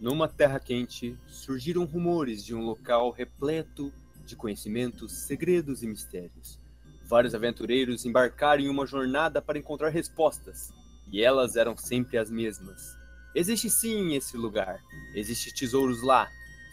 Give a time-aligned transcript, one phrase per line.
[0.00, 3.92] Numa terra quente, surgiram rumores de um local repleto
[4.24, 6.60] de conhecimentos, segredos e mistérios.
[7.04, 10.72] Vários aventureiros embarcaram em uma jornada para encontrar respostas,
[11.10, 12.96] e elas eram sempre as mesmas.
[13.34, 14.80] Existe sim esse lugar,
[15.14, 16.28] existe tesouros lá.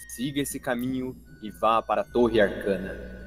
[0.09, 3.24] Siga esse caminho e vá para a Torre Arcana.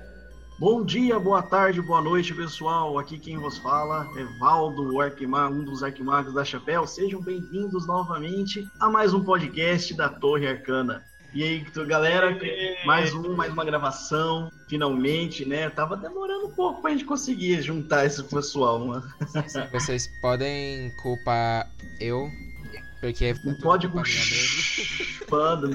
[0.59, 2.99] Bom dia, boa tarde, boa noite, pessoal.
[2.99, 6.85] Aqui quem vos fala é Valdo, o Arquimago, um dos arquimagos da Chapéu.
[6.85, 11.05] Sejam bem-vindos novamente a mais um podcast da Torre Arcana.
[11.33, 12.37] E aí, galera,
[12.85, 15.71] mais um, mais uma gravação, finalmente, né?
[15.71, 19.09] Tava demorando um pouco pra gente conseguir juntar esse pessoal, mano.
[19.71, 22.29] Vocês podem culpar eu,
[23.01, 24.11] porque não pode culpar
[25.29, 25.71] Panda,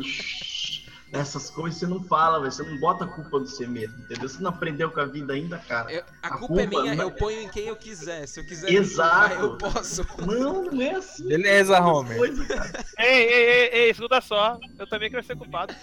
[1.13, 2.51] essas coisas você não fala, véio.
[2.51, 4.27] você não bota a culpa no você mesmo, entendeu?
[4.27, 5.91] Você não aprendeu com a vida ainda, cara.
[5.91, 7.03] Eu, a, a, culpa, culpa é minha, não...
[7.03, 8.27] eu ponho em quem eu quiser.
[8.27, 9.35] Se eu quiser, Exato.
[9.35, 10.05] eu posso.
[10.25, 11.27] Não, não é assim.
[11.27, 12.17] Beleza, Homer.
[12.17, 12.43] Coisa,
[12.97, 14.59] ei, ei, ei, ei, escuta só.
[14.79, 15.73] Eu também quero ser culpado.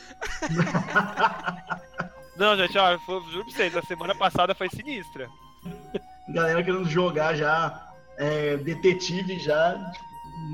[2.37, 2.99] não, gente, ó, eu
[3.31, 5.29] juro pra vocês, a semana passada foi sinistra.
[6.29, 9.93] Galera querendo jogar já é, detetive já,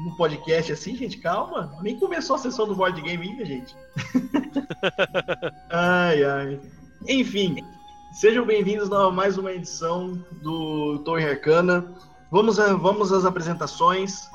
[0.04, 1.76] no podcast assim, gente, calma.
[1.82, 3.74] Nem começou a sessão do board game ainda, gente.
[5.70, 6.60] ai, ai.
[7.08, 7.64] Enfim,
[8.12, 11.84] sejam bem-vindos a mais uma edição do Torre Arcana.
[12.30, 14.28] Vamos, a, vamos às apresentações.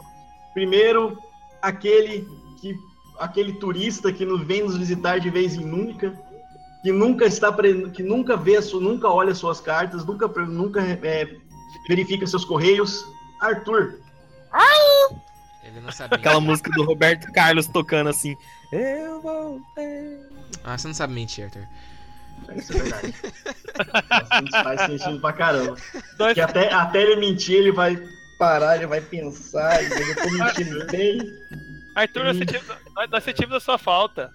[0.54, 1.18] Primeiro,
[1.62, 2.28] aquele
[2.60, 2.76] que
[3.20, 6.14] aquele turista que nos vem nos visitar de vez em nunca,
[6.82, 7.56] que nunca está
[7.94, 11.38] que nunca vê, nunca olha suas cartas, nunca nunca é,
[11.88, 13.06] verifica seus correios.
[13.40, 14.00] Arthur.
[14.52, 15.22] Ai!
[15.72, 16.18] Ele não sabia.
[16.18, 18.36] Aquela música do Roberto Carlos tocando assim.
[18.72, 20.20] Eu voltei.
[20.64, 21.66] Ah, você não sabe mentir, Arthur.
[22.56, 23.16] Isso é verdade.
[24.44, 25.78] Nossa, faz sentido pra caramba.
[26.18, 27.98] Porque até, até ele mentir, ele vai
[28.38, 31.20] parar, ele vai pensar, eu tô mentindo bem.
[31.96, 32.68] Arthur, nós sentimos,
[33.10, 34.32] nós sentimos a sua falta.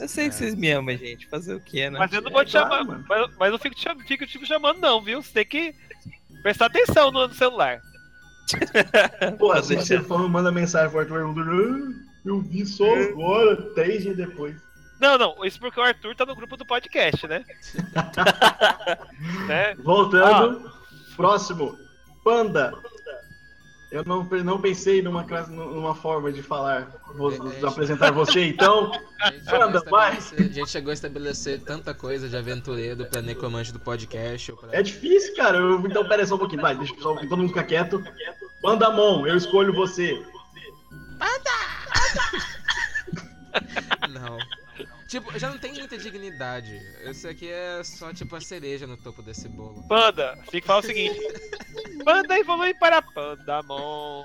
[0.00, 1.26] Eu sei que vocês me amam, gente.
[1.26, 1.98] Fazer o que, né?
[1.98, 2.84] Mas eu não vou te é, chamar.
[2.84, 5.22] Claro, mas, mas eu fico te, fico te chamando, não, viu?
[5.22, 5.74] Você tem que
[6.42, 7.82] prestar atenção no, no celular.
[9.38, 11.94] Pô, se você for, manda mensagem pro Arthur,
[12.24, 14.56] eu vi só agora, três dias depois.
[15.00, 17.44] Não, não, isso porque o Arthur tá no grupo do podcast, né?
[19.48, 19.74] né?
[19.76, 20.72] Voltando, ah.
[21.16, 21.78] próximo,
[22.22, 22.74] Panda.
[23.90, 28.92] Eu não, não pensei numa, numa forma de falar, vou, de apresentar você, então.
[29.50, 30.16] Panda, vai.
[30.16, 34.52] A gente chegou a estabelecer tanta coisa de aventureiro pra necromante do podcast.
[34.52, 34.68] Pra...
[34.72, 35.58] É difícil, cara.
[35.58, 38.02] Eu, então, pera só um pouquinho, vai, deixa só, todo mundo ficar quieto.
[38.62, 40.22] Pandamon, eu escolho você.
[41.18, 41.50] Panda!
[44.08, 44.38] não.
[45.10, 46.80] Tipo, já não tem muita dignidade.
[47.00, 49.82] Esse aqui é só tipo a cereja no topo desse bolo.
[49.88, 51.18] Panda, fica falar o seguinte.
[52.04, 54.24] Panda evolui para Pandamon.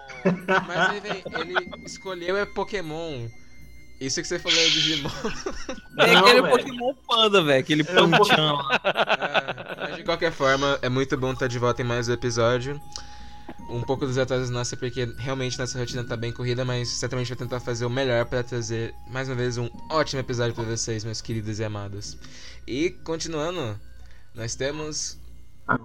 [0.67, 3.27] Mas aí vem, ele escolheu é Pokémon.
[3.99, 5.09] Isso que você falou é Digimon.
[5.97, 6.55] É aquele véio.
[6.55, 7.59] Pokémon Panda, velho.
[7.59, 8.59] Aquele panchão.
[8.83, 12.79] É, mas de qualquer forma, é muito bom estar de volta em mais um episódio
[13.69, 17.37] um pouco dos atrasos nossos, porque realmente nossa rotina tá bem corrida, mas certamente vou
[17.37, 21.21] tentar fazer o melhor para trazer mais uma vez um ótimo episódio para vocês, meus
[21.21, 22.17] queridos e amados.
[22.67, 23.79] E continuando,
[24.33, 25.19] nós temos.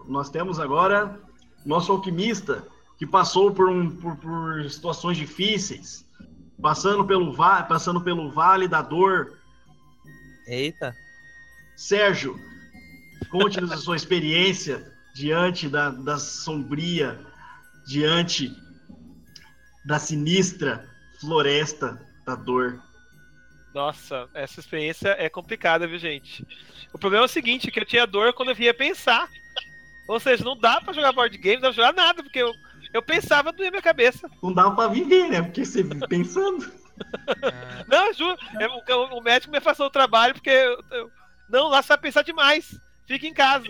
[0.06, 1.18] Nós temos agora
[1.64, 2.66] nosso alquimista
[2.98, 6.04] que passou por, um, por, por situações difíceis,
[6.60, 9.38] passando pelo, va passando pelo vale da dor.
[10.46, 10.94] Eita!
[11.76, 12.38] Sérgio,
[13.30, 17.29] conte-nos a sua experiência diante da, da sombria
[17.90, 18.56] diante
[19.84, 20.88] da sinistra
[21.20, 22.80] floresta da dor.
[23.74, 26.46] Nossa, essa experiência é complicada, viu, gente?
[26.92, 29.28] O problema é o seguinte, que eu tinha dor quando eu vinha pensar.
[30.06, 32.52] Ou seja, não dá para jogar board game, não dá pra jogar nada, porque eu,
[32.92, 34.30] eu pensava, doía minha cabeça.
[34.40, 35.42] Não dá para viver, né?
[35.42, 36.70] Porque você vive pensando.
[37.88, 41.10] não, juro, é, o, o, médico me afastou do trabalho porque eu, eu,
[41.48, 42.80] não, lá você vai pensar demais.
[43.04, 43.66] Fica em casa.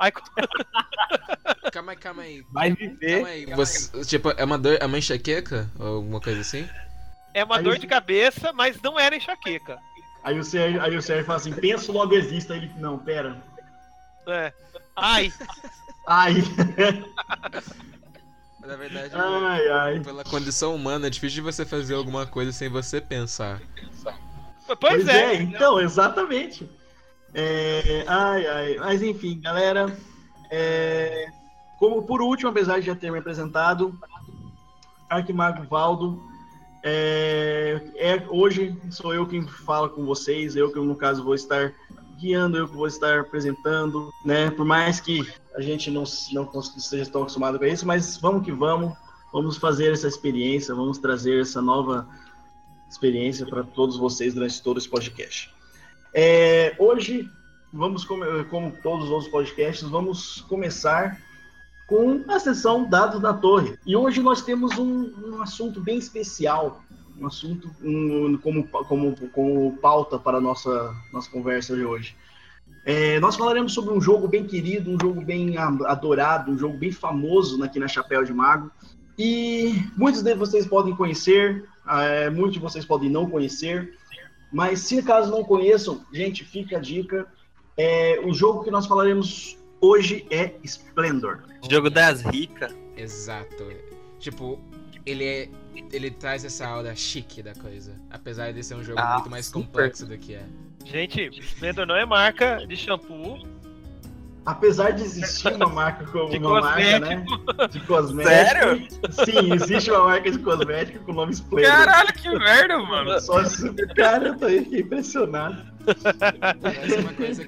[0.00, 0.10] Aí...
[1.70, 2.42] calma aí, calma aí.
[2.50, 3.16] Vai viver.
[3.16, 3.46] Calma aí.
[3.46, 5.70] Você, tipo, é uma dor, é uma enxaqueca?
[5.78, 6.66] Ou alguma coisa assim?
[7.34, 9.78] É uma aí dor de cabeça, mas não era enxaqueca.
[10.24, 12.50] Aí o Sérgio, aí o Sérgio fala assim, penso logo existe.
[12.50, 13.42] Aí ele, não, pera.
[14.26, 14.52] É.
[14.96, 15.32] Ai.
[16.06, 16.34] ai.
[18.60, 20.00] Na verdade, ai, ai.
[20.00, 23.60] pela condição humana, é difícil de você fazer alguma coisa sem você pensar.
[24.66, 25.34] Pois, pois é.
[25.34, 26.68] é, então, exatamente.
[27.34, 28.76] É, ai, ai.
[28.78, 29.96] Mas enfim, galera.
[30.50, 31.28] É,
[31.78, 33.98] como por último, apesar de já ter me apresentado,
[35.08, 36.22] Arquimago Valdo.
[36.82, 41.74] É, é, hoje sou eu quem fala com vocês, eu que no caso vou estar
[42.18, 44.50] guiando, eu que vou estar apresentando, né?
[44.50, 48.52] Por mais que a gente não, não esteja tão acostumado com isso, mas vamos que
[48.52, 48.96] vamos,
[49.32, 52.08] vamos fazer essa experiência, vamos trazer essa nova
[52.88, 55.50] experiência para todos vocês durante todo esse podcast.
[56.12, 57.28] É, hoje,
[57.72, 61.20] vamos, como, todos os outros podcasts, vamos começar
[61.86, 63.78] com a sessão Dados da Torre.
[63.86, 66.82] E hoje nós temos um, um assunto bem especial,
[67.18, 72.16] um assunto um, como, como, como pauta para a nossa, nossa conversa de hoje.
[72.84, 76.90] É, nós falaremos sobre um jogo bem querido, um jogo bem adorado, um jogo bem
[76.90, 78.70] famoso aqui na Chapéu de Mago.
[79.18, 83.92] E muitos de vocês podem conhecer, é, muitos de vocês podem não conhecer.
[84.52, 87.26] Mas se caso não conheçam, gente, fica a dica.
[87.76, 91.42] É, o jogo que nós falaremos hoje é Splendor.
[91.70, 92.74] Jogo das ricas.
[92.96, 93.66] Exato.
[94.18, 94.58] Tipo,
[95.06, 95.48] ele é.
[95.92, 97.94] Ele traz essa aura chique da coisa.
[98.10, 99.60] Apesar de ser um jogo Ah, muito mais super.
[99.62, 100.44] complexo do que é.
[100.84, 103.38] Gente, Splendor não é marca de shampoo.
[104.44, 107.24] Apesar de existir uma marca como De uma marca, né?
[107.70, 108.34] De cosmético.
[108.34, 108.88] Sério?
[109.10, 111.70] Sim, existe uma marca de cosmético com o nome Splendor.
[111.70, 113.20] Caralho, que merda, mano.
[113.20, 113.70] Só se...
[113.94, 115.62] Cara, eu tô aí, fiquei impressionado.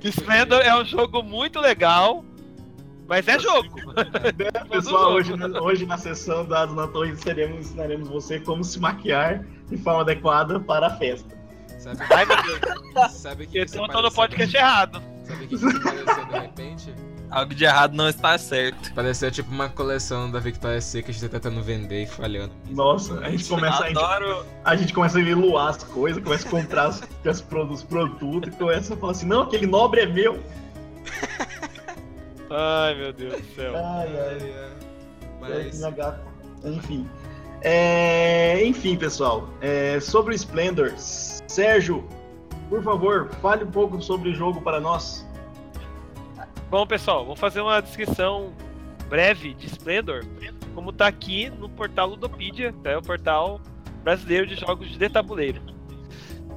[0.05, 2.25] Splendor é um jogo muito legal,
[3.09, 3.69] mas é jogo.
[4.71, 9.77] Pessoal, hoje, hoje na sessão Dados na Torre seremos, ensinaremos você como se maquiar de
[9.79, 11.41] forma adequada para a festa.
[11.79, 13.13] Sabe, Ai, meu Deus.
[13.13, 15.12] sabe que isso Então eu tô no podcast errado.
[15.33, 16.95] Sabe o que pareceu de repente?
[17.31, 18.93] Algo de errado não está certo.
[18.93, 22.53] Pareceu tipo uma coleção da Victoria's Secret tá tentando vender e falhando.
[22.69, 24.47] Nossa, a gente começa a, gente, Adoro.
[24.63, 28.57] a gente começa a leiloar as coisas, começa a comprar as, as os produtos e
[28.57, 30.39] começa a falar assim, não, aquele nobre é meu.
[32.51, 33.73] Ai, meu Deus do céu.
[33.75, 34.73] Ai, ai.
[35.41, 35.79] Mas.
[35.79, 36.21] Minha gata.
[36.63, 37.09] Enfim.
[37.63, 39.49] É, enfim, pessoal.
[39.63, 42.07] é, sobre o Splendor, Sérgio,
[42.73, 45.29] por favor, fale um pouco sobre o jogo para nós.
[46.71, 48.51] Bom, pessoal, vamos fazer uma descrição
[49.11, 50.25] breve de Splendor,
[50.75, 53.61] como tá aqui no portal Ludopedia, que é o portal
[54.03, 55.61] brasileiro de jogos de tabuleiro.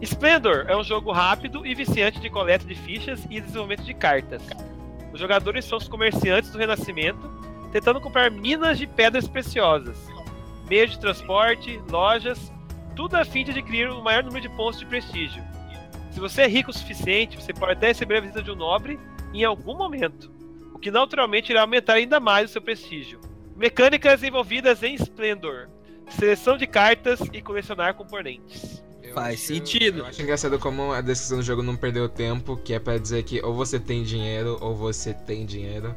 [0.01, 4.41] Splendor é um jogo rápido e viciante de coleta de fichas e desenvolvimento de cartas.
[5.11, 7.29] Os jogadores são os comerciantes do Renascimento,
[7.73, 9.97] tentando comprar minas de pedras preciosas,
[10.69, 12.53] meios de transporte, lojas,
[12.95, 15.43] tudo a fim de adquirir o maior número de pontos de prestígio.
[16.15, 18.97] Se você é rico o suficiente, você pode até receber a visita de um nobre
[19.33, 20.31] em algum momento,
[20.73, 23.19] o que naturalmente irá aumentar ainda mais o seu prestígio.
[23.53, 25.67] Mecânicas envolvidas em Splendor,
[26.07, 28.81] seleção de cartas e colecionar componentes.
[29.03, 29.99] eu Faz acho- sentido.
[29.99, 33.23] Eu acho engraçado como a descrição do jogo não perdeu tempo, que é pra dizer
[33.23, 35.93] que ou você tem dinheiro ou você tem dinheiro.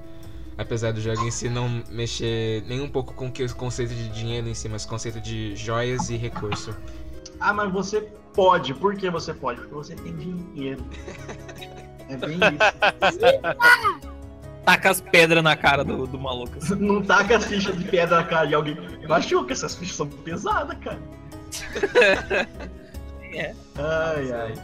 [0.57, 4.49] Apesar do jogo em si não mexer nem um pouco com o conceito de dinheiro
[4.49, 6.77] em si, mas conceito de joias e recurso.
[7.39, 8.01] Ah, mas você
[8.39, 8.73] pode.
[8.73, 9.59] Por que você pode?
[9.59, 10.85] Porque você tem dinheiro.
[12.09, 13.19] É bem isso.
[14.65, 16.57] Taca as pedras na cara do, do maluco.
[16.59, 16.77] assim.
[16.77, 18.77] Não taca as fichas de pedra na cara de alguém.
[19.01, 20.99] Eu acho que essas fichas são pesadas, cara.
[23.31, 23.55] É.
[23.77, 24.55] Ai, ai.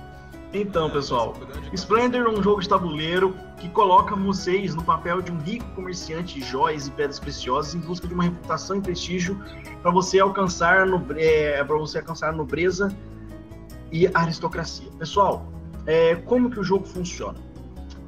[0.54, 1.36] Então, pessoal,
[1.74, 6.40] Splendor é um jogo de tabuleiro que coloca vocês no papel de um rico comerciante
[6.40, 9.38] de joias e pedras preciosas em busca de uma reputação e prestígio
[9.82, 12.90] para você alcançar no, é, para você alcançar a nobreza
[13.94, 14.90] e aristocracia.
[14.98, 15.46] Pessoal,
[15.86, 17.38] é, como que o jogo funciona?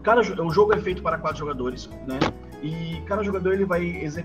[0.03, 2.19] Cada, o jogo é feito para quatro jogadores, né?
[2.61, 3.83] E cada jogador ele vai,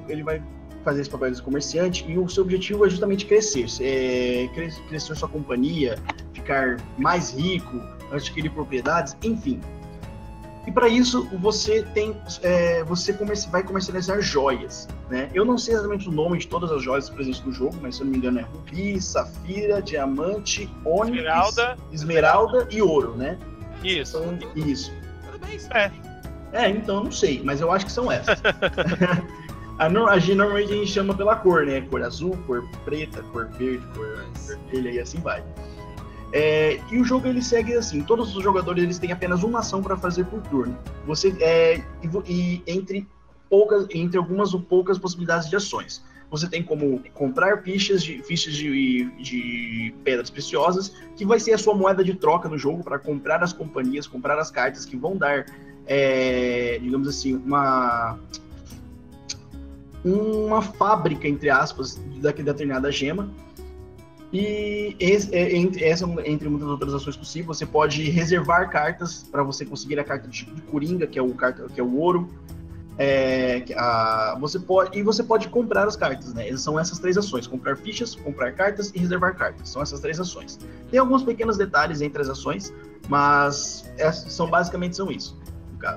[0.09, 0.41] ele vai
[0.83, 5.15] fazer esse papel de comerciante e o seu objetivo é justamente crescer, é, cres- crescer
[5.15, 5.99] sua companhia,
[6.33, 7.79] ficar mais rico,
[8.11, 9.59] adquirir propriedades, enfim.
[10.67, 15.27] E para isso você tem, é, você comerci- vai comercializar joias, né?
[15.33, 18.01] Eu não sei exatamente o nome de todas as joias presentes no jogo, mas se
[18.01, 23.37] eu não me engano é rubi, safira, diamante, ônix, Esmeralda, esmeralda e ouro, né?
[23.83, 24.11] isso.
[24.11, 24.91] São isso.
[25.25, 25.67] Parabéns.
[26.53, 28.39] É, então eu não sei, mas eu acho que são essas.
[29.79, 31.81] a, no- a gente, normalmente a gente chama pela cor, né?
[31.81, 35.43] Cor azul, cor preta, cor verde, cor vermelha e assim vai.
[36.33, 39.81] É, e o jogo ele segue assim: todos os jogadores eles têm apenas uma ação
[39.81, 40.77] para fazer por turno.
[41.05, 43.07] Você é, e, e entre
[43.49, 46.03] poucas, entre algumas ou poucas possibilidades de ações.
[46.29, 51.57] Você tem como comprar fichas de fichas de, de pedras preciosas, que vai ser a
[51.57, 55.17] sua moeda de troca no jogo para comprar as companhias, comprar as cartas que vão
[55.17, 55.45] dar
[55.85, 58.17] é, digamos assim, uma
[60.03, 63.29] uma fábrica, entre aspas, da determinada gema.
[64.33, 69.65] E é, entre, essa, entre muitas outras ações possíveis, você pode reservar cartas para você
[69.65, 72.29] conseguir a carta de, de Coringa, que é o, carta, que é o ouro.
[72.97, 76.55] É, a, você pode, e você pode comprar as cartas, né?
[76.55, 79.69] São essas três ações: comprar fichas, comprar cartas e reservar cartas.
[79.69, 80.57] São essas três ações.
[80.89, 82.73] Tem alguns pequenos detalhes entre as ações,
[83.09, 85.37] mas essas são basicamente são isso.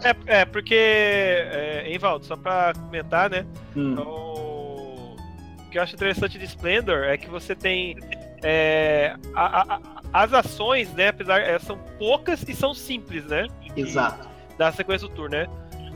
[0.03, 3.45] É, é porque, é, hein, Valdo, só pra comentar, né?
[3.77, 3.97] Hum.
[3.97, 5.15] O...
[5.15, 7.99] o que eu acho interessante de Splendor é que você tem
[8.47, 9.81] é, a- a-
[10.13, 13.49] as ações, né, apesar elas são poucas e são simples, né?
[13.77, 14.29] Exato.
[14.59, 15.47] Da sequência do turno, né?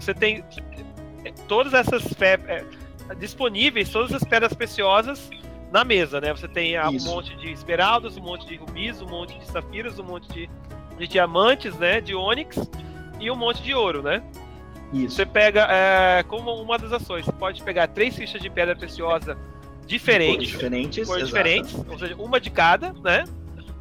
[0.01, 0.43] Você tem
[1.25, 2.65] é, todas essas fe- é,
[3.19, 5.31] disponíveis, todas as pedras preciosas
[5.71, 6.33] na mesa, né?
[6.33, 9.99] Você tem ah, um monte de esmeraldas, um monte de rubis, um monte de safiras,
[9.99, 10.51] um monte de,
[10.97, 12.01] de diamantes, né?
[12.01, 12.59] De ônix
[13.21, 14.23] e um monte de ouro, né?
[14.93, 15.17] Isso.
[15.17, 19.37] Você pega é, como uma das ações, você pode pegar três fichas de pedra preciosa
[19.89, 21.07] diferentes, Diferentes.
[21.09, 23.25] cores diferentes, ou seja, uma de cada, né?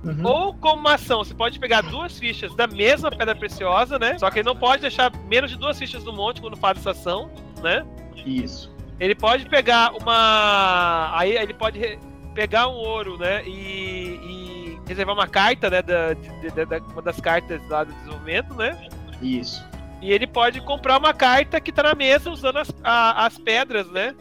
[0.04, 0.26] Uhum.
[0.26, 4.18] Ou como uma ação, você pode pegar duas fichas da mesma pedra preciosa, né?
[4.18, 6.92] Só que ele não pode deixar menos de duas fichas no monte quando faz essa
[6.92, 7.30] ação,
[7.62, 7.86] né?
[8.26, 8.74] Isso.
[9.00, 11.12] Ele pode pegar uma.
[11.18, 12.00] Aí ele pode
[12.34, 13.44] pegar um ouro, né?
[13.46, 15.82] E, e reservar uma carta, né?
[15.82, 18.78] Da, de- de- uma das cartas lá do desenvolvimento, né?
[19.22, 19.64] Isso.
[20.02, 23.88] E ele pode comprar uma carta que tá na mesa usando as, a- as pedras,
[23.92, 24.16] né?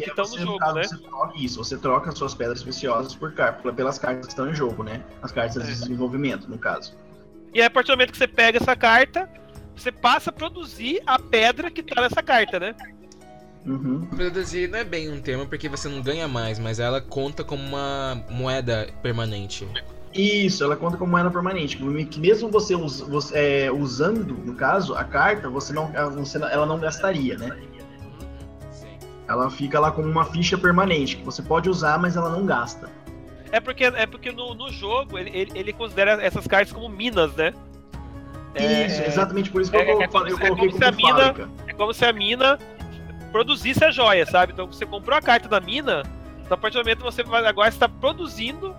[0.00, 0.82] Que Que é no você, jogo, né?
[0.84, 4.48] você troca isso, você troca as suas pedras preciosas por car pelas cartas que estão
[4.50, 5.02] em jogo, né?
[5.22, 5.66] As cartas É.
[5.66, 6.94] de desenvolvimento, no caso.
[7.52, 9.28] E aí, a partir do momento que você pega essa carta,
[9.76, 12.74] você passa a produzir a pedra que tá nessa carta, né?
[13.66, 14.06] Uhum.
[14.06, 17.62] Produzir não é bem um termo porque você não ganha mais, mas ela conta como
[17.62, 19.68] uma moeda permanente.
[20.14, 21.76] Isso, ela conta como moeda permanente.
[21.76, 23.34] Que mesmo você, us- você,
[23.66, 27.50] é, usando, no caso, a carta, você não, você ela não gastaria, né?
[29.30, 32.90] Ela fica lá como uma ficha permanente, que você pode usar, mas ela não gasta.
[33.52, 37.32] É porque, é porque no, no jogo ele, ele, ele considera essas cartas como minas,
[37.36, 37.54] né?
[38.56, 40.78] É- Isso, exatamente por isso que é- eu, é como eu se- é coloquei como
[40.78, 41.48] se a como mina- fábrica.
[41.68, 42.58] É como se a mina
[43.30, 44.52] produzisse a joia, sabe?
[44.52, 46.02] Então você comprou a carta da mina,
[46.40, 48.74] então, a partir do momento que você vai agora está produzindo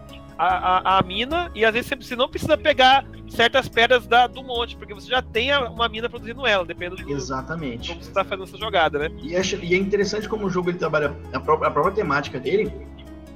[0.47, 4.43] a, a, a mina e às vezes você, não precisa pegar certas pedras da, do
[4.43, 7.89] monte, porque você já tem uma mina produzindo ela, dependendo do Exatamente.
[7.89, 9.11] como você está fazendo essa jogada, né?
[9.21, 12.39] E é, e é interessante como o jogo ele trabalha a própria, a própria temática
[12.39, 12.71] dele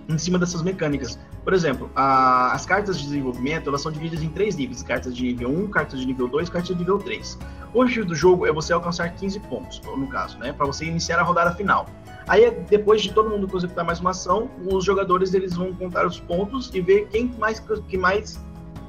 [0.09, 1.19] em cima dessas mecânicas.
[1.43, 5.24] Por exemplo, a- as cartas de desenvolvimento elas são divididas em três níveis: cartas de
[5.24, 7.38] nível 1, cartas de nível 2 cartas de nível 3.
[7.74, 10.51] O objetivo do jogo é você alcançar 15 pontos, no caso, né?
[10.53, 11.88] Para você iniciar a rodada final.
[12.27, 16.20] Aí, depois de todo mundo executar mais uma ação, os jogadores eles vão contar os
[16.20, 18.39] pontos e ver quem mais, que mais,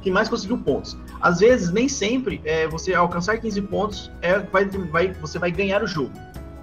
[0.02, 0.96] que mais conseguiu pontos.
[1.20, 5.82] Às vezes, nem sempre, é, você alcançar 15 pontos, é, vai, vai, você vai ganhar
[5.82, 6.12] o jogo,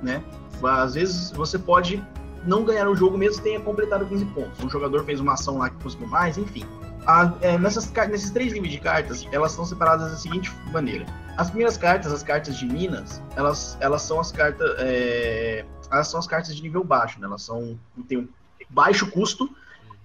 [0.02, 0.24] né?
[0.64, 2.02] Às vezes, você pode
[2.46, 4.64] não ganhar o jogo mesmo tenha completado 15 pontos.
[4.64, 6.66] Um jogador fez uma ação lá que conseguiu mais, enfim.
[7.06, 11.06] A- é, nessas, nesses três níveis de cartas, elas são separadas da seguinte maneira.
[11.38, 14.70] As primeiras cartas, as cartas de Minas, elas, elas são as cartas.
[14.80, 17.28] é, elas são as cartas de nível baixo, né?
[17.28, 17.78] Elas são.
[18.08, 18.28] têm um
[18.70, 19.50] baixo custo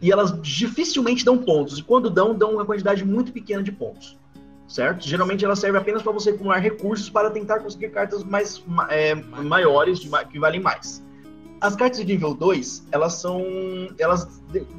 [0.00, 1.78] e elas dificilmente dão pontos.
[1.78, 4.16] E quando dão, dão uma quantidade muito pequena de pontos.
[4.68, 5.08] Certo?
[5.08, 9.14] Geralmente elas servem apenas para você acumular recursos para tentar conseguir cartas mais ma- é,
[9.14, 11.02] maiores, que valem mais.
[11.58, 13.42] As cartas de nível 2, elas são.
[13.98, 14.28] Elas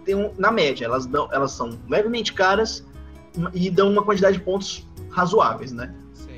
[0.06, 2.86] têm na média, elas, dão, elas são levemente caras
[3.54, 5.94] e dão uma quantidade de pontos razoáveis, né?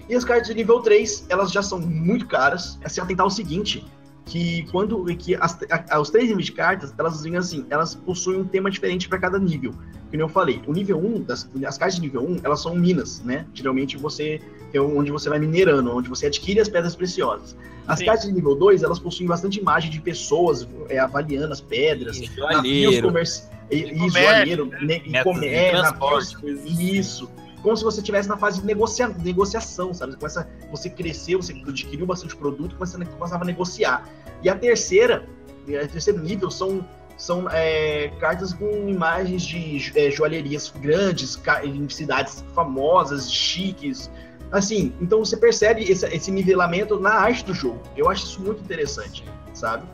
[0.07, 2.79] E as cartas de nível 3, elas já são muito caras.
[2.81, 3.85] É se atentar ao seguinte,
[4.25, 5.57] que quando que as,
[5.89, 9.17] a- os três níveis de cartas, elas dizem assim, elas possuem um tema diferente para
[9.19, 9.73] cada nível.
[10.09, 13.21] Como eu falei, o nível 1, das, as cartas de nível 1, elas são minas,
[13.23, 13.45] né?
[13.53, 14.41] Geralmente você
[14.73, 17.55] é onde você vai minerando, onde você adquire as pedras preciosas.
[17.87, 18.05] As Sim.
[18.05, 22.35] cartas de nível 2, elas possuem bastante imagem de pessoas é, avaliando as pedras, navios
[22.35, 23.07] Joalheiro.
[23.07, 23.43] comerci...
[23.71, 23.75] e,
[24.05, 25.01] e joalheiro, né?
[25.05, 26.91] e é, transporte, navios- coisas assim.
[26.95, 27.29] isso.
[27.61, 29.07] Como se você estivesse na fase de negocia...
[29.07, 30.13] negociação, sabe?
[30.13, 30.49] Você, começa...
[30.71, 33.03] você cresceu, você adquiriu bastante produto, começa...
[33.05, 34.07] começava a negociar.
[34.41, 35.25] E a terceira,
[35.67, 36.85] o terceiro nível são,
[37.17, 44.09] são é, cartas com imagens de é, joalherias grandes, em cidades famosas, chiques.
[44.51, 47.81] Assim, então você percebe esse, esse nivelamento na arte do jogo.
[47.95, 49.85] Eu acho isso muito interessante, sabe?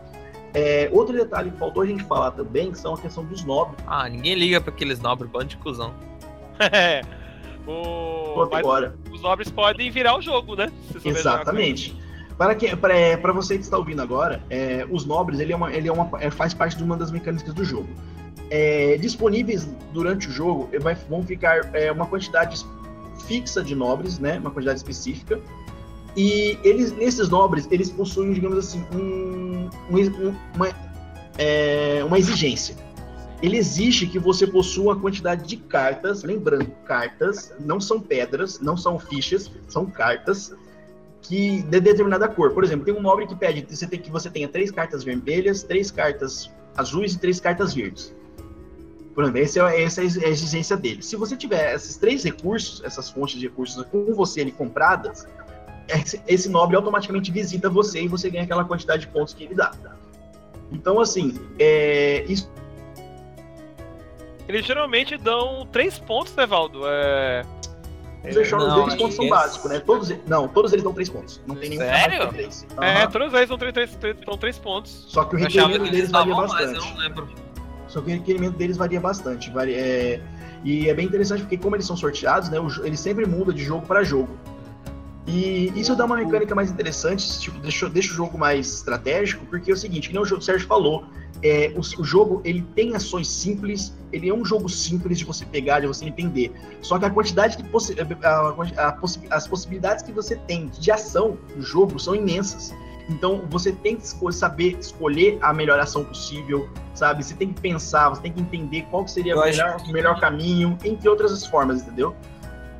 [0.54, 3.78] É, outro detalhe que faltou a gente falar também são a questão dos nobres.
[3.86, 5.94] Ah, ninguém liga pra aqueles nobres, bando de cuzão.
[7.68, 7.72] É.
[7.72, 8.34] o...
[8.52, 8.62] Mas
[9.12, 10.72] os nobres podem virar o jogo, né?
[11.04, 11.96] Exatamente.
[12.38, 15.74] Para, que, para, para você que está ouvindo agora, é, os nobres ele, é uma,
[15.74, 17.90] ele é uma, é, faz parte de uma das mecânicas do jogo.
[18.50, 22.64] É, disponíveis durante o jogo vai, vão ficar é, uma quantidade
[23.28, 25.40] fixa de nobres, né, uma quantidade específica.
[26.16, 30.70] E eles, nesses nobres, eles possuem, digamos assim, um, um- uma,
[31.38, 32.76] é, uma exigência.
[33.42, 38.76] Ele exige que você possua a quantidade de cartas, lembrando, cartas não são pedras, não
[38.76, 40.54] são fichas, são cartas
[41.22, 42.52] que de determinada cor.
[42.52, 45.62] Por exemplo, tem um nobre que pede que você, que você tenha três cartas vermelhas,
[45.62, 48.16] três cartas azuis e três cartas verdes.
[49.14, 51.02] Por exemplo, esse é, essa é a exigência dele.
[51.02, 55.28] Se você tiver esses três recursos, essas fontes de recursos com você ali compradas,
[56.28, 59.74] esse nobre automaticamente visita você e você ganha aquela quantidade de pontos que ele dá.
[60.72, 62.50] Então, assim, é, isso.
[64.48, 66.82] Eles geralmente dão 3 pontos, né, Valdo?
[66.86, 67.44] É...
[68.24, 69.80] Os deles pontos são básicos, né?
[69.80, 71.42] Todos, não, todos eles dão 3 pontos.
[71.48, 72.28] Não tem nenhum Sério?
[72.28, 72.68] que três.
[72.82, 75.06] É, todos eles dão 3, dão 3 pontos.
[75.08, 76.80] Só que o requerimento que deles eles varia bastante.
[77.88, 79.50] Só que o requerimento deles varia bastante.
[79.50, 80.22] varia- é,
[80.64, 83.54] E é bem interessante porque, como eles são sorteados, né, o jo- ele sempre muda
[83.54, 84.38] de jogo para jogo.
[85.26, 89.70] E isso dá uma mecânica mais interessante, tipo, deixa, deixa o jogo mais estratégico, porque
[89.70, 91.06] é o seguinte, que nem o jogo- o Sérgio falou,
[91.44, 95.46] é, o, o jogo ele tem ações simples, ele é um jogo simples de você
[95.46, 96.52] pegar, de você entender.
[96.82, 100.92] Só que a quantidade de possi a- a possi- as possibilidades que você tem de
[100.92, 102.74] ação no jogo são imensas.
[103.10, 107.24] Então você tem que saber escolher a melhor ação possível, sabe?
[107.24, 110.20] Você tem que pensar, você tem que entender qual que seria o melhor, o melhor
[110.20, 112.14] caminho, entre outras formas, entendeu?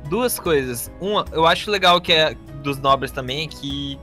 [0.08, 0.90] Duas coisas.
[1.00, 3.98] Uma, eu acho legal que é dos nobres também, que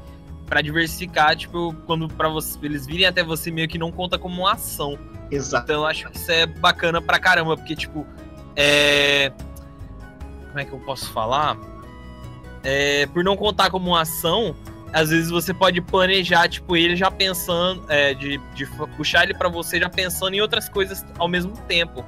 [0.45, 2.29] pra diversificar, tipo, quando para
[2.61, 4.97] eles virem até você meio que não conta como uma ação.
[5.31, 5.65] Exato.
[5.65, 8.05] Então eu acho que isso é bacana pra caramba, porque, tipo,
[8.55, 9.31] é.
[10.47, 11.57] Como é que eu posso falar?
[12.63, 14.55] É, por não contar como uma ação,
[14.93, 19.49] às vezes você pode planejar, tipo, ele já pensando, é, de, de puxar ele pra
[19.49, 22.05] você já pensando em outras coisas ao mesmo tempo.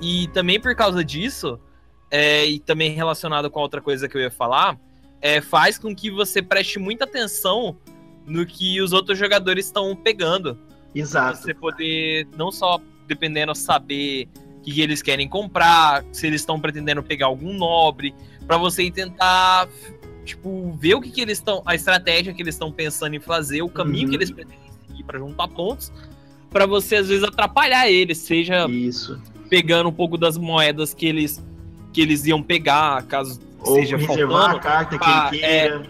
[0.00, 1.58] E também por causa disso,
[2.10, 4.78] é, e também relacionado com a outra coisa que eu ia falar,
[5.20, 7.76] é, faz com que você preste muita atenção
[8.26, 10.58] no que os outros jogadores estão pegando
[10.94, 11.38] Exato.
[11.42, 17.02] você poder não só dependendo saber o que eles querem comprar, se eles estão pretendendo
[17.02, 18.14] pegar algum nobre,
[18.46, 19.68] pra você tentar
[20.24, 23.62] tipo ver o que, que eles estão, a estratégia que eles estão pensando em fazer,
[23.62, 24.10] o caminho Uhum.
[24.10, 25.90] que eles pretendem seguir pra juntar pontos,
[26.50, 29.20] pra você às vezes atrapalhar eles, seja Isso.
[29.48, 31.42] pegando um pouco das moedas que eles
[31.92, 34.56] que eles iam pegar, caso Ou seja reservar faltando.
[34.56, 35.60] a carta que ele é.
[35.68, 35.82] queira.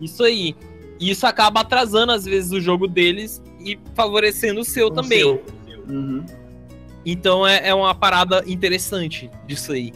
[0.00, 0.54] Isso aí.
[0.98, 5.20] E isso acaba atrasando às vezes o jogo deles e favorecendo o seu o também.
[5.20, 5.44] seu.
[5.88, 6.24] Uhum.
[7.04, 9.92] Então é, é uma parada interessante disso aí.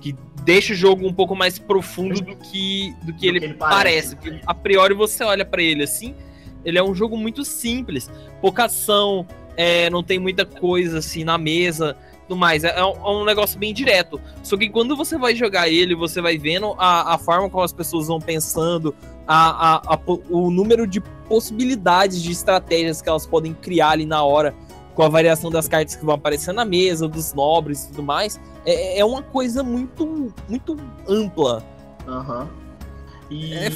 [0.00, 0.14] Que
[0.44, 4.14] deixa o jogo um pouco mais profundo do que, do que, ele, que ele parece.
[4.14, 4.16] parece.
[4.16, 6.14] Porque, a priori você olha pra ele assim,
[6.64, 8.10] ele é um jogo muito simples.
[8.40, 11.96] Pouca ação, é, não tem muita coisa assim na mesa,
[12.28, 12.62] tudo mais.
[12.64, 14.20] É, é um, é um negócio bem direto.
[14.42, 17.72] Só que quando você vai jogar ele, você vai vendo a, a forma como as
[17.72, 18.94] pessoas vão pensando,
[19.26, 19.98] a, a- a
[20.30, 24.54] o número de possibilidades de estratégias que elas podem criar ali na hora
[24.94, 28.40] com a variação das cartas que vão aparecer na mesa, dos nobres e tudo mais,
[28.66, 30.76] é, é uma coisa muito, muito
[31.08, 31.62] ampla.
[32.06, 32.48] Aham.
[33.30, 33.70] E É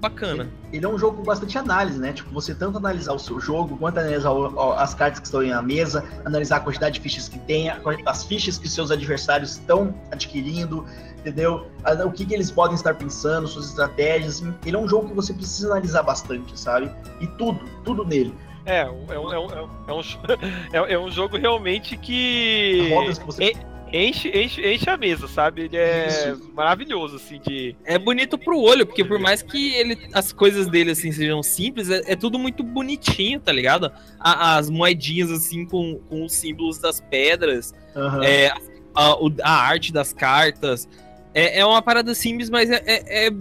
[0.00, 0.48] bacana.
[0.72, 2.12] ele é um jogo com bastante análise, né?
[2.12, 5.40] Tipo, você tanto analisar o seu jogo, quanto analisar o- o- as cartas que estão
[5.40, 8.72] aí na mesa, analisar a quantidade de fichas que tem, a- as fichas que os
[8.72, 10.84] seus adversários estão adquirindo,
[11.18, 11.66] entendeu?
[11.84, 14.42] A- O que, que eles podem estar pensando, suas estratégias.
[14.64, 16.90] Ele é um jogo que você precisa analisar bastante, sabe?
[17.20, 18.34] E tudo, tudo nele.
[18.64, 20.00] É, um- é um, é um, é um, é um,
[20.72, 23.52] é- é um jogo realmente que Rodas que você
[23.92, 25.62] enche, enche, enche a mesa, sabe?
[25.62, 26.50] Ele é Isso.
[26.54, 27.76] maravilhoso, assim, de.
[27.84, 31.90] É bonito pro olho, porque por mais que ele, as coisas dele assim sejam simples,
[31.90, 33.90] é, é tudo muito bonitinho, tá ligado?
[34.20, 38.24] A- as moedinhas assim com, com os símbolos das pedras, Aham.
[38.24, 38.52] é,
[38.94, 40.88] a, a arte das cartas.
[41.34, 43.32] É, é uma parada simples, mas é, é- é-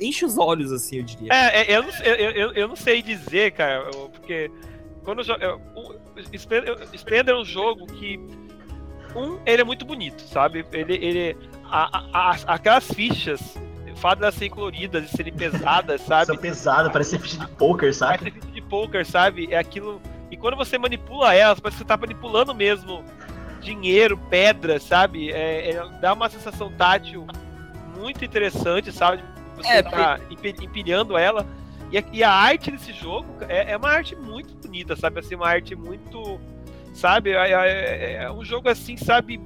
[0.00, 1.32] enche os olhos, assim, eu diria.
[1.32, 4.50] É, é, eu, não, sei- eu, eu, eu não sei dizer, cara, porque
[5.02, 5.40] quando eu jogo.
[5.42, 5.60] eu-
[6.94, 8.20] Splendor é um jogo que.
[9.14, 10.64] Um, ele é muito bonito, sabe?
[10.72, 10.94] Ele.
[10.94, 11.36] ele
[11.70, 13.40] a, a- a- aquelas fichas,
[13.92, 16.22] o fato de elas serem coloridas e serem pesadas, sabe?
[16.32, 18.18] Essa pesada, parece ficha de poker, sabe?
[18.18, 19.48] Parece ficha de poker, sabe?
[19.52, 20.00] É aquilo.
[20.30, 23.04] E quando você manipula elas, parece que você tá manipulando mesmo
[23.60, 25.30] dinheiro, pedra, sabe?
[25.30, 27.26] É, é- dá uma sensação tátil
[27.96, 29.22] muito interessante, sabe?
[29.56, 31.46] Você É, tá empe- empilhando ela.
[31.92, 35.20] E a, e a arte desse jogo é, é uma arte muito bonita, sabe?
[35.20, 36.40] Assim, uma arte muito.
[36.94, 37.32] Sabe?
[37.32, 39.38] É, é- é um jogo assim, sabe?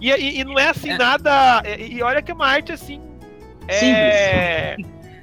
[0.00, 0.96] E, e- e não é assim É.
[0.98, 1.62] nada.
[1.66, 3.00] E, e olha que é uma arte assim.
[3.66, 4.76] É.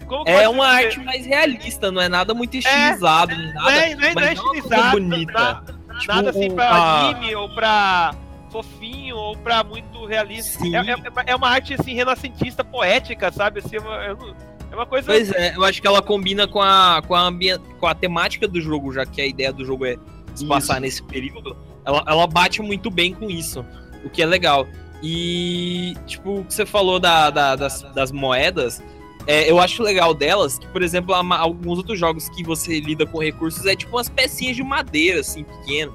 [0.09, 0.85] Eu É uma dizer?
[0.85, 3.71] arte mais realista, não é nada muito estilizado, Não nada.
[3.75, 5.33] é, não é, não é é estilizado, bonita.
[5.33, 5.63] na-
[5.99, 8.15] Tipo, nada assim pra a- anime ou pra
[8.51, 10.63] fofinho ou pra muito realista.
[10.65, 13.59] É, é- é uma arte assim renascentista, poética, sabe?
[13.59, 15.07] Assim, é, uma, é uma- é coisa.
[15.07, 18.47] Pois é, eu acho que ela combina com a, com a, ambien- com a temática
[18.47, 19.97] do jogo, já que a ideia do jogo é
[20.35, 21.57] se passar nesse período.
[21.87, 23.65] Ela, ela bate muito bem com isso,
[24.03, 24.67] o que é legal.
[25.01, 28.83] E, tipo, o que você falou da, da- das, das moedas,
[29.25, 33.05] é, eu acho legal delas, que, por exemplo, ma- alguns outros jogos que você lida
[33.05, 35.93] com recursos é tipo umas pecinhas de madeira, assim, pequeno.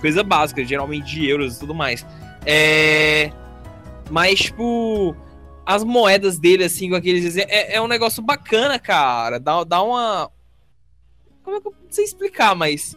[0.00, 2.06] Coisa básica, geralmente de euros e tudo mais.
[2.44, 3.30] É.
[4.10, 5.16] Mas, tipo,
[5.64, 7.36] as moedas dele, assim, com aqueles.
[7.36, 9.40] É, é um negócio bacana, cara.
[9.40, 10.30] Dá, dá uma.
[11.42, 12.96] Como é que eu não sei explicar, mas.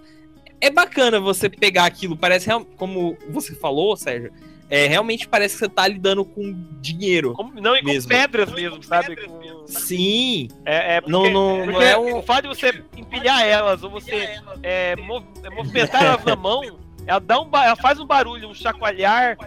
[0.62, 2.18] É bacana você pegar aquilo.
[2.18, 4.32] Parece, real- como você falou, Sérgio.
[4.72, 7.34] É, realmente parece que você tá lidando com dinheiro.
[7.34, 8.08] Como- não, e com Mesmo.
[8.10, 9.18] pedras mesmo, sabe?
[9.66, 10.48] Sim.
[10.64, 12.18] É, é porque, Não, não, porque não é um.
[12.20, 14.16] o fato de você empilhar elas ou você
[14.62, 14.96] é, é,
[15.56, 16.62] movimentar elas na mão,
[17.08, 19.38] ela, dá um, ba- ela faz um barulho, um chacoalhar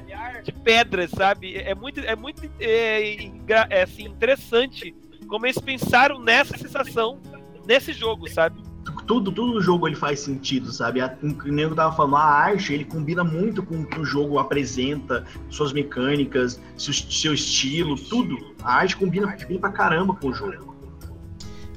[0.43, 1.57] de pedras, sabe?
[1.57, 3.31] É muito, é muito é,
[3.71, 4.93] é, assim, interessante
[5.29, 7.21] como eles pensaram nessa sensação
[7.65, 8.61] nesse jogo, sabe?
[9.07, 11.01] Tudo, tudo no jogo ele faz sentido, sabe?
[11.01, 14.05] A, o o nego tava falando, a arte ele combina muito com o que o
[14.05, 18.55] jogo apresenta, suas mecânicas, seu, seu estilo, tudo.
[18.63, 20.73] A arte combina bem pra caramba com o jogo.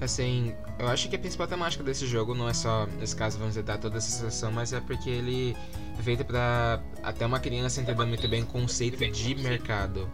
[0.01, 3.53] Assim, eu acho que a principal temática desse jogo não é só, nesse caso, vamos
[3.53, 5.55] dizer, dar toda essa sensação, mas é porque ele
[5.97, 10.09] é feito pra até uma criança entender muito bem o conceito de mercado.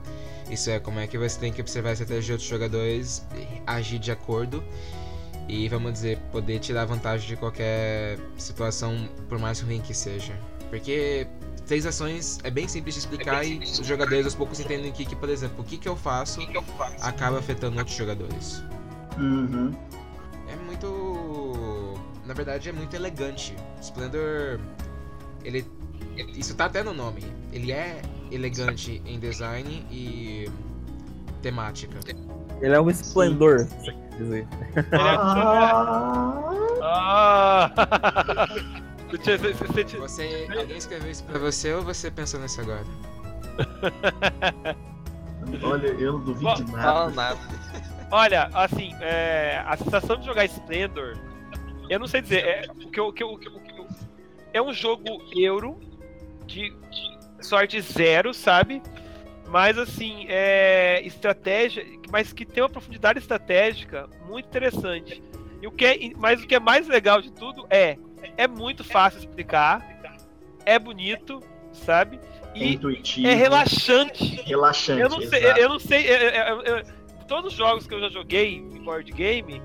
[0.49, 3.25] Isso é como é que você tem que observar a estratégia de outros jogadores,
[3.65, 4.63] agir de acordo
[5.51, 8.95] e, vamos dizer, poder tirar vantagem de qualquer situação,
[9.27, 10.33] por mais ruim que seja.
[10.69, 11.27] Porque
[11.67, 15.13] três ações é bem simples de explicar e os jogadores aos poucos entendem que, que
[15.13, 16.39] por exemplo, o que, que eu faço
[17.01, 18.63] acaba afetando outros jogadores.
[19.17, 19.75] Uhum.
[20.47, 21.99] É muito.
[22.25, 23.53] Na verdade, é muito elegante.
[23.81, 24.57] Splendor.
[25.43, 25.65] Ele.
[26.33, 27.25] Isso tá até no nome.
[27.51, 30.49] Ele é elegante em design e.
[31.41, 31.99] temática.
[32.61, 34.47] Ele é um esplendor, você quer dizer.
[34.93, 36.41] Ah,
[36.83, 37.71] Ah!
[39.11, 40.47] Você- você- você- você- Você.
[40.57, 42.85] Alguém escreveu isso pra você ou você pensou nisso agora?
[45.63, 47.35] olha, eu não duvido de Fala nada.
[47.35, 47.39] nada.
[48.11, 51.17] Olha, assim, é, a sensação de jogar Splendor,
[51.89, 53.79] eu não sei dizer, é, o que o que eu- o que eu- o que
[53.79, 53.87] eu-
[54.53, 55.79] é um jogo euro
[56.45, 58.81] de, de sorte zero, sabe?
[59.51, 65.21] Mas assim, é estratégia, mas que tem uma profundidade estratégica muito interessante.
[65.61, 67.97] E o que é, mas o que é mais legal de tudo é
[68.37, 69.85] é muito fácil explicar,
[70.65, 71.41] é bonito,
[71.73, 72.17] sabe?
[72.55, 74.41] É E intuitivo, é relaxante.
[74.43, 75.01] relaxante.
[75.01, 75.59] Eu não sei, exato.
[75.59, 76.05] eu não sei.
[76.09, 76.83] eu- eu- eu-
[77.27, 79.61] todos os jogos que eu já joguei em board game,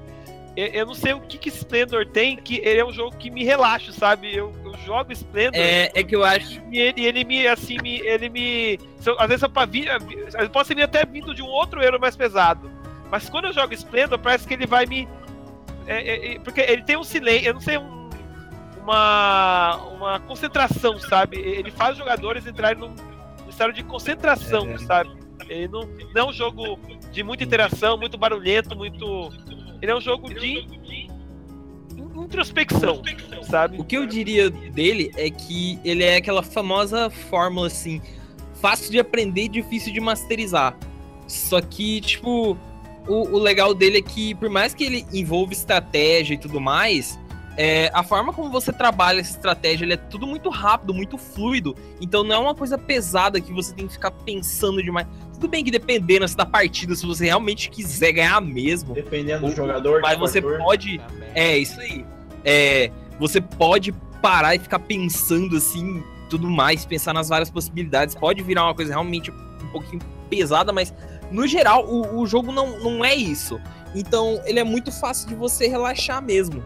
[0.56, 3.30] eu, eu não sei o que, que Splendor tem, que ele é um jogo que
[3.30, 4.34] me relaxa, sabe?
[4.34, 6.60] Eu, eu jogo Splendor É, é que eu acho.
[6.72, 8.78] e ele, ele me, assim, me, ele me.
[9.04, 12.00] eu- às vezes eu, pra vir, eu posso vir até vindo de um outro euro
[12.00, 12.70] mais pesado.
[13.10, 15.06] Mas quando eu jogo Splendor, parece que ele vai me.
[15.86, 18.08] é, é, é, porque ele tem um silêncio, eu não sei, um-
[18.82, 21.38] uma, uma concentração, sabe?
[21.38, 22.94] Ele faz os jogadores entrarem num,
[23.42, 24.78] num estado de concentração, É.
[24.78, 25.10] sabe?
[25.48, 25.82] Ele não,
[26.14, 26.78] não é um jogo
[27.12, 29.30] de muita interação, muito barulhento, muito.
[29.80, 30.66] Ele é um jogo de
[32.24, 33.02] introspecção,
[33.42, 33.80] sabe?
[33.80, 38.00] O que eu diria dele é que ele é aquela famosa fórmula assim,
[38.60, 40.76] fácil de aprender e difícil de masterizar.
[41.26, 42.56] Só que, tipo,
[43.06, 47.18] o, o legal dele é que, por mais que ele envolva estratégia e tudo mais,
[47.56, 51.74] é, a forma como você trabalha essa estratégia ele é tudo muito rápido, muito fluido.
[52.00, 55.06] Então não é uma coisa pesada que você tem que ficar pensando demais.
[55.36, 59.54] Tudo bem que dependendo assim, da partida, se você realmente quiser ganhar mesmo, Dependendo do
[59.54, 60.64] jogador, mas você jogador.
[60.64, 60.98] pode
[61.34, 62.06] é, isso aí.
[62.42, 68.14] É, você pode parar e ficar pensando assim, tudo mais, pensar nas várias possibilidades.
[68.14, 70.94] Pode virar uma coisa realmente um pouquinho pesada, mas
[71.30, 73.60] no geral o, o jogo não, não é isso.
[73.94, 76.64] Então ele é muito fácil de você relaxar mesmo.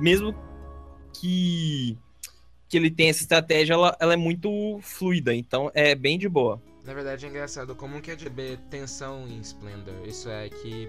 [0.00, 0.34] Mesmo
[1.12, 1.98] que,
[2.68, 5.34] que ele tenha essa estratégia, ela, ela é muito fluida.
[5.34, 6.58] Então é bem de boa.
[6.88, 9.94] Na verdade é engraçado como que é de ver tensão em Splendor.
[10.06, 10.88] Isso é que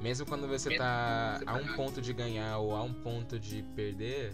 [0.00, 4.30] mesmo quando você tá a um ponto de ganhar ou a um ponto de perder,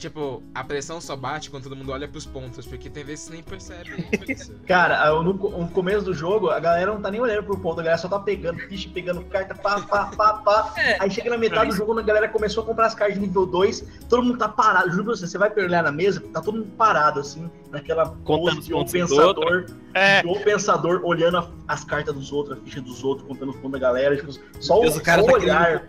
[0.00, 3.30] tipo, a pressão só bate quando todo mundo olha pros pontos, porque tem vezes que
[3.30, 4.04] você nem percebe.
[4.66, 7.82] Cara, no, no começo do jogo, a galera não tá nem olhando pro ponto, a
[7.82, 10.74] galera só tá pegando ficha, pegando carta, pá, pá, pá, pá.
[10.76, 10.96] É.
[11.00, 13.46] Aí chega na metade do jogo, a galera começou a comprar as cartas de nível
[13.46, 14.90] 2, todo mundo tá parado.
[14.90, 18.60] Juro pra você, você vai olhar na mesa, tá todo mundo parado, assim, naquela Contando
[18.62, 22.80] de um pensador, É, de um pensador olhando a- as cartas dos outros, a ficha
[22.80, 25.32] dos outros, contando os pontos da galera, tipo, só o, Deus, o cara só tá
[25.32, 25.88] o olhar.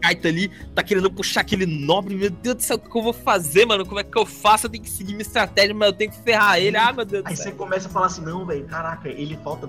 [0.00, 2.14] carta ali, tá querendo puxar aquele nobre.
[2.14, 3.84] Meu Deus do céu, o que eu vou fazer, mano?
[3.86, 4.66] Como é que eu faço?
[4.66, 6.76] Eu tenho que seguir minha estratégia, mas eu tenho que ferrar ele.
[6.76, 9.66] Ah, meu Deus Aí você começa a falar assim, não, velho, caraca, ele falta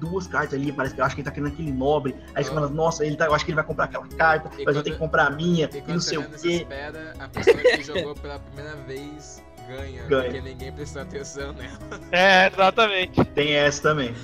[0.00, 2.14] duas cartas ali, parece que eu acho que ele tá querendo aquele nobre.
[2.34, 4.50] Aí você fala, nossa, ele tá, eu acho que ele vai comprar aquela carta, E
[4.50, 6.48] mas eu quando- tenho que comprar a minha, E e não sei o quê.
[6.48, 10.24] espera, a pessoa que jogou pela primeira vez ganha, Ganha.
[10.24, 11.78] porque ninguém prestou atenção nela.
[12.12, 13.24] é, exatamente.
[13.34, 14.14] Tem essa também.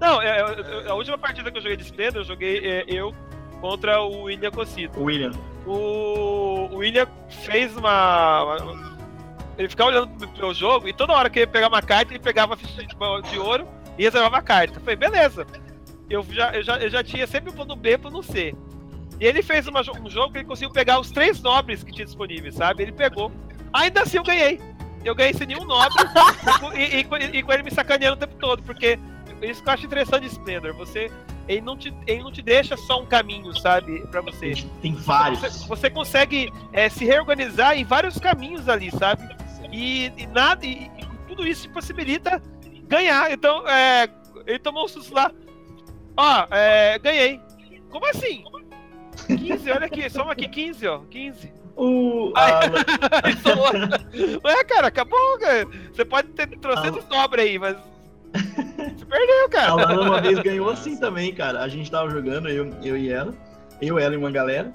[0.00, 2.84] Não, é, eu- eu- a última partida que eu joguei de Splendor, eu joguei é,
[2.88, 3.14] eu
[3.60, 5.02] contra o William Cocito.
[5.02, 5.32] William.
[5.66, 8.56] O, o William fez uma,
[9.58, 12.54] Ele ficava olhando pro jogo e toda hora que ele pegava uma carta, ele pegava
[12.54, 13.66] a ficha de, ouro
[13.98, 14.78] e reservava a carta.
[14.78, 15.46] Eu falei, beleza.
[16.08, 18.54] Eu já, eu, já, eu já tinha sempre o plano B e plano C.
[19.20, 22.04] E ele fez uma um jogo que ele conseguiu pegar os três nobres que tinha
[22.04, 22.84] disponíveis, sabe?
[22.84, 23.32] Ele pegou.
[23.72, 24.60] Ainda assim eu ganhei.
[25.04, 25.96] eu ganhei sem nenhum nobre
[26.76, 28.98] e, e, e, com ele me sacaneando o tempo todo, porque
[29.42, 31.10] isso que eu acho interessante de Splendor, você
[31.48, 34.52] ele não te, ele não te deixa só um caminho, sabe, para você.
[34.82, 35.40] Tem vários.
[35.40, 39.28] Você, você consegue é, se reorganizar em vários caminhos ali, sabe?
[39.72, 42.42] E, e nada, e, e, tudo isso te possibilita
[42.84, 43.30] ganhar.
[43.32, 44.08] Então, é,
[44.46, 45.30] ele tomou um susto lá.
[46.16, 47.40] Ó, é, ganhei.
[47.90, 48.44] Como assim?
[49.26, 50.98] 15, olha aqui, soma aqui 15, ó.
[51.10, 51.52] 15.
[51.76, 52.32] O.
[52.34, 52.60] A...
[54.44, 55.66] Ué, cara, acabou, cara.
[55.92, 57.14] Você pode ter trocentos a...
[57.14, 57.76] sobre aí, mas.
[58.36, 59.70] Você perdeu, cara.
[59.70, 61.62] A Lana uma vez ganhou assim também, cara.
[61.62, 63.32] A gente tava jogando, eu, eu e ela.
[63.80, 64.74] Eu, ela e uma galera.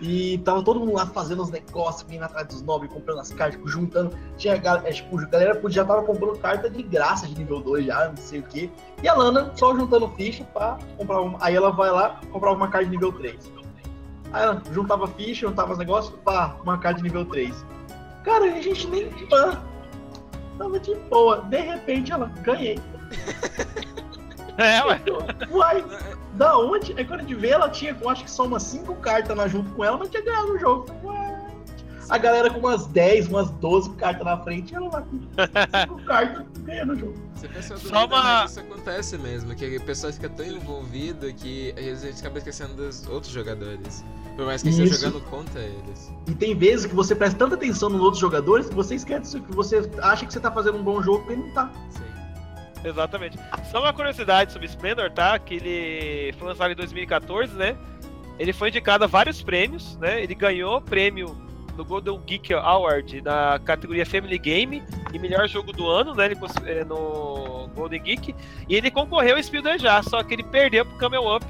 [0.00, 3.56] E tava todo mundo lá fazendo os negócios, vindo atrás dos nobres, comprando as cartas,
[3.56, 4.16] tipo, juntando.
[4.36, 8.08] Tinha, é, tipo, a galera já tava comprando carta de graça de nível 2 já,
[8.08, 8.70] não sei o que.
[9.02, 11.38] E a Lana só juntando ficha pra comprar uma.
[11.40, 13.52] Aí ela vai lá comprar uma carta de nível 3.
[14.32, 17.64] Aí ela juntava ficha, juntava os negócios, pá, uma carta de nível 3.
[18.22, 19.10] Cara, a gente nem.
[19.28, 19.60] Pá,
[20.58, 21.40] tava de boa.
[21.42, 22.78] De repente ela, ganhei.
[24.58, 25.00] É, ué.
[25.52, 25.84] Uai,
[26.34, 26.92] da onde?
[26.98, 29.46] Aí quando a gente vê, ela tinha, eu acho que só umas 5 cartas na
[29.46, 30.86] junto com ela, mas tinha ganhado o jogo.
[32.08, 36.44] A galera com umas 10, umas 12 cartas na frente, ela lá com 5 cartas
[36.62, 37.14] ganhando o jogo.
[37.36, 38.46] Você pensa Só uma...
[38.46, 42.38] isso acontece mesmo, que a pessoa fica tão envolvida que às vezes a gente acaba
[42.38, 44.04] esquecendo dos outros jogadores.
[44.34, 46.12] Por mais que esteja jogando contra eles.
[46.26, 49.54] E tem vezes que você presta tanta atenção nos outros jogadores que você esquece que
[49.54, 51.70] você acha que você tá fazendo um bom jogo e não tá.
[51.90, 52.17] Sim.
[52.84, 53.38] Exatamente.
[53.70, 55.38] Só uma curiosidade sobre Splendor, tá?
[55.38, 57.76] Que ele foi lançado em 2014, né?
[58.38, 60.22] Ele foi indicado a vários prêmios, né?
[60.22, 61.36] Ele ganhou prêmio
[61.76, 66.26] no Golden Geek Award na categoria Family Game e melhor jogo do ano, né?
[66.26, 66.36] Ele,
[66.66, 68.34] é, no Golden Geek.
[68.68, 71.44] E ele concorreu ao Spiel já, só que ele perdeu pro Camel Up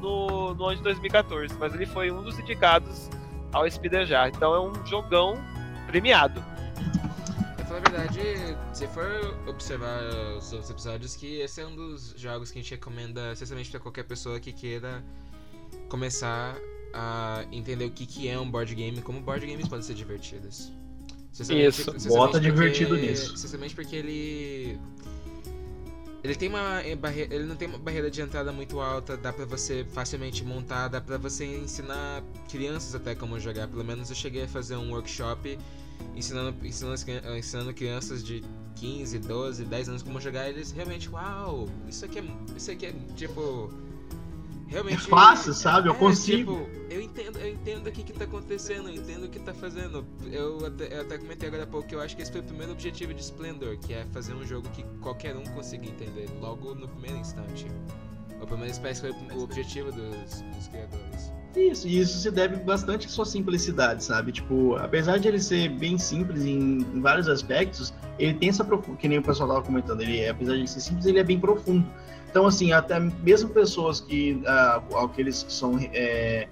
[0.00, 1.54] no, no ano de 2014.
[1.58, 3.10] Mas ele foi um dos indicados
[3.52, 4.28] ao Spiel já.
[4.28, 5.42] Então é um jogão
[5.86, 6.42] premiado
[7.64, 8.20] falar a verdade,
[8.72, 10.02] se for observar
[10.36, 13.80] os outros episódios, que esse é um dos jogos que a gente recomenda, especialmente para
[13.80, 15.02] qualquer pessoa que queira
[15.88, 16.56] começar
[16.92, 20.72] a entender o que, que é um board game, como board games podem ser divertidos.
[21.32, 23.34] Isso, bota divertido nisso.
[23.34, 24.78] Especialmente porque ele
[26.22, 29.32] ele tem uma eh, barreira, ele não tem uma barreira de entrada muito alta, dá
[29.32, 33.66] para você facilmente montar, dá para você ensinar crianças até como jogar.
[33.68, 35.58] Pelo menos eu cheguei a fazer um workshop
[36.14, 36.96] ensinando, ensinando,
[37.36, 38.44] ensinando crianças de
[38.76, 42.24] 15, 12, 10 anos como jogar, eles realmente, uau, isso aqui é,
[42.56, 43.72] isso aqui é tipo
[44.66, 45.88] realmente é fácil, sabe?
[45.88, 46.64] Eu é, consigo.
[46.64, 49.54] Tipo, eu entendo, eu entendo o que, que tá acontecendo, eu entendo o que tá
[49.54, 50.04] fazendo.
[50.30, 52.44] Eu até, eu até comentei agora há pouco que eu acho que esse foi o
[52.44, 56.74] primeiro objetivo de Splendor, que é fazer um jogo que qualquer um consiga entender logo
[56.74, 57.66] no primeiro instante.
[58.40, 61.32] Ou pelo menos parece que foi o objetivo dos, dos criadores.
[61.56, 64.32] Isso, e isso se deve bastante à sua simplicidade, sabe?
[64.32, 69.00] Tipo, apesar de ele ser bem simples em, em vários aspectos, ele tem essa profundidade,
[69.00, 71.86] que nem o pessoal tava comentando, ele, apesar de ser simples, ele é bem profundo.
[72.28, 76.48] Então, assim, até mesmo pessoas que, uh, aqueles que são é,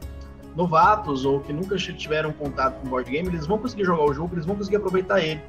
[0.54, 4.34] novatos ou que nunca tiveram contato com board game, eles vão conseguir jogar o jogo,
[4.34, 5.40] eles vão conseguir aproveitar ele.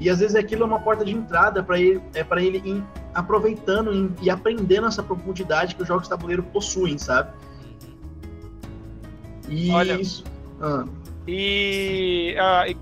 [0.00, 2.82] E às vezes aquilo é uma porta de entrada para ele, é para ele ir
[3.12, 7.30] aproveitando e aprendendo essa profundidade que os jogos de tabuleiro possuem, sabe?
[9.48, 10.24] E Olha, isso.
[10.60, 10.84] Ah.
[11.26, 12.76] E, ah, e,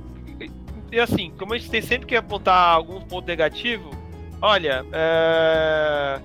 [0.91, 3.91] e, assim, como a gente tem sempre que apontar algum ponto negativo,
[4.41, 6.21] olha, é...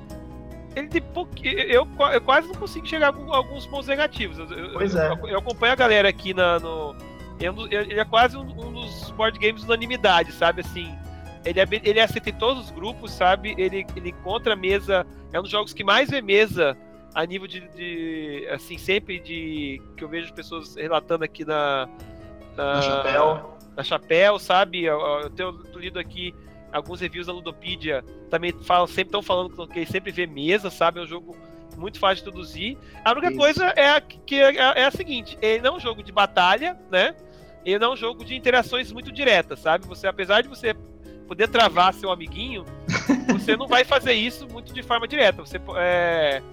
[0.75, 4.37] ele tem pouco, eu, eu quase não consigo chegar com alguns pontos negativos.
[4.39, 5.09] Eu, pois é.
[5.09, 6.95] Eu, eu, acompanho a galera aqui na, no.
[7.39, 10.61] Ele é quase um, um dos board games unanimidade, sabe?
[10.61, 10.91] Assim,
[11.45, 13.53] ele, é, ele aceita em todos os grupos, sabe?
[13.57, 15.05] Ele, ele encontra mesa.
[15.31, 16.75] É um dos jogos que mais vê mesa
[17.17, 21.89] a nível de, de, assim sempre de que eu vejo pessoas relatando aqui na
[22.55, 24.83] na, na chapéu, na chapéu, sabe?
[24.83, 26.31] Eu, eu tenho lido aqui
[26.71, 30.99] alguns reviews da Ludopedia também falam sempre estão falando que sempre vê mesa, sabe?
[30.99, 31.35] É um jogo
[31.75, 32.77] muito fácil de produzir.
[33.03, 33.37] A única Isso.
[33.37, 36.77] coisa é a, que é, é, a seguinte: ele não é um jogo de batalha,
[36.91, 37.15] né?
[37.65, 39.87] Ele não é um jogo de interações muito diretas, sabe?
[39.87, 40.75] Você, apesar de você
[41.27, 42.63] poder travar seu amiguinho,
[43.33, 45.43] você não vai fazer isso muito de forma direta.
[45.43, 46.43] Você é,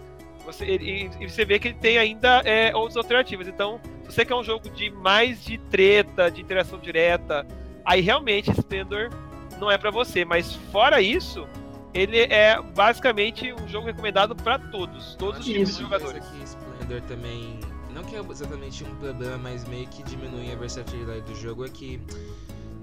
[0.45, 3.49] você, e, e, você vê que ele tem ainda é, outras alternativas.
[3.49, 7.47] Então, se você quer um jogo de mais de treta, de interação direta,
[7.85, 9.11] aí realmente Splendor
[9.59, 10.25] não é para você.
[10.25, 11.47] Mas fora isso,
[11.93, 16.25] ele é basicamente um jogo recomendado para todos, todos os tipos de jogadores.
[16.25, 17.59] Que Splendor também
[17.95, 21.69] não que é exatamente um problema, mas meio que diminui a versatilidade do jogo é
[21.69, 22.01] que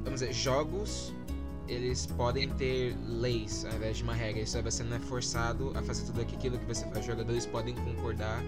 [0.03, 1.13] vamos dizer, jogos
[1.67, 4.41] eles podem ter leis ao invés de uma regra.
[4.41, 6.99] Isso aí você não é forçado a fazer tudo aquilo que você faz.
[6.99, 8.43] Os jogadores podem concordar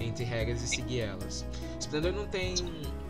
[0.00, 1.44] entre regras e seguir elas.
[1.80, 2.54] Splendor não tem.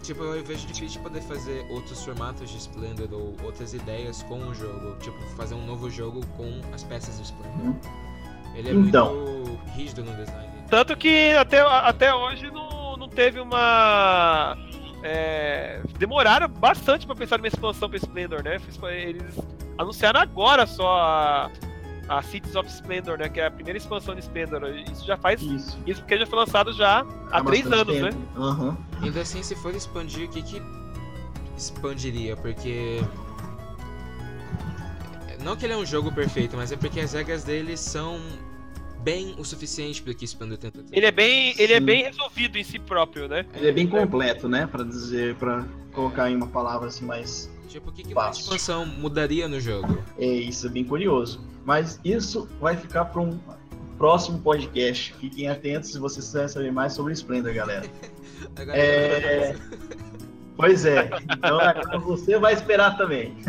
[0.02, 4.38] Tipo, eu vejo difícil de poder fazer outros formatos de Splendor ou outras ideias com
[4.38, 4.96] o jogo.
[4.98, 7.60] Tipo, fazer um novo jogo com as peças de Splendor.
[7.66, 7.80] Uhum.
[8.54, 9.14] Ele é Então.
[9.14, 10.48] muito rígido no design.
[10.68, 14.56] Tanto que até, até hoje não, não teve uma.
[15.02, 18.60] É, demoraram bastante pra pensar numa expansão pra Splendor, né?
[18.90, 19.38] Eles
[19.76, 21.50] anunciaram agora só a,
[22.08, 23.28] a Cities of Splendor, né?
[23.28, 24.62] Que é a primeira expansão de Splendor.
[24.90, 25.42] Isso já faz.
[25.42, 25.78] Isso.
[25.86, 28.10] Isso porque já foi lançado já há três bastante anos, né?
[28.10, 28.42] tempo.
[28.42, 28.76] Aham.
[29.02, 30.62] Ainda assim, se for expandir, o que que
[31.56, 32.36] expandiria?
[32.36, 33.00] Porque.
[35.42, 38.20] Não que ele é um jogo perfeito, mas é porque as regras dele são
[39.02, 40.96] bem o suficiente para que Splendor tenta ter.
[40.96, 41.84] Ele é bem, ele é Sim.
[41.84, 43.46] bem resolvido em si próprio, né?
[43.54, 44.66] Ele é bem completo, né?
[44.66, 47.50] Pra dizer, para colocar em uma palavra assim mais.
[47.68, 48.42] Tipo, o que, que uma Fácil.
[48.42, 50.02] expansão mudaria no jogo?
[50.18, 51.40] É isso, é bem curioso.
[51.64, 53.38] Mas isso vai ficar para um
[53.96, 55.14] próximo podcast.
[55.18, 57.86] Fiquem atentos se vocês quiserem saber mais sobre Splendor, galera.
[58.56, 59.56] Agora É,
[60.56, 61.08] Pois é.
[61.22, 63.34] Então agora você vai esperar também.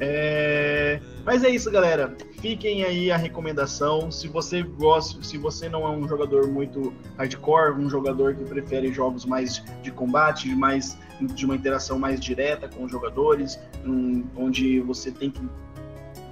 [0.00, 2.16] É, Mas é isso, galera.
[2.40, 4.10] Fiquem aí a recomendação.
[4.10, 8.92] Se você gosta, se você não é um jogador muito hardcore, um jogador que prefere
[8.92, 14.80] jogos mais de combate, mais de uma interação mais direta com os jogadores, um- onde
[14.80, 15.40] você tem que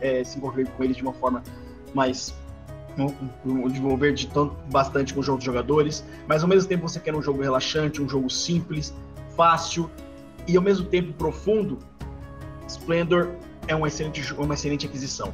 [0.00, 1.42] é, se envolver com eles de uma forma
[1.94, 2.34] mais
[3.66, 7.20] desenvolver de tanto, bastante com os outros jogadores, mas ao mesmo tempo você quer um
[7.20, 8.94] jogo relaxante, um jogo simples,
[9.36, 9.90] fácil
[10.46, 11.78] e ao mesmo tempo profundo,
[12.68, 13.30] Splendor
[13.68, 15.32] é uma excelente, uma excelente aquisição.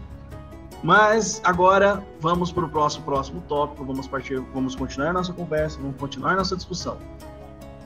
[0.83, 5.97] Mas agora vamos para o próximo, próximo tópico, vamos partir, vamos continuar nossa conversa, vamos
[5.97, 6.99] continuar nossa discussão.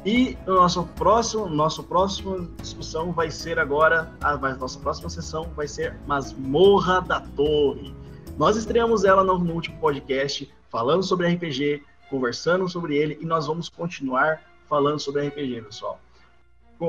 [0.04, 5.66] E o nosso próximo, nosso próxima discussão vai ser agora, a nossa próxima sessão vai
[5.66, 7.92] ser Masmorra da Torre.
[8.38, 13.46] Nós estreamos ela no, no último podcast, falando sobre RPG, conversando sobre ele, e nós
[13.46, 16.00] vamos continuar falando sobre RPG, pessoal.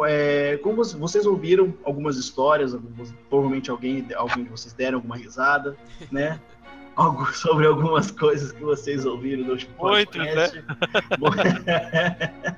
[0.05, 5.77] É, como vocês, ouviram algumas histórias, algumas- provavelmente alguém, alguém de vocês deram alguma risada,
[6.11, 6.39] né?
[6.97, 10.63] Algo sobre algumas coisas que vocês ouviram no último Muitos, podcast.
[11.19, 11.29] Bom,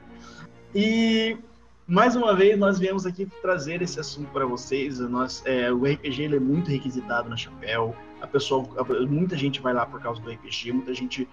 [0.73, 1.37] e
[1.85, 4.97] mais uma vez nós viemos aqui trazer esse assunto para vocês.
[4.99, 7.93] Nós, é, o RPG ele é muito requisitado na Chapéu.
[8.21, 11.27] A pessoa, a- muita gente vai lá por causa do RPG, muita gente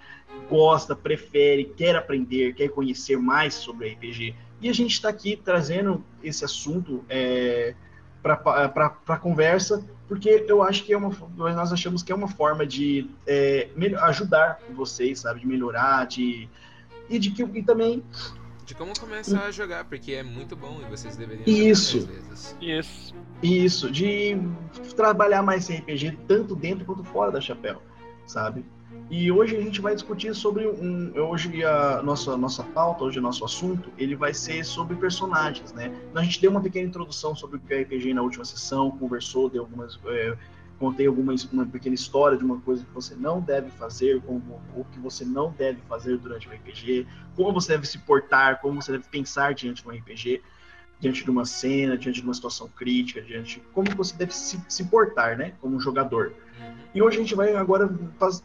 [0.48, 4.34] gosta, prefere, quer aprender, quer conhecer mais sobre RPG.
[4.60, 7.74] E a gente está aqui trazendo esse assunto é,
[8.22, 12.66] para a conversa, porque eu acho que é uma, nós achamos que é uma forma
[12.66, 16.48] de é, melhor- ajudar vocês, sabe, de melhorar, de
[17.08, 18.02] e de que e também
[18.64, 22.00] De como começar a jogar, porque é muito bom e vocês deveriam Isso.
[22.00, 22.56] jogar mais vezes.
[22.60, 23.14] Isso.
[23.42, 24.38] Isso, de
[24.96, 27.82] trabalhar mais RPG tanto dentro quanto fora da chapéu,
[28.26, 28.64] sabe?
[29.08, 31.12] E hoje a gente vai discutir sobre um.
[31.28, 35.92] Hoje a nossa, nossa pauta, hoje o nosso assunto, ele vai ser sobre personagens, né?
[36.14, 39.48] A gente deu uma pequena introdução sobre o que é RPG na última sessão, conversou,
[39.48, 39.98] deu algumas.
[40.06, 40.36] é,
[40.78, 44.84] contei algumas, uma pequena história de uma coisa que você não deve fazer, como o
[44.84, 48.92] que você não deve fazer durante o RPG, como você deve se portar, como você
[48.92, 50.42] deve pensar diante de um RPG
[50.98, 54.84] diante de uma cena, diante de uma situação crítica, diante como você deve se, se
[54.84, 56.32] portar, né, como jogador.
[56.94, 57.90] E hoje a gente vai agora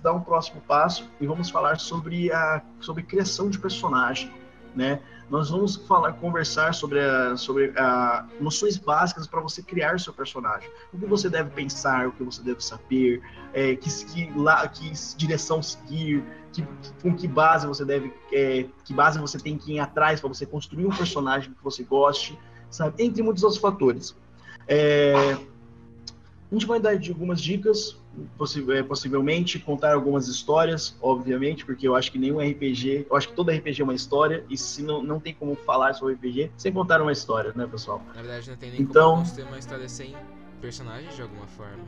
[0.02, 4.32] dar um próximo passo e vamos falar sobre a sobre criação de personagem,
[4.76, 5.02] né?
[5.30, 10.70] Nós vamos falar, conversar sobre a, sobre a noções básicas para você criar seu personagem.
[10.92, 13.22] O que você deve pensar, o que você deve saber,
[13.54, 16.22] é, que, que, lá, que direção seguir,
[16.52, 16.68] que,
[17.02, 20.46] com que base você deve, é, que base você tem que ir atrás para você
[20.46, 22.38] construir um personagem que você goste,
[22.70, 23.02] sabe?
[23.02, 24.14] Entre muitos outros fatores.
[24.68, 28.01] É, a gente vai dar algumas dicas,
[28.38, 33.30] possi- é, possivelmente contar algumas histórias, obviamente, porque eu acho que nenhum RPG, eu acho
[33.30, 36.52] que todo RPG é uma história, e se não, não tem como falar sobre RPG
[36.58, 38.02] sem contar uma história, né, pessoal?
[38.16, 40.14] Na verdade, não tem nem Então- como construir uma história sem
[40.60, 41.80] personagens de alguma forma.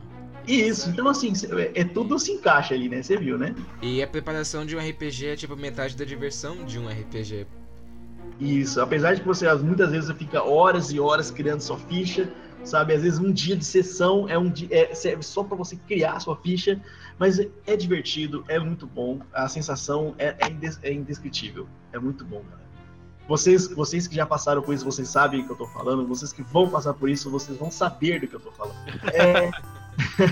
[0.46, 3.02] E isso, então assim, é, é tudo se encaixa ali, né?
[3.02, 3.54] Você viu, né?
[3.80, 7.46] E a preparação de um RPG é tipo metade da diversão de um RPG.
[8.40, 12.28] Isso, apesar de que você muitas vezes fica horas e horas criando sua ficha,
[12.64, 12.94] sabe?
[12.94, 16.20] Às vezes um dia de sessão é um dia, é, serve só para você criar
[16.20, 16.80] sua ficha,
[17.18, 22.24] mas é, divertido, é muito bom, a sensação é, é, indes- é indescritível, é muito
[22.24, 22.64] bom, cara.
[23.26, 26.32] Vocês, vocês que já passaram por isso, vocês sabem o que eu tô falando, vocês
[26.32, 28.76] que vão passar por isso, vocês vão saber do que eu tô falando.
[29.14, 29.50] É...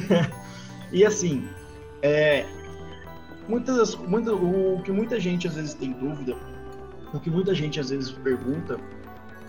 [0.92, 1.48] e assim,
[2.02, 2.44] é...
[3.48, 6.36] muitas, muita, o que muita gente às vezes tem dúvida
[7.12, 8.78] o que muita gente às vezes pergunta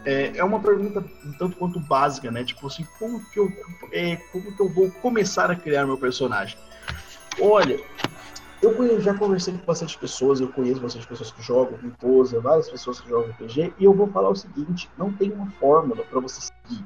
[0.06, 2.44] é, é uma pergunta um tanto quanto básica, né?
[2.44, 3.52] Tipo assim, como que eu,
[3.92, 6.58] é, como que eu vou começar a criar meu personagem?
[7.40, 7.80] Olha,
[8.62, 12.70] eu já conversei com bastante pessoas, eu conheço bastante pessoas que jogam com Posa, várias
[12.70, 16.20] pessoas que jogam RPG, e eu vou falar o seguinte: não tem uma fórmula para
[16.20, 16.84] você seguir,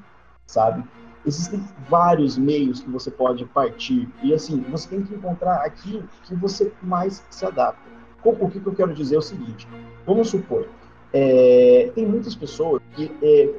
[0.47, 0.83] sabe?
[1.25, 6.33] Existem vários meios que você pode partir, e assim, você tem que encontrar aquilo que
[6.35, 7.87] você mais se adapta.
[8.23, 9.67] O que, que eu quero dizer é o seguinte:
[10.05, 10.67] vamos supor,
[11.13, 13.11] é, tem muitas pessoas que.
[13.21, 13.53] É,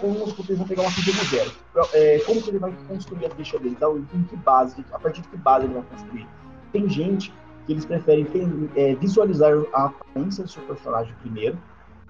[0.00, 1.52] vamos vão pegar uma ficha do zero.
[1.92, 3.74] É, como que ele vai construir a ficha dele?
[3.76, 6.26] Então, em que base, a partir de que base ele vai construir?
[6.72, 7.32] Tem gente
[7.66, 8.26] que eles preferem
[8.76, 11.58] é, visualizar a aparência do seu personagem primeiro,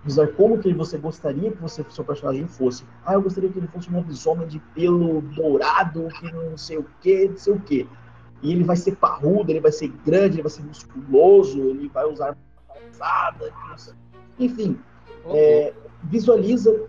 [0.05, 2.85] visualizar como que você gostaria que você, seu personagem fosse.
[3.05, 6.87] Ah, eu gostaria que ele fosse um lobisomem de pelo dourado, que não sei o
[7.01, 7.89] que, não sei o que.
[8.41, 12.05] E ele vai ser parrudo, ele vai ser grande, ele vai ser musculoso, ele vai
[12.07, 12.37] usar
[12.89, 13.53] pesada,
[14.39, 14.79] enfim,
[15.27, 15.73] é,
[16.05, 16.85] visualiza,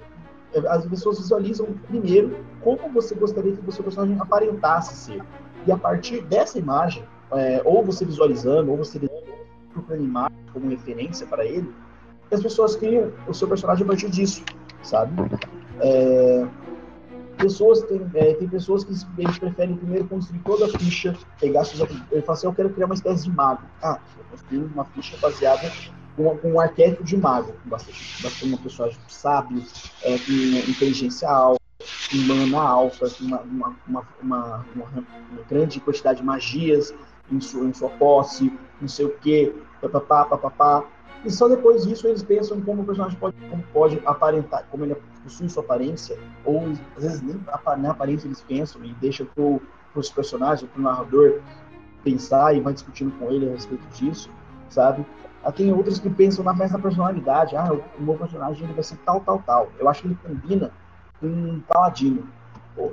[0.67, 5.23] as pessoas visualizam primeiro como você gostaria que o seu personagem aparentasse ser.
[5.67, 8.99] E a partir dessa imagem, é, ou você visualizando, ou você
[9.73, 11.71] procurando imagem como referência para ele,
[12.31, 14.43] as pessoas criam o seu personagem a partir disso,
[14.83, 15.13] sabe?
[15.79, 16.47] É,
[17.37, 21.89] pessoas tem, é, tem pessoas que eles preferem primeiro construir toda a ficha, pegar suas
[22.11, 23.63] ele fala assim, eu quero criar uma espécie de mago.
[23.81, 25.71] Ah, eu construí uma ficha baseada
[26.19, 29.63] com, um arquétipo de mago, bastante, bastante uma personagem sábio,
[30.03, 31.61] é, com inteligência alta,
[32.11, 36.93] com mana alta, com uma, uma, uma, uma, uma grande quantidade de magias
[37.31, 38.51] em sua, em sua posse,
[38.81, 40.83] não sei o que, papapá, papapá.
[41.23, 44.95] E só depois disso eles pensam como o personagem pode, como pode aparentar, como ele
[45.23, 46.63] possui sua aparência, ou
[46.97, 47.39] às vezes nem
[47.77, 51.41] na aparência eles pensam e deixam para os personagens, o narrador
[52.03, 54.29] pensar e vai discutindo com ele a respeito disso,
[54.69, 55.05] sabe?
[55.43, 57.55] Ah, tem outros que pensam na, mais na personalidade.
[57.55, 59.69] Ah, o meu personagem vai ser tal, tal, tal.
[59.79, 60.71] Eu acho que ele combina
[61.19, 62.27] com um paladino.
[62.75, 62.91] Pô,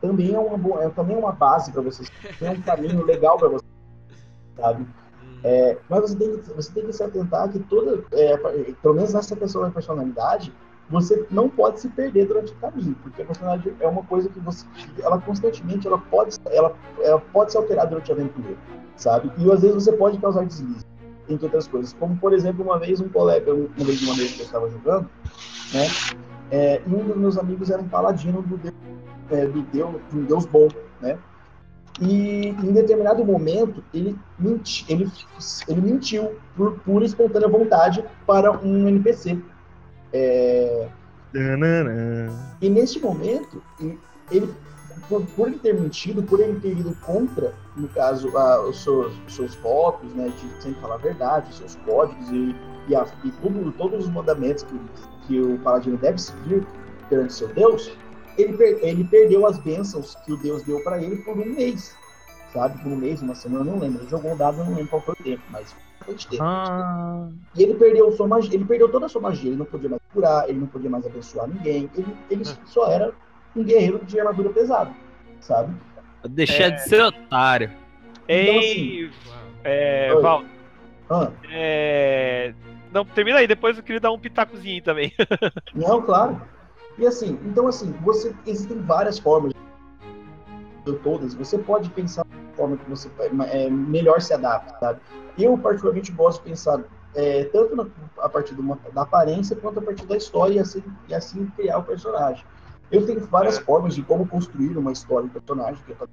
[0.00, 2.04] também é uma boa, é, também é uma base para você.
[2.38, 3.64] Tem um caminho legal para você,
[4.56, 4.82] sabe?
[4.82, 5.40] Hum.
[5.42, 8.36] É, mas você tem, que, você tem que se atentar que toda, é,
[8.80, 10.52] pelo menos nessa questão da personalidade,
[10.88, 14.40] você não pode se perder durante o caminho, porque a personalidade é uma coisa que
[14.40, 14.66] você,
[15.02, 18.56] ela constantemente, ela pode, ela, ela pode ser alterada durante a aventura,
[18.96, 19.30] sabe?
[19.38, 20.84] E às vezes você pode causar deslize
[21.28, 21.92] entre outras coisas.
[21.92, 25.08] Como, por exemplo, uma vez um colega, uma vez uma vez que eu estava jogando,
[25.72, 25.86] né?
[26.50, 28.74] É, e um dos meus amigos era um paladino do Deus,
[29.30, 30.68] é, do Deus, de um Deus bom,
[31.00, 31.18] né?
[32.00, 35.10] E em determinado momento ele, menti, ele,
[35.68, 39.38] ele mentiu por pura e espontânea vontade para um NPC.
[40.12, 40.88] É...
[42.60, 43.62] E nesse momento
[44.30, 44.52] ele
[45.08, 49.14] por, por ele ter mentido, por ele ter ido contra, no caso, a, os, seus,
[49.26, 52.54] os seus votos, né, de sempre falar a verdade, os seus códigos e,
[52.88, 54.80] e, a, e tudo, todos os mandamentos que,
[55.26, 56.66] que o paladino deve seguir
[57.08, 57.90] perante seu Deus,
[58.38, 61.96] ele, ele perdeu as bênçãos que o Deus deu para ele por um mês,
[62.52, 62.80] sabe?
[62.82, 64.02] Por um mês, uma semana, não lembro.
[64.02, 66.42] Ele jogou um dado, não lembro qual foi o tempo, mas foi de tempo.
[66.42, 67.28] Ah.
[67.54, 70.02] E ele perdeu sua magia, ele perdeu toda a sua magia, ele não podia mais
[70.12, 72.54] curar, ele não podia mais abençoar ninguém, ele, ele hum.
[72.66, 73.12] só era
[73.54, 74.92] um guerreiro de armadura pesada,
[75.40, 75.74] sabe?
[76.28, 76.70] Deixar é...
[76.70, 77.70] de ser otário.
[78.26, 79.10] Então, Ei, assim,
[79.64, 80.44] é, Val.
[81.10, 81.30] Ah.
[81.50, 82.54] É...
[82.92, 85.12] Não, termina aí, depois eu queria dar um pitacozinho também.
[85.74, 86.40] Não, claro.
[86.96, 89.52] E assim, então assim, você existem várias formas
[91.02, 93.10] todas, você pode pensar de forma que você
[93.50, 95.00] é, melhor se adapta, sabe?
[95.38, 97.86] Eu particularmente gosto de pensar é, tanto na,
[98.18, 101.78] a partir uma, da aparência quanto a partir da história e assim, e assim criar
[101.78, 102.44] o personagem.
[102.90, 103.60] Eu tenho várias é.
[103.60, 105.82] formas de como construir uma história, um personagem.
[105.88, 106.08] Eu...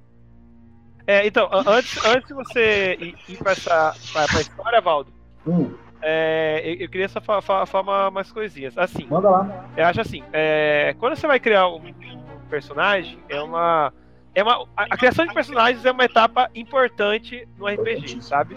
[1.06, 5.12] É, então, antes, antes de você ir, ir para essa pra, pra história, Valdo,
[5.46, 5.72] hum.
[6.00, 8.76] é, eu, eu, queria só falar, falar, falar mais coisinhas.
[8.78, 9.66] Assim, Manda lá.
[9.76, 13.92] Eu acho assim, é, quando você vai criar um, um personagem, é uma.
[14.34, 18.56] É uma, a, a criação de personagens é uma etapa importante no RPG, sabe?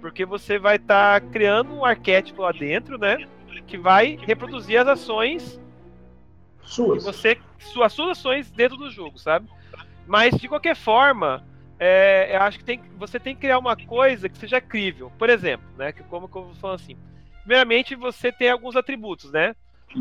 [0.00, 3.18] Porque você vai estar tá criando um arquétipo lá dentro, né?
[3.66, 5.60] Que vai reproduzir as ações
[6.64, 7.04] suas.
[7.04, 9.48] você, suas suas ações dentro do jogo, sabe?
[10.06, 11.44] Mas de qualquer forma,
[11.78, 15.10] é, eu acho que tem, você tem que criar uma coisa que seja crível.
[15.18, 15.92] Por exemplo, né?
[15.92, 16.96] Que como que eu vou falar assim?
[17.40, 19.54] Primeiramente, você tem alguns atributos, né?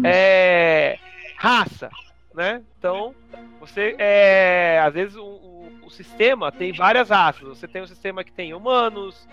[0.04, 0.98] É,
[1.38, 1.90] raça,
[2.34, 2.62] né?
[2.78, 3.14] Então,
[3.60, 7.48] você é, às vezes o, o, o, sistema tem várias raças.
[7.48, 9.28] Você tem um sistema que tem humanos,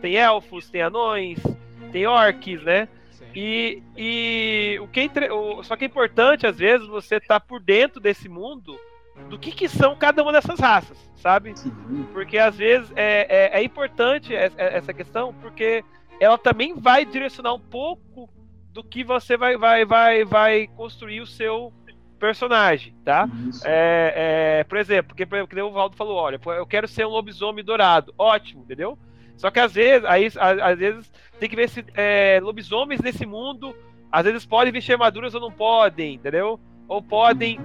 [0.00, 1.38] tem elfos, tem anões,
[1.92, 2.88] tem orcs, né?
[3.34, 7.46] E, e o que é, o, só que é importante, às vezes, você estar tá
[7.46, 8.78] por dentro desse mundo
[9.28, 11.54] do que, que são cada uma dessas raças, sabe?
[12.12, 15.84] Porque às vezes é, é, é importante essa questão, porque
[16.18, 18.28] ela também vai direcionar um pouco
[18.72, 21.72] do que você vai, vai, vai, vai construir o seu
[22.18, 23.28] personagem, tá?
[23.64, 27.64] É, é, por exemplo, que nem o Valdo falou, olha, eu quero ser um lobisomem
[27.64, 28.14] dourado.
[28.16, 28.98] Ótimo, entendeu?
[29.40, 33.74] Só que às vezes, aí, às, vezes tem que ver se é, lobisomens nesse mundo,
[34.12, 36.60] às vezes podem vestir armaduras ou não podem, entendeu?
[36.86, 37.58] Ou podem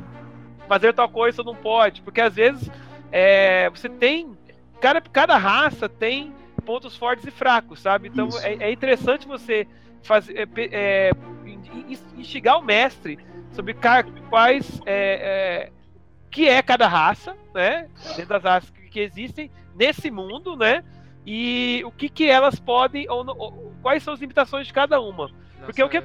[0.70, 2.72] fazer tal coisa ou não pode, porque às vezes
[3.12, 4.38] é, você tem
[4.80, 6.34] cada, cada raça tem
[6.66, 8.08] pontos fortes e fracos, sabe?
[8.08, 9.68] Então é, é interessante você
[10.02, 11.12] fazer é, é,
[11.46, 13.20] in- in- instigar o mestre
[13.52, 13.76] sobre
[14.30, 15.72] quais é, é,
[16.32, 17.90] que é cada raça, né?
[18.16, 20.82] Dentro das raças que existem nesse mundo, né?
[21.26, 25.00] E o que que elas podem ou, não- ou quais são as limitações de cada
[25.02, 25.30] uma.
[25.66, 26.04] Porque o que-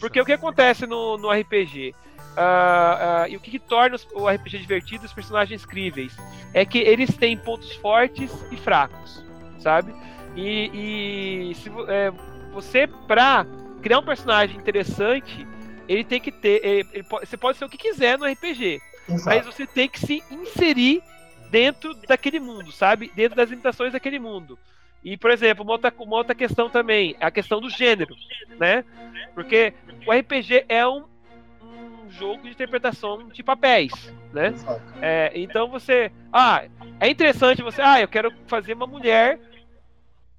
[0.00, 1.94] Porque o que acontece no, no RPG?
[2.36, 6.16] ah, ah, e o que, que torna o RPG divertido e os personagens críveis?
[6.52, 9.24] É que eles têm pontos fortes e fracos,
[9.58, 9.92] sabe?
[10.36, 12.12] E, e se é,
[12.52, 13.46] você, pra
[13.82, 15.46] criar um personagem interessante,
[15.88, 16.64] ele tem que ter.
[16.64, 19.52] ele- ele você pode ser o que quiser no RPG, mas Exato.
[19.52, 21.02] você tem que se inserir
[21.50, 23.10] dentro daquele mundo, sabe?
[23.14, 24.58] Dentro das limitações daquele mundo.
[25.04, 28.14] E, por exemplo, uma outra, uma outra questão também, a questão do gênero,
[28.58, 28.84] né?
[29.34, 29.72] Porque
[30.06, 31.04] o RPG é um,
[31.62, 33.92] um jogo de interpretação de papéis,
[34.32, 34.52] né?
[35.00, 36.10] É, então você.
[36.32, 36.64] Ah,
[36.98, 37.82] é interessante você.
[37.82, 39.38] Ah, eu quero fazer uma mulher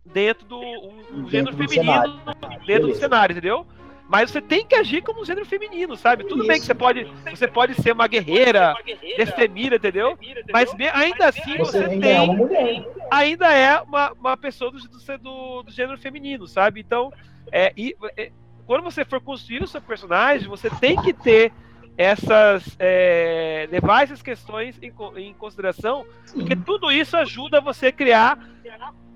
[0.06, 0.60] dentro do.
[0.60, 2.22] Um, um Dentro gênero do feminino
[2.66, 3.00] dentro do Beleza.
[3.00, 3.68] cenário, entendeu?
[4.08, 6.24] Mas você tem que agir como um gênero feminino, sabe?
[6.24, 8.74] Tudo bem que você pode, você pode ser uma guerreira,
[9.18, 10.18] destemida, entendeu?
[10.52, 12.86] Mas ainda assim Você é uma tem, mulher.
[13.12, 16.80] ainda é uma, uma pessoa do, do, do, gênero feminino, sabe?
[16.80, 17.12] Então,
[17.52, 18.32] é, e, é,
[18.66, 21.52] quando você for construir o seu personagem, você tem que ter
[21.98, 28.38] essas é, levar essas questões em, em consideração porque tudo isso ajuda você a criar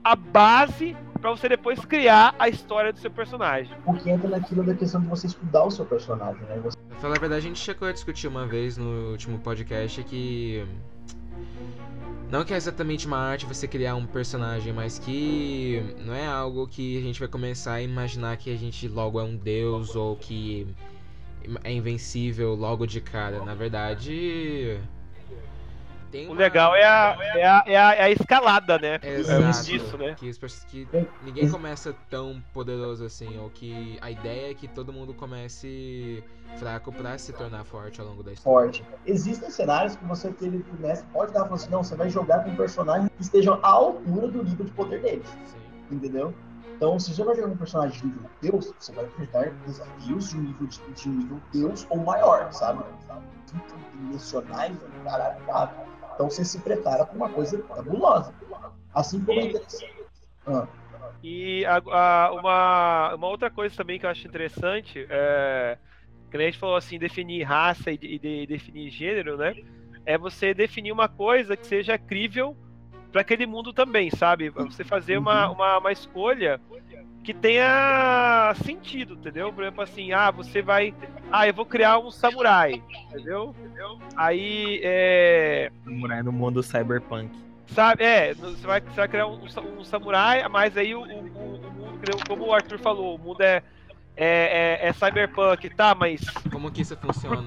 [0.04, 3.72] a base para você depois criar a história do seu personagem.
[3.86, 6.60] Porque entra naquilo da questão de você estudar o seu personagem, né?
[6.64, 10.04] Você Pra falar a verdade, a gente chegou a discutir uma vez no último podcast
[10.04, 10.66] que.
[12.30, 16.66] Não que é exatamente uma arte você criar um personagem, mas que não é algo
[16.68, 20.16] que a gente vai começar a imaginar que a gente logo é um deus ou
[20.16, 20.66] que
[21.64, 23.44] é invencível logo de cara.
[23.44, 24.80] Na verdade.
[26.12, 29.00] Tem O uma- legal é a, é a, é a, é a escalada, né?
[29.02, 29.64] Exato.
[29.64, 30.16] disso, né?
[30.20, 30.32] Que,
[30.68, 30.88] que
[31.24, 36.24] ninguém começa tão poderoso assim, ou que a ideia é que todo mundo comece
[36.58, 38.66] fraco pra se tornar forte ao longo da história.
[38.74, 38.86] forte.
[39.06, 42.44] Existem cenários que você que ele mestre pode dar falando assim, não, você vai jogar
[42.44, 45.28] com um personagem que esteja à altura do nível de poder deles.
[45.46, 45.58] Sim.
[45.90, 46.34] Entendeu?
[46.76, 50.30] Então, se você vai jogar com um personagem de nível Deus, você vai enfrentar desafios
[50.30, 52.84] de um nível, de, de um nível Deus ou maior, sabe?
[53.94, 55.86] Dimensionais, caralho, cara.
[56.14, 58.34] Então você se prepara para uma coisa fabulosa.
[58.94, 59.96] Assim como é interessante.
[60.46, 60.68] Ah,
[61.24, 65.78] E a- a- uma, uma outra coisa também que eu acho interessante é
[66.30, 69.54] que a gente falou assim, definir raça e, de- e de- definir gênero, né?
[70.06, 72.56] É você definir uma coisa que seja crível
[73.12, 74.50] para aquele mundo também, sabe?
[74.50, 76.60] Você fazer uma, uma, uma escolha
[77.24, 79.52] que tenha sentido, entendeu?
[79.54, 80.94] Por exemplo, assim, ah, você vai.
[81.32, 83.54] Ah, eu vou criar um samurai, entendeu?
[84.16, 85.72] Aí é.
[85.84, 87.30] Samurai no mundo cyberpunk.
[87.68, 89.40] Sabe, é, você vai, você vai criar um,
[89.80, 93.64] um samurai, mas aí o, o, o- como o Arthur falou, o mundo é,
[94.18, 95.96] é, é, é cyberpunk, tá?
[95.96, 96.20] Mas
[96.52, 97.38] Como que isso funciona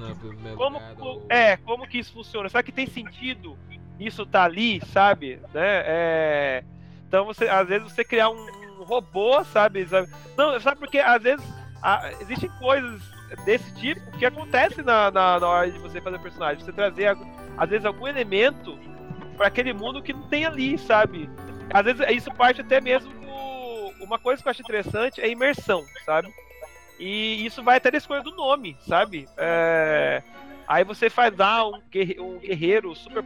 [0.55, 0.81] como,
[1.29, 2.49] é, como que isso funciona?
[2.49, 3.55] Será que tem sentido
[3.99, 5.39] isso tá ali, sabe?
[5.53, 5.83] Né?
[5.85, 6.63] É,
[7.07, 8.47] então você, às vezes você criar um,
[8.79, 9.85] um robô, sabe?
[9.87, 10.09] sabe?
[10.37, 11.45] Não, sabe porque às vezes
[11.81, 13.01] ah, existem coisas
[13.45, 16.63] desse tipo que acontecem na, na, na hora de você fazer personagem.
[16.63, 17.17] Você trazer,
[17.57, 18.77] às vezes, algum elemento
[19.37, 21.29] para aquele mundo que não tem ali, sabe?
[21.73, 24.03] Às vezes isso parte até mesmo do...
[24.03, 26.31] Uma coisa que eu acho interessante é a imersão, sabe?
[26.99, 29.27] E isso vai até da escolha do nome, sabe?
[29.37, 30.21] É,
[30.67, 31.81] Aí você faz lá um,
[32.19, 33.23] um guerreiro super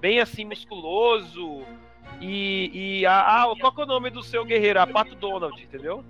[0.00, 1.62] bem assim musculoso
[2.20, 4.80] e, e a, ah, qual que é o nome do seu guerreiro?
[4.80, 6.04] A Pato Donald, entendeu?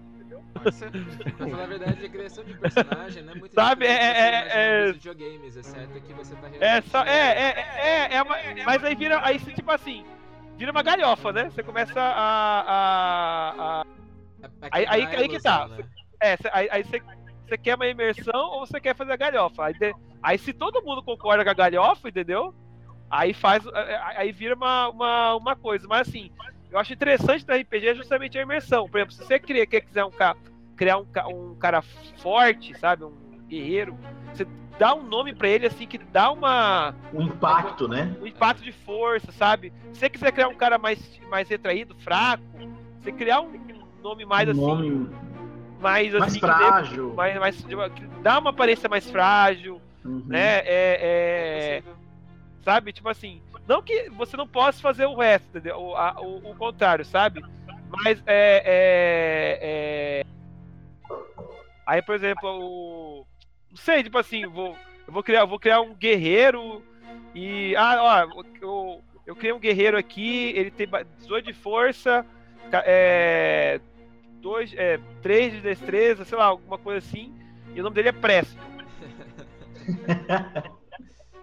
[0.53, 0.91] Pode ser.
[0.91, 4.87] Pra falar a verdade, a criação de personagem não é muito Sabe, é- é- é-
[4.87, 9.21] dos videogames, exceto que você tá É é é é, é uma- mas aí vira
[9.25, 10.05] aí tipo assim
[10.57, 11.51] vira uma galhofa, né?
[11.51, 13.85] Você começa a, a, a
[14.43, 15.69] É- é aí- aí- que tá.
[15.69, 15.79] né?
[16.21, 17.03] é aí, aí você
[17.47, 19.65] você quer uma imersão ou você quer fazer a galhofa?
[19.67, 22.55] Aí, de- aí se todo mundo concorda com a galhofa, entendeu?
[23.11, 26.31] Aí faz aí- aí vira uma, uma, uma coisa, mas assim
[26.71, 28.89] eu acho interessante do RPG é justamente a imersão.
[28.89, 30.35] Por exemplo, se você quer, quer quiser um ca-
[30.77, 31.81] criar um, um cara
[32.17, 33.13] forte, sabe, um
[33.47, 33.97] guerreiro,
[34.33, 34.45] você
[34.77, 38.17] dá um nome pra ele assim que dá uma o impacto, né?
[38.21, 39.73] um impacto de força, sabe?
[39.93, 40.99] Se você quiser criar um cara mais,
[41.31, 42.43] mais retraído, fraco,
[42.99, 43.53] você criar um
[44.03, 45.09] nome mais um assim, nome
[45.85, 47.11] mais Mais assim, frágil.
[47.11, 50.23] dê- mais, mais, que dá uma aparência mais frágil, Uhum.
[50.27, 50.59] né?
[50.65, 51.83] É, é-
[52.63, 52.91] sabe?
[52.93, 55.79] Tipo assim, não que você não possa fazer o resto, entendeu?
[55.79, 57.45] O, a- o, o contrário, sabe?
[57.91, 59.59] Mas é, é-
[60.23, 60.25] é-
[61.87, 63.27] Aí, por exemplo, o.
[63.71, 64.75] Não sei, tipo assim, eu vou,
[65.07, 66.83] eu vou criar, eu vou criar um guerreiro
[67.35, 67.77] e.
[67.77, 72.25] Ah, ó, eu, eu criei um guerreiro aqui, ele tem ba- 18 de força,
[72.73, 73.79] é,
[74.45, 77.33] dois, é, 3 de destreza, sei lá, alguma coisa assim,
[77.75, 78.61] e o nome dele é Presto.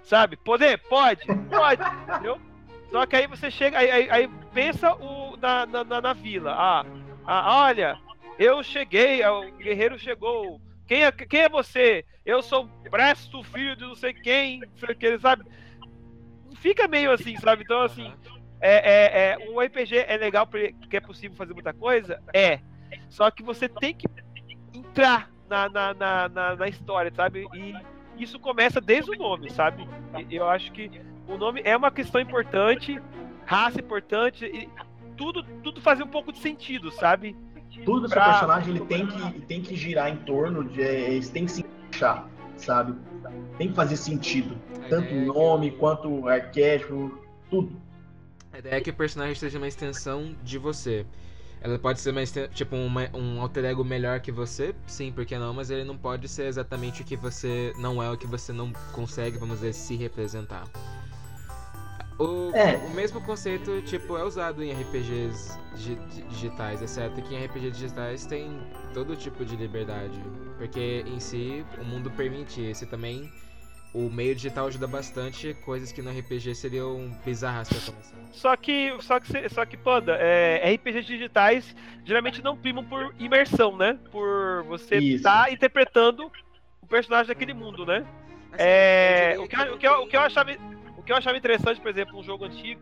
[0.04, 0.36] Sabe?
[0.38, 0.78] Poder?
[0.90, 2.40] Pode, pode, entendeu?
[2.92, 6.52] Só que aí você chega, aí, aí- aí pensa o, na, na, na- na vila.
[6.54, 6.86] Ah,
[7.26, 7.98] ah, olha,
[8.38, 10.62] eu cheguei, o guerreiro chegou.
[10.88, 12.06] Quem é, quem é você?
[12.26, 15.46] Eu sou Presto, filho de não sei quem, não sei o que, sabe?
[16.58, 17.64] Fica meio assim, sabe?
[17.64, 18.12] Então, assim,
[18.60, 22.22] é, é, é, o RPG é legal porque é possível fazer muita coisa?
[22.34, 22.60] É.
[23.10, 24.08] Só que você tem que
[24.74, 27.48] entrar na, na, na, na, na história, sabe?
[27.54, 27.74] E
[28.24, 29.88] isso começa desde o nome, sabe?
[30.30, 30.90] Eu acho que
[31.28, 33.00] o nome é uma questão importante,
[33.46, 34.70] raça importante, e
[35.18, 37.36] tudo, tudo fazer um pouco de sentido, sabe?
[37.86, 40.82] Tudo do seu Pra- personagem ele tem que, tem que girar em torno de.
[40.82, 42.28] é, Ele tem que se encaixar,
[42.58, 42.96] sabe?
[43.58, 44.58] Tem que fazer sentido.
[44.90, 47.18] Tanto ideia é nome que- quanto arquétipo,
[47.50, 47.80] tudo.
[48.52, 51.06] A ideia é que o personagem seja uma extensão de você.
[51.64, 55.38] Ela pode ser exten- tipo uma- um alter ego melhor que você, sim, por que
[55.38, 55.54] não?
[55.54, 58.74] Mas ele não pode ser exatamente o que você não é, o que você não
[58.94, 60.64] consegue, vamos dizer, se representar.
[62.18, 62.78] O, É.
[62.78, 65.98] o mesmo conceito, tipo, é usado em RPGs digi-
[66.30, 68.60] digitais, exceto que em RPGs digitais tem
[68.94, 70.20] todo tipo de liberdade.
[70.58, 73.32] Porque em si o mundo permite isso e também
[73.94, 78.16] o meio digital ajuda bastante, coisas que no RPG seriam bizarras pra começar.
[78.32, 81.76] Só que, só que, só que, Panda, é, RPGs digitais
[82.06, 84.00] geralmente não primam por imersão, né?
[84.10, 86.32] Por você estar interpretando
[86.82, 88.06] o personagem daquele mundo, né?
[88.54, 90.52] Assim, É, o, que, o, que eu, tem- o, que eu achava,
[90.98, 92.82] o que eu achava interessante, por exemplo, um jogo antigo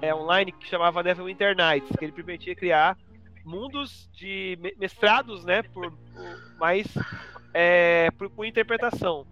[0.00, 2.96] é, online que chamava Neverwinter Nights, que ele permitia criar
[3.44, 5.62] mundos de me- mestrados, né?
[5.64, 6.86] Por, por mais
[7.52, 9.26] é, por, por interpretação.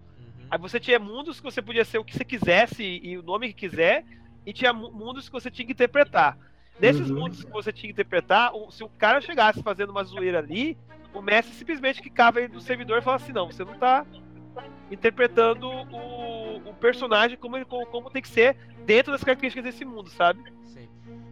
[0.45, 0.49] Uhum.
[0.51, 3.47] Aí você tinha mundos que você podia ser o que você quisesse e o nome
[3.49, 4.05] que quiser,
[4.45, 6.37] e tinha mu- mundos que você tinha que interpretar.
[6.79, 7.19] Nesses Uhum.
[7.19, 10.77] mundos que você tinha que interpretar, se o cara chegasse fazendo uma zoeira ali,
[11.13, 14.05] o mestre simplesmente quicava ele do servidor e falava assim: não, você não tá
[14.91, 20.09] interpretando o, o personagem como, como, como tem que ser dentro das características desse mundo,
[20.09, 20.39] sabe?
[20.65, 20.87] Sim.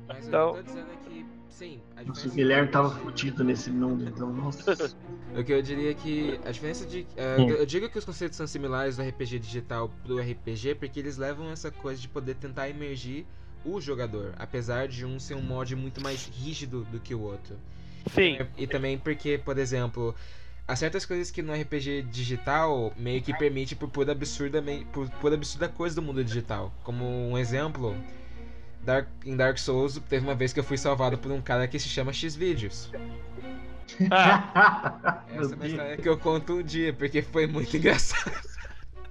[0.07, 2.89] Mas Então- o que eu tô dizendo é que, sim, a Nossa, o Guilherme tava
[2.89, 4.95] fudido nesse mundo, então, nossa.
[5.35, 7.07] O que eu diria é que a diferença de.
[7.17, 7.49] Hum.
[7.49, 11.49] Eu digo que os conceitos são similares do RPG digital pro RPG porque eles levam
[11.49, 13.25] essa coisa de poder tentar emergir
[13.65, 17.55] o jogador, apesar de um ser um mod muito mais rígido do que o outro.
[18.13, 18.37] Sim.
[18.55, 20.13] E também porque, por exemplo,
[20.67, 25.33] há certas coisas que no RPG digital meio que permite por pura absurda, por pura
[25.33, 26.71] absurda coisa do mundo digital.
[26.83, 27.95] Como um exemplo,
[28.83, 31.79] Dark, em Dark Souls teve uma vez que eu fui salvado por um cara que
[31.79, 32.91] se chama Xvideos.
[34.09, 38.31] Ah, Essa é uma história que eu conto um dia, porque foi muito engraçado.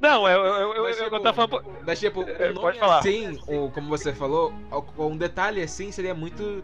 [0.01, 1.79] não, eu, eu, eu, eu, Mas, eu, tipo, tava falando.
[1.87, 2.99] Mas, tipo, É, um nome pode falar.
[2.99, 6.63] assim, ou como você falou, ou- um detalhe assim seria muito.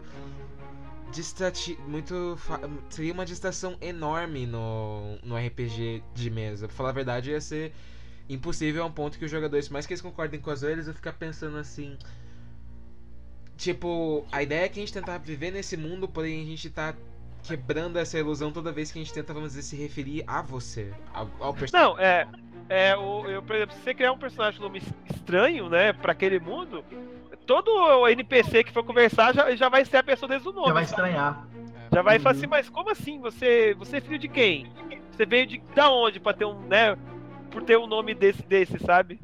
[1.11, 2.37] Distrati muito.
[2.89, 6.67] Seria uma distração enorme no, no RPG de mesa.
[6.67, 7.73] Pra falar a verdade, ia ser
[8.29, 10.87] impossível a um ponto que os jogadores, por mais que eles concordem com as eles,
[10.87, 11.97] eu ficar pensando assim.
[13.59, 16.95] Tipo, a ideia é que a gente tentar viver nesse mundo, porém a gente tá
[17.43, 20.93] quebrando essa ilusão toda vez que a gente tenta, vamos dizer, se referir a você.
[21.13, 21.93] Ao, ao personagem.
[21.93, 22.25] Não, é.
[22.69, 24.81] É, o, eu, por exemplo, se você criar um personagem com nome
[25.13, 26.85] estranho, né, pra aquele mundo,
[27.45, 30.67] todo o NPC que for conversar já, já vai ser a pessoa desde o nome.
[30.67, 31.01] Já vai sabe?
[31.09, 31.47] estranhar.
[31.91, 32.23] Já vai Uhum.
[32.23, 33.19] falar assim, mas como assim?
[33.19, 34.71] Você, você é filho de quem?
[35.11, 36.95] Você veio de da onde pra ter um, né?
[37.51, 39.19] Por ter um nome desse, desse sabe?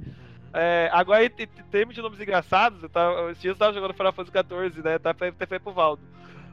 [0.57, 1.29] É, agora, em
[1.69, 4.37] termos de nomes engraçados, eu tava, esses dias eu tava jogando Final Fantasy
[4.71, 4.97] XIV, né?
[4.97, 6.01] Tá, até foi pro Valdo.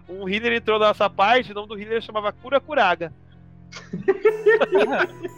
[0.09, 3.13] Um healer entrou na nossa parte, o nome do healer chamava Cura Curaga.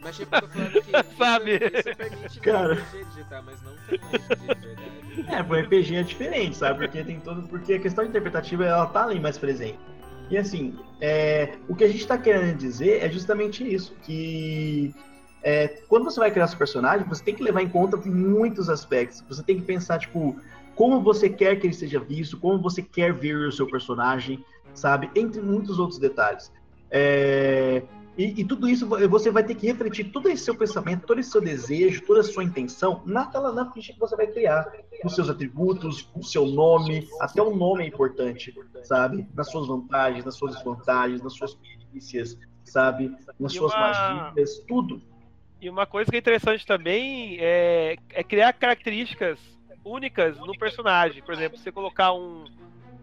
[0.00, 1.56] Mas tipo, eu tô falando que isso, Sabe?
[1.56, 2.74] isso permite Cara.
[2.74, 5.26] no RPG digitar, mas não de verdade.
[5.28, 6.78] É, pro RPG é diferente, sabe?
[6.78, 7.48] Porque tem todo.
[7.48, 9.78] Porque a questão interpretativa ela tá ali mais presente.
[10.30, 14.94] E assim, é, o que a gente tá querendo dizer é justamente isso, que
[15.46, 19.22] é, quando você vai criar seu personagem, você tem que levar em conta muitos aspectos.
[19.28, 20.34] Você tem que pensar, tipo,
[20.74, 24.44] como você quer que ele seja visto, como você quer ver o seu personagem,
[24.74, 25.08] sabe?
[25.14, 26.50] Entre muitos outros detalhes.
[26.90, 27.80] É,
[28.18, 31.30] E, e, tudo isso você vai ter que refletir todo esse seu pensamento, todo esse
[31.30, 34.66] seu desejo, toda a sua intenção naquela na ficha que você vai criar,
[35.04, 39.28] os seus atributos, o seu nome, até o nome é importante, sabe?
[39.32, 43.14] Nas suas vantagens, nas suas desvantagens, nas suas perícias, sabe?
[43.38, 43.80] Nas suas uma...
[43.80, 45.00] magias, tudo.
[45.60, 49.38] E uma coisa que é interessante também é, é criar características
[49.84, 51.22] únicas no personagem.
[51.22, 52.44] Por exemplo, você colocar um,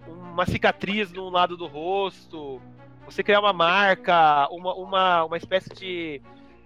[0.07, 2.61] uma cicatriz no lado do rosto,
[3.05, 6.21] você criar uma marca, uma, uma, uma espécie de,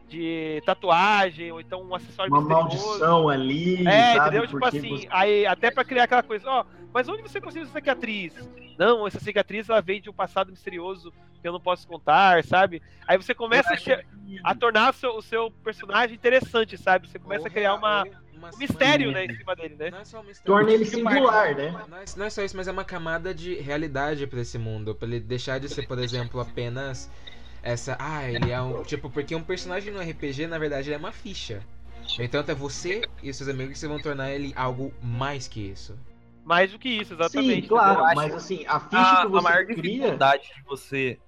[0.07, 3.85] de tatuagem, ou então um acessório Uma maldição ali.
[3.87, 4.19] É, sabe?
[4.19, 4.47] entendeu?
[4.47, 5.07] Tipo assim, você...
[5.09, 8.33] aí, até para criar aquela coisa, ó, mas onde você conseguiu essa cicatriz?
[8.77, 12.81] Não, essa cicatriz ela vem de um passado misterioso que eu não posso contar, sabe?
[13.07, 17.07] Aí você começa a, a tornar o seu, o seu personagem interessante, sabe?
[17.07, 18.05] Você começa a criar uma
[18.37, 19.89] uma, um mistério, né, em cima dele, né?
[19.89, 20.45] Não é só um mistério.
[20.45, 21.71] Torna ele singular, né?
[21.71, 24.95] Não é, não é, só isso, mas é uma camada de realidade para esse mundo,
[24.95, 27.09] para ele deixar de ser, por exemplo, apenas
[27.67, 30.97] essa, ah, ele é um, tipo, porque um personagem no RPG, na verdade, ele é
[30.97, 31.61] uma ficha.
[32.17, 35.99] Então é você e seus amigos que vão tornar ele algo mais que isso.
[36.45, 37.63] Mais do que isso, exatamente.
[37.63, 39.99] Sim, claro, mas assim, a ficha a, que você a maior cria...
[39.99, 41.19] dificuldade de você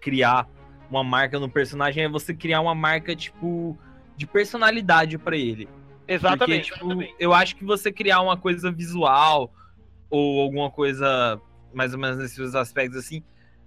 [0.00, 0.48] criar
[0.88, 3.76] uma marca no personagem é você criar uma marca, tipo,
[4.16, 5.68] de personalidade para ele.
[6.06, 6.70] Exatamente.
[6.70, 9.52] Porque, tipo, eu acho que você criar uma coisa visual
[10.08, 11.40] ou alguma coisa
[11.72, 13.24] mais ou menos nesses aspectos assim,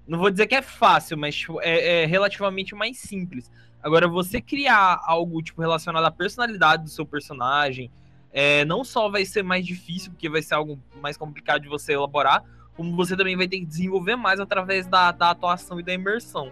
[0.07, 3.51] não vou dizer que é fácil, mas tipo, é, é, relativamente mais simples.
[3.83, 7.91] Agora, você criar algo tipo relacionado à personalidade do seu personagem,
[8.31, 11.93] é, não só vai ser mais difícil, porque vai ser algo mais complicado de você
[11.93, 12.43] elaborar,
[12.75, 16.51] como você também vai ter que desenvolver mais através da, da atuação e da imersão.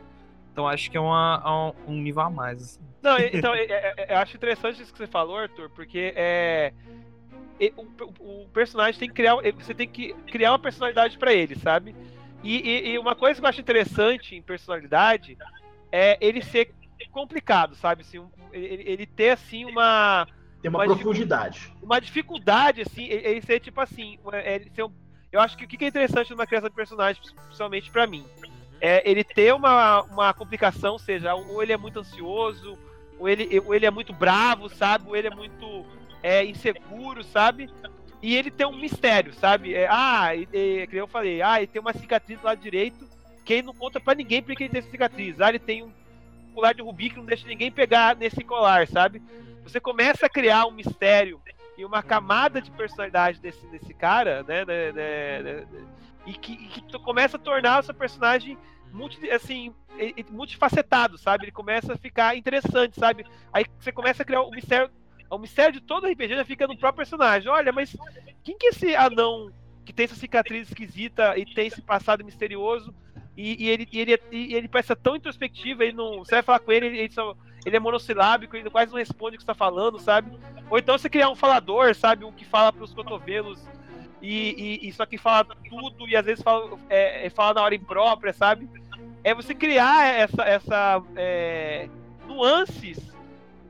[0.52, 2.62] Então acho que é uma, um nível a mais.
[2.62, 2.80] Assim.
[3.02, 6.74] Não, então, é, é, é, eu acho interessante isso que você falou, Arthur, porque é,
[7.76, 9.36] o, o, personagem tem que criar.
[9.60, 11.96] Você tem que criar uma personalidade para ele, sabe?
[12.46, 15.36] E, e, e, uma coisa que eu acho interessante em personalidade
[15.92, 16.72] é ele ser
[17.12, 18.02] complicado, sabe?
[18.02, 20.28] Assim, um, ele, ele, ter assim uma.
[20.62, 21.60] Tem uma, uma profundidade.
[21.60, 24.20] Dificuldade, uma dificuldade, assim, ele ser tipo assim.
[24.46, 24.92] Ele ser um,
[25.32, 28.26] eu acho que o que é interessante numa criação de personagem, principalmente para mim,
[28.80, 32.78] é ele ter uma, uma complicação, seja, ou ele é muito ansioso,
[33.20, 35.10] ou ele, ou ele é muito bravo, sabe?
[35.10, 35.86] Ou ele é muito
[36.22, 37.70] é, inseguro, sabe?
[38.22, 39.74] E ele tem um mistério, sabe?
[39.74, 40.30] É, ah,
[40.90, 43.08] que eu falei, ah, ele tem uma cicatriz do lado direito
[43.44, 45.40] que ele não conta para ninguém porque ele tem cicatriz.
[45.40, 45.92] Ah, ele tem um
[46.54, 49.22] colar de rubi que não deixa ninguém pegar nesse colar, sabe?
[49.64, 51.40] Você começa a criar um mistério
[51.78, 55.68] e uma camada de personalidade desse, desse cara, né, né, né, né
[56.26, 58.58] e que, e que começa a tornar o seu personagem
[58.92, 59.74] multi, assim,
[60.32, 61.46] multifacetado, sabe?
[61.46, 63.26] Ele começa a ficar interessante, sabe?
[63.54, 64.90] Aí você começa a criar o mistério.
[65.30, 67.50] O mistério de todo RPG já fica no próprio personagem.
[67.50, 67.96] Olha, mas
[68.44, 69.52] quem que é esse anão
[69.84, 72.94] que tem essa cicatriz esquisita e tem esse passado misterioso?
[73.38, 76.20] E, e ele, e ele, e ele parece tão introspectivo, ele não.
[76.20, 79.38] Você vai falar com ele, ele, só, ele é monossilábico, ele quase não responde o
[79.38, 80.32] que você tá falando, sabe?
[80.70, 82.24] Ou então você criar um falador, sabe?
[82.24, 83.62] Um que fala pros cotovelos
[84.22, 87.76] e, e, e só que fala tudo e às vezes fala, é, fala na hora
[87.76, 88.70] imprópria, sabe?
[89.26, 91.90] é você criar essa, essa é,
[92.28, 93.00] nuances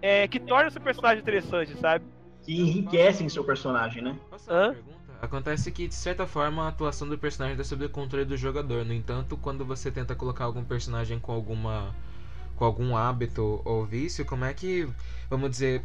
[0.06, 2.06] é, que tornam o seu personagem interessante, sabe?
[2.43, 4.16] Que enriquecem seu personagem, né?
[4.47, 4.76] Hã?
[5.20, 8.86] Acontece que, de certa forma, a atuação do personagem está sob o controle do jogador.
[8.86, 11.95] No entanto, quando você tenta colocar algum personagem com alguma
[12.56, 14.88] com algum hábito ou vício, como é que,
[15.30, 15.84] vamos dizer,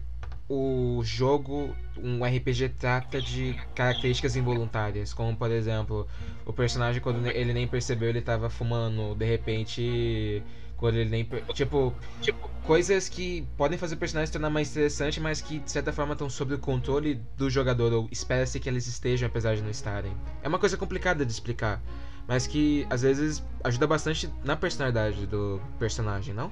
[0.49, 6.07] o jogo, um RPG trata de características involuntárias, como por exemplo,
[6.45, 10.43] o personagem quando ele nem percebeu ele estava fumando, de repente
[10.81, 15.21] quando ele nem tipo, tipo coisas que podem fazer o personagem se tornar mais interessante,
[15.21, 18.87] mas que de certa forma estão sob o controle do jogador ou espera-se que eles
[18.87, 20.17] estejam apesar de não estarem.
[20.43, 21.83] É uma coisa complicada de explicar,
[22.27, 26.51] mas que às vezes ajuda bastante na personalidade do personagem, não?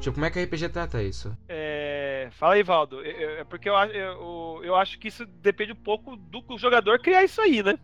[0.00, 1.36] Tipo, como é que a RPG trata isso?
[1.48, 2.28] É...
[2.32, 3.04] Fala aí, Valdo.
[3.04, 7.40] É porque eu, eu, eu acho que isso depende um pouco do jogador criar isso
[7.40, 7.78] aí, né?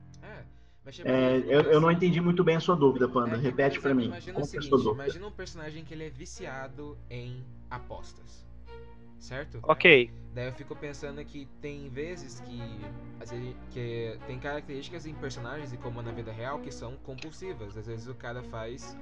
[1.04, 3.36] É, é, eu, eu não entendi muito bem a sua dúvida, Panda.
[3.36, 4.06] É, Repete para mim.
[4.06, 8.44] Imagina o seguinte, imagina um personagem que ele é viciado em apostas.
[9.18, 9.58] Certo?
[9.62, 10.10] Ok.
[10.34, 12.60] Daí eu fico pensando que tem vezes que,
[13.18, 17.74] vezes, que tem características em personagens e como na vida real que são compulsivas.
[17.78, 18.94] Às vezes o cara faz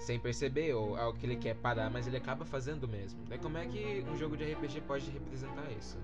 [0.00, 3.20] sem perceber, ou algo que ele quer parar, mas ele acaba fazendo mesmo.
[3.28, 5.98] Daí como é que um jogo de RPG pode representar isso?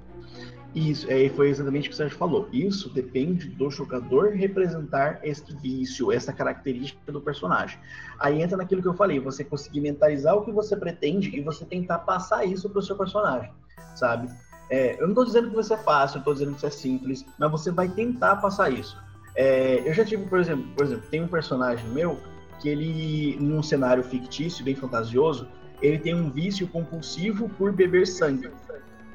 [0.74, 2.48] Isso, é, foi exatamente o que o Sérgio falou.
[2.52, 7.78] Isso depende do jogador representar este vício, essa característica do personagem.
[8.18, 11.64] Aí entra naquilo que eu falei, você conseguir mentalizar o que você pretende e você
[11.64, 13.50] tentar passar isso para o seu personagem,
[13.94, 14.28] sabe?
[14.68, 16.70] É, eu não estou dizendo que vai ser fácil, eu estou dizendo que isso é
[16.70, 19.00] simples, mas você vai tentar passar isso.
[19.34, 22.18] É, eu já tive, por exemplo, por exemplo, tem um personagem meu
[22.60, 25.48] que ele, num cenário fictício, bem fantasioso,
[25.80, 28.50] ele tem um vício compulsivo por beber sangue,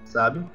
[0.06, 0.46] sabe?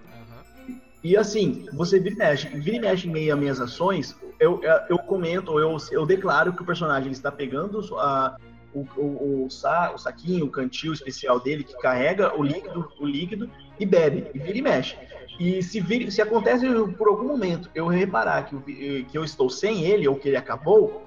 [1.03, 4.61] E assim, você vira e mexe, vira e mexe em meio a minhas ações, eu,
[4.89, 8.37] eu comento, eu, eu declaro que o personagem está pegando a,
[8.75, 13.07] o, o, o, sa, o saquinho, o cantil especial dele, que carrega o líquido, o
[13.07, 14.97] líquido e bebe, e vira e mexe.
[15.39, 16.67] E se, vir, se acontece
[16.97, 21.06] por algum momento eu reparar que, que eu estou sem ele, ou que ele acabou,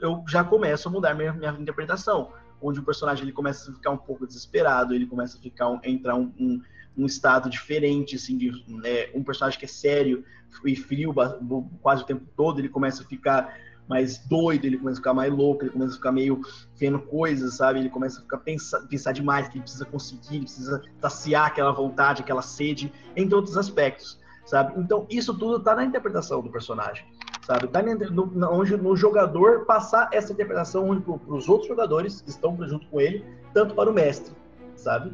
[0.00, 2.32] eu já começo a mudar minha, minha interpretação.
[2.60, 5.80] Onde o personagem ele começa a ficar um pouco desesperado, ele começa a ficar um,
[5.82, 6.62] entrar um, um,
[6.96, 10.24] um estado diferente, assim, de, né, um personagem que é sério
[10.64, 11.12] e frio
[11.82, 13.54] quase o tempo todo, ele começa a ficar
[13.88, 16.40] mais doido, ele começa a ficar mais louco, ele começa a ficar meio
[16.76, 17.80] vendo coisas, sabe?
[17.80, 21.72] Ele começa a ficar pensar, pensar demais, que ele precisa conseguir, ele precisa saciar aquela
[21.72, 24.72] vontade, aquela sede, entre outros aspectos, sabe?
[24.80, 27.04] Então, isso tudo tá na interpretação do personagem,
[27.44, 27.68] sabe?
[27.68, 32.86] Tá no, onde no jogador passar essa interpretação para os outros jogadores que estão junto
[32.88, 34.34] com ele, tanto para o mestre,
[34.74, 35.12] sabe?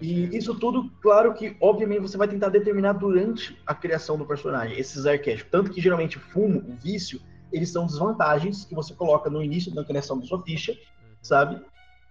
[0.00, 4.78] E isso tudo, claro que, obviamente, você vai tentar determinar durante a criação do personagem,
[4.78, 5.50] esses arquétipos.
[5.50, 7.20] Tanto que, geralmente, fumo, o vício,
[7.52, 10.74] eles são desvantagens que você coloca no início da criação da sua ficha,
[11.20, 11.60] sabe?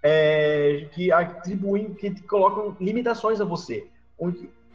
[0.04, 3.88] É, que atribuem, que colocam limitações a você.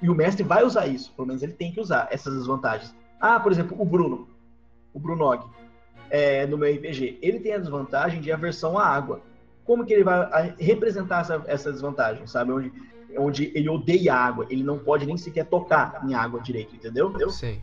[0.02, 2.94] E o mestre vai usar isso, pelo menos ele tem que usar essas desvantagens.
[3.20, 4.28] Ah, por exemplo, o Bruno,
[4.94, 5.44] o Brunog,
[6.08, 9.20] é, no meu RPG, ele tem a desvantagem de aversão à água.
[9.64, 12.52] Como que ele vai representar essa, essa desvantagem, sabe?
[12.52, 12.72] Onde,
[13.18, 17.12] onde ele odeia água, ele não pode nem sequer tocar em água direito, entendeu?
[17.18, 17.60] Eu sei.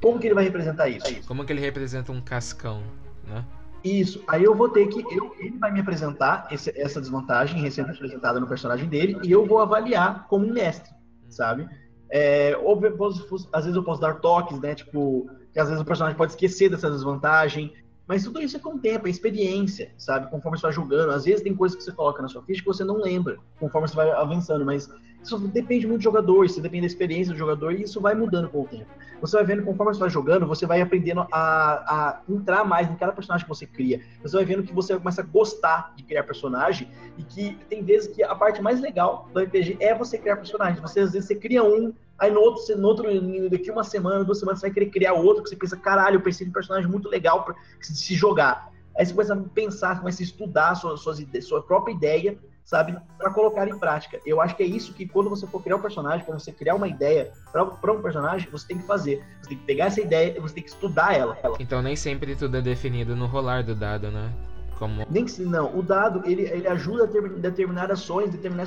[0.00, 1.26] Como que ele vai representar isso?
[1.26, 2.82] Como que ele representa um cascão,
[3.26, 3.44] né?
[3.82, 4.22] Isso.
[4.26, 5.00] Aí eu vou ter que.
[5.14, 9.44] eu- ele vai me apresentar esse- essa desvantagem recém apresentada no personagem dele e eu
[9.44, 10.90] vou avaliar como um mestre,
[11.28, 11.68] sabe?
[12.10, 12.54] É,
[12.96, 14.74] posso- às vezes eu posso dar toques, né?
[14.74, 17.72] Tipo, que às vezes o personagem pode esquecer dessa desvantagem.
[18.06, 20.28] Mas tudo isso é com o tempo, é experiência, sabe?
[20.30, 21.12] Conforme você vai jogando.
[21.12, 23.88] Às vezes tem coisas que você coloca na sua ficha que você não lembra, conforme
[23.88, 24.62] você vai avançando.
[24.62, 24.90] Mas
[25.22, 28.50] isso depende muito do jogador, isso depende da experiência do jogador e isso vai mudando
[28.50, 28.90] com o tempo.
[29.22, 32.94] Você vai vendo, conforme você vai jogando, você vai aprendendo a, a entrar mais em
[32.96, 34.02] cada personagem que você cria.
[34.22, 38.14] Você vai vendo que você começa a gostar de criar personagem e que tem vezes
[38.14, 40.78] que a parte mais legal do RPG é você criar personagens.
[40.80, 43.08] Você, às vezes, você cria um, aí no outro, no outro
[43.50, 46.20] daqui uma semana, duas semanas, você vai querer criar outro, que você pensa, caralho, eu
[46.20, 48.72] pensei em um personagem muito legal pra se jogar.
[48.96, 52.96] Aí você começa a pensar, começa a estudar suas, suas ideias, sua própria ideia, sabe,
[53.18, 54.20] para colocar em prática.
[54.24, 56.76] Eu acho que é isso que quando você for criar um personagem, quando você criar
[56.76, 59.22] uma ideia para um personagem, você tem que fazer.
[59.42, 61.36] Você tem que pegar essa ideia e você tem que estudar ela.
[61.42, 61.56] ela.
[61.58, 64.32] Então nem sempre tudo é definido no rolar do dado, né?
[64.78, 65.04] Como.
[65.10, 68.66] Nem que não, o dado ele, ele ajuda a ter, determinar ações, determinar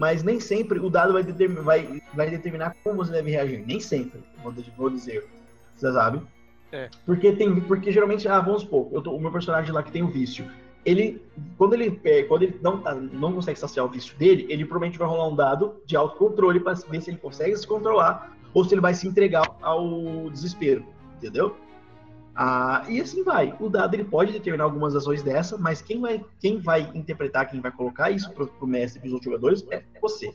[0.00, 3.62] mas nem sempre o dado vai, determin, vai, vai determinar como você deve reagir.
[3.66, 5.28] Nem sempre, vou, dizer.
[5.76, 6.22] Você sabe?
[6.72, 6.88] É.
[7.04, 10.08] Porque tem, porque geralmente, ah, vamos supor, tô, o meu personagem lá que tem o
[10.08, 10.50] vício,
[10.86, 11.22] ele,
[11.58, 14.98] quando ele, é, quando ele não, tá- não consegue saciar o vício dele, ele provavelmente
[14.98, 18.72] vai rolar um dado de autocontrole para ver se ele consegue se controlar ou se
[18.72, 20.82] ele vai se entregar ao desespero,
[21.18, 21.54] entendeu?
[22.42, 23.54] Ah, e assim vai.
[23.60, 27.60] O dado ele pode determinar algumas ações dessa, mas quem vai, quem vai interpretar, quem
[27.60, 30.32] vai colocar isso pro, pro mestre e pros outros jogadores é você.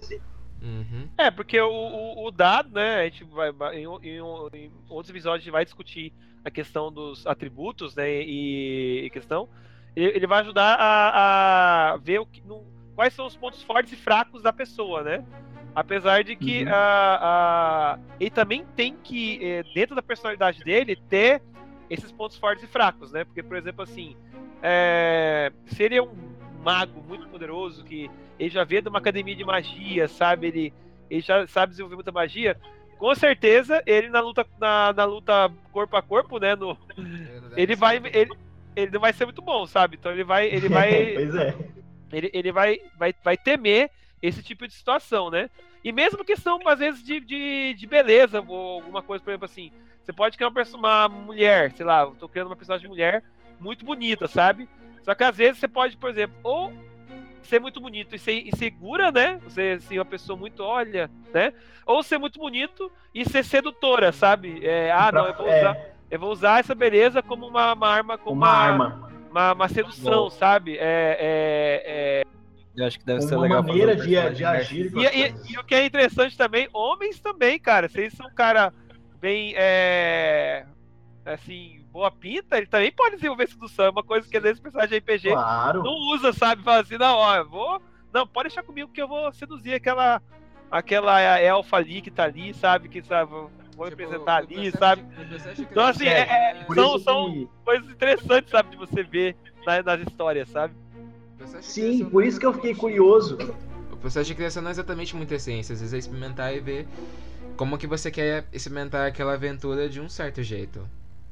[0.62, 1.10] Uhum.
[1.18, 5.42] É, porque o, o, o dado, né, a gente vai, em, em- em outros episódios
[5.42, 9.50] a gente vai discutir a questão dos atributos, né, e, e questão,
[9.96, 13.94] ele, ele vai ajudar a, a ver o que, no- quais são os pontos fortes
[13.94, 15.26] e fracos da pessoa, né,
[15.74, 16.70] apesar de que Uhum.
[16.72, 21.42] a, a- ele também tem que, eh, dentro da personalidade dele, ter
[21.90, 24.16] esses pontos fortes e fracos, né, porque, por exemplo, assim,
[24.62, 28.10] é, se ele é um mago muito poderoso que
[28.40, 30.48] ele já veio de uma academia de magia, sabe?
[30.48, 30.74] Ele,
[31.10, 32.58] ele já sabe desenvolver muita magia.
[32.98, 36.56] Com certeza, ele na luta, na, na luta corpo a corpo, né?
[36.56, 36.78] No,
[37.56, 37.98] ele vai.
[37.98, 38.32] Ele,
[38.76, 39.98] ele não vai ser muito bom, sabe?
[39.98, 40.48] Então ele vai.
[40.48, 41.14] Ele vai.
[41.16, 41.56] pois é.
[42.12, 45.50] ele, ele vai, vai, vai temer esse tipo de situação, né?
[45.84, 49.72] E mesmo questão, às vezes, de, de, de beleza, ou alguma coisa, por exemplo, assim,
[50.06, 53.24] você pode criar uma, uma mulher, sei lá, eu tô criando uma personagem de mulher
[53.60, 54.70] muito bonita, sabe?
[55.04, 56.72] Só que às vezes você pode, por exemplo, ou
[57.42, 59.40] ser muito bonito e ser insegura, né?
[59.44, 61.54] Você ser uma pessoa muito, olha, né?
[61.86, 64.66] Ou ser muito bonito e ser sedutora, sabe?
[64.66, 65.78] É, ah, não, eu vou É, usar,
[66.12, 69.10] eu vou usar essa beleza como uma, uma arma, como uma arma.
[69.30, 70.76] uma, uma sedução, sabe?
[70.78, 72.22] É, é, é...
[72.76, 74.92] Eu acho que deve ser Uma legal fazer maneira de, de agir.
[74.96, 77.88] E, e- e o que é interessante também, homens também, cara.
[77.88, 78.74] Vocês são um cara
[79.26, 80.68] bem, é,
[81.26, 83.86] assim, boa pinta, ele também pode desenvolver sedução.
[83.86, 85.82] É uma coisa que às vezes o personagem de RPG Claro.
[85.82, 86.62] não usa, sabe?
[86.62, 87.82] Fala assim, não, ó, eu vou.
[88.14, 90.22] Não, pode deixar comigo que eu vou seduzir aquela.
[90.70, 92.88] Aquela elfa ali que tá ali, sabe?
[92.88, 95.04] Que sabe, vou Tipo, representar ali, sabe?
[95.60, 100.02] Então, assim, é- são- isso são- que- Coisas interessantes, sabe, de você ver na- nas
[100.02, 100.74] histórias, sabe?
[101.62, 103.38] Sim, por é isso que eu fiquei curioso.
[103.92, 106.88] O processo de criação não é exatamente muita ciência, às vezes é experimentar e ver
[107.56, 110.88] como que você quer experimentar aquela aventura de um certo jeito.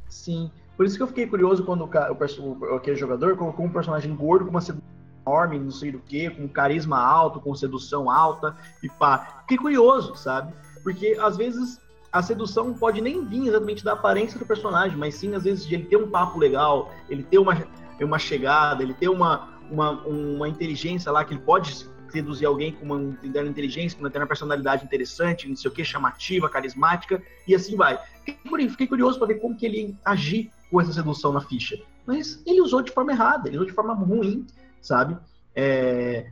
[0.09, 0.49] Sim.
[0.76, 4.45] Por isso que eu fiquei curioso quando o, o- aquele jogador colocou um personagem gordo
[4.45, 4.88] com uma sedução
[5.26, 9.39] enorme, não sei do que, com carisma alto, com sedução alta e pá.
[9.41, 10.53] Fiquei curioso, sabe?
[10.84, 11.80] Porque às vezes
[12.11, 15.76] a sedução pode nem vir exatamente da aparência do personagem, mas sim às vezes de
[15.76, 17.55] ele ter um papo legal, ele ter uma,
[18.01, 22.86] uma chegada, ele ter uma, uma, uma inteligência lá que ele pode seduzir alguém com
[22.86, 27.53] uma determinada inteligência, com uma determinada personalidade interessante, não sei o que, chamativa, carismática, e
[27.55, 27.99] assim vai.
[28.24, 31.78] Fiquei curi- Fiquei curioso para ver como que ele agir com essa sedução na ficha.
[32.05, 34.45] Mas ele usou de forma errada, ele usou de forma ruim,
[34.82, 35.18] sabe?
[35.55, 36.28] É,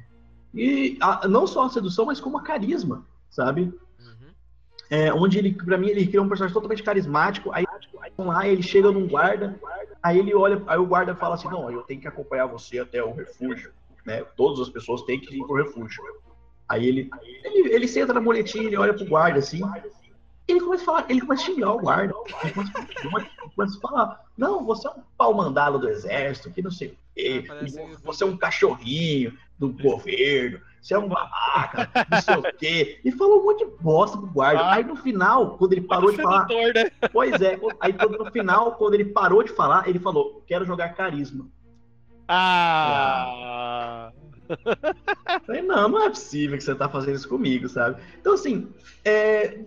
[0.53, 3.61] E a- não só a sedução, mas como a carisma, sabe?
[3.97, 4.33] Uhum.
[4.89, 7.49] É, onde ele, pra mim, ele criou um personagem totalmente carismático.
[7.53, 7.65] Aí,
[8.01, 9.57] aí lá, ele chega num guarda,
[10.03, 13.01] aí ele olha, aí o guarda fala assim: Não, eu tenho que acompanhar você até
[13.01, 13.71] o refúgio.
[14.05, 14.23] Né?
[14.35, 16.03] Todas as pessoas têm que ir pro refúgio.
[16.67, 17.09] Aí ele,
[17.43, 19.61] ele, ele senta na muletinha, ele olha pro guarda assim.
[20.47, 22.13] Ele começa a falar, ele começa a xingar o guarda.
[22.43, 26.61] Ele começa, ele começa a falar: Não, você é um pau mandado do exército, que
[26.61, 27.43] não sei o quê.
[27.45, 30.59] Ah, parece- Você é um cachorrinho do governo.
[30.81, 32.99] Você é um babaca, não sei o quê.
[33.05, 34.61] E falou um monte de bosta pro guarda.
[34.61, 34.73] Ah.
[34.75, 36.47] Aí no final, quando ele parou de falar.
[36.47, 36.91] sedutor, né?
[37.13, 41.47] Pois é, aí no final, quando ele parou de falar, ele falou: Quero jogar carisma.
[42.33, 44.13] Ah.
[45.45, 48.01] Falei, não, não é possível que você tá fazendo isso comigo, sabe?
[48.19, 48.71] Então, assim,
[49.03, 49.65] é,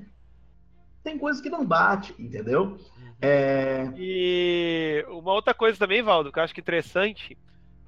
[1.03, 2.79] tem coisas que não bate, entendeu?
[2.97, 3.15] Uhum.
[3.21, 7.39] É, E uma outra coisa também, Valdo, que eu acho que é interessante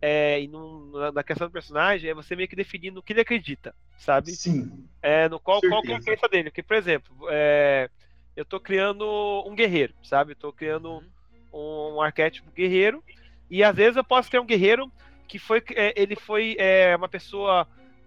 [0.02, 3.20] é, e num- na- questão do personagem é você meio que definir no que ele
[3.22, 4.40] acredita, sabe?
[4.40, 6.50] sim, É, no qual, qual que é a crença dele.
[6.50, 7.90] Porque, por exemplo, é,
[8.36, 9.06] eu tô criando
[9.48, 10.32] um guerreiro, sabe?
[10.32, 11.12] Eu tô criando Uhum.
[11.52, 13.04] um arquétipo guerreiro.
[13.50, 14.92] E às vezes eu posso ter um guerreiro
[15.28, 15.62] que foi.
[15.74, 17.66] é, ele foi é, uma pessoa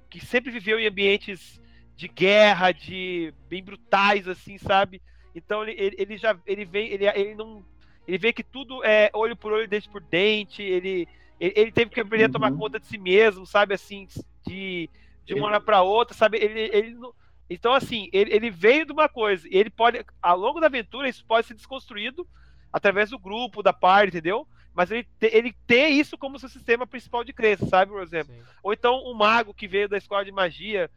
[0.10, 1.60] que sempre viveu em ambientes
[1.96, 5.02] de guerra, de bem brutais, assim, sabe?
[5.36, 6.38] Então ele, ele, já.
[6.46, 6.90] Ele vem.
[6.90, 7.66] Ele, ele não.
[8.08, 10.62] Ele vê que tudo é olho por olho, dente por dente.
[10.64, 11.08] Ele,
[11.40, 12.58] ele, ele teve que aprender a tomar Uhum.
[12.58, 13.74] conta de si mesmo, sabe?
[13.76, 14.08] Assim,
[14.46, 14.90] de,
[15.26, 16.38] de uma hora para outra, sabe?
[16.38, 17.14] Ele, ele não-
[17.50, 19.48] então, assim, ele, ele veio de uma coisa.
[19.48, 22.28] e Ele pode, ao longo da aventura, isso pode ser desconstruído
[22.72, 24.48] através do grupo, da parte, entendeu?
[24.80, 28.34] Mas ele, te- ele ter isso como seu sistema principal de crença, sabe, por exemplo?
[28.34, 28.42] Sim.
[28.64, 30.90] Ou então um mago que veio da escola de magia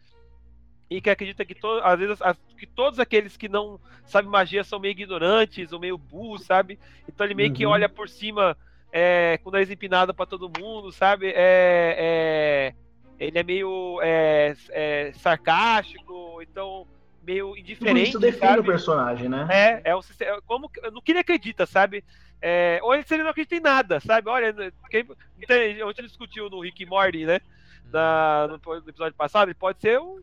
[0.89, 4.63] e que acredita que, to, às vezes, as- que todos aqueles que não sabem magia
[4.63, 6.79] são meio ignorantes ou meio burros, sabe?
[7.09, 7.73] Então ele meio que Uhum.
[7.73, 8.57] olha por cima
[8.93, 11.33] é, com o nariz empinado pra todo mundo, sabe?
[11.35, 12.75] É, é,
[13.19, 16.87] ele é meio é, é, sarcástico, então
[17.21, 18.61] meio tudo indiferente, isso define sabe?
[18.61, 19.49] o personagem, né?
[19.51, 20.41] É, é um sistema.
[20.43, 22.05] Como, que- no que ele acredita, sabe?
[22.43, 24.29] É, ou ele, se ele não acredita em nada, sabe?
[24.29, 24.55] Olha,
[24.91, 25.07] quem,
[25.47, 27.41] tem, a gente discutiu no Rick e Morty, né?
[27.85, 30.21] Da, no, no episódio passado, ele pode ser um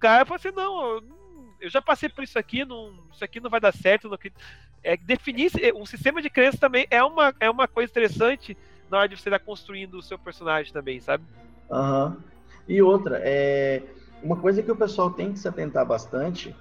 [0.00, 1.18] cara pode ser, não, eu, não-
[1.60, 4.08] eu já passei por isso aqui, não, isso aqui não vai dar certo.
[4.08, 4.40] Não, acredito."
[4.82, 8.56] é, definir se- um sistema de crença também é uma, é uma coisa interessante
[8.88, 11.24] na hora de você estar construindo o seu personagem também, sabe?
[11.70, 12.16] Aham.
[12.66, 13.82] E outra, é
[14.22, 16.54] uma coisa que o pessoal tem que se atentar bastante,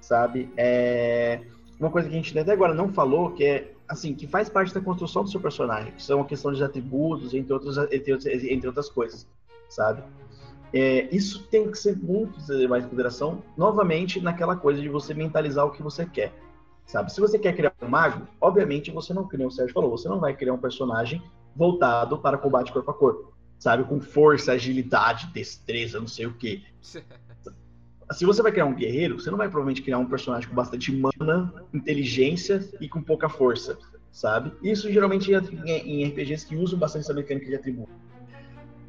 [0.00, 0.52] sabe?
[0.56, 1.40] É
[1.78, 4.72] uma coisa que a gente até agora não falou, que é assim, que faz parte
[4.72, 8.66] da construção do seu personagem, que são a questão de atributos, entre outras, entre, entre
[8.68, 9.26] outras coisas,
[9.68, 10.02] sabe?
[10.72, 12.38] É, isso tem que ser muito
[12.68, 16.32] mais consideração, novamente, naquela coisa de você mentalizar o que você quer,
[16.86, 17.12] sabe?
[17.12, 20.20] Se você quer criar um mago, obviamente você não, como o Sérgio falou, você não
[20.20, 21.20] vai criar um personagem
[21.56, 23.84] voltado para combate corpo a corpo sabe?
[23.84, 26.62] Com força, agilidade, destreza, não sei o quê.
[28.12, 30.92] Se você vai criar um guerreiro, você não vai provavelmente criar um personagem com bastante
[30.92, 33.78] mana, inteligência e com pouca força,
[34.10, 34.52] sabe?
[34.62, 37.92] Isso geralmente em, em RPGs que usam bastante essa mecânica de atributo.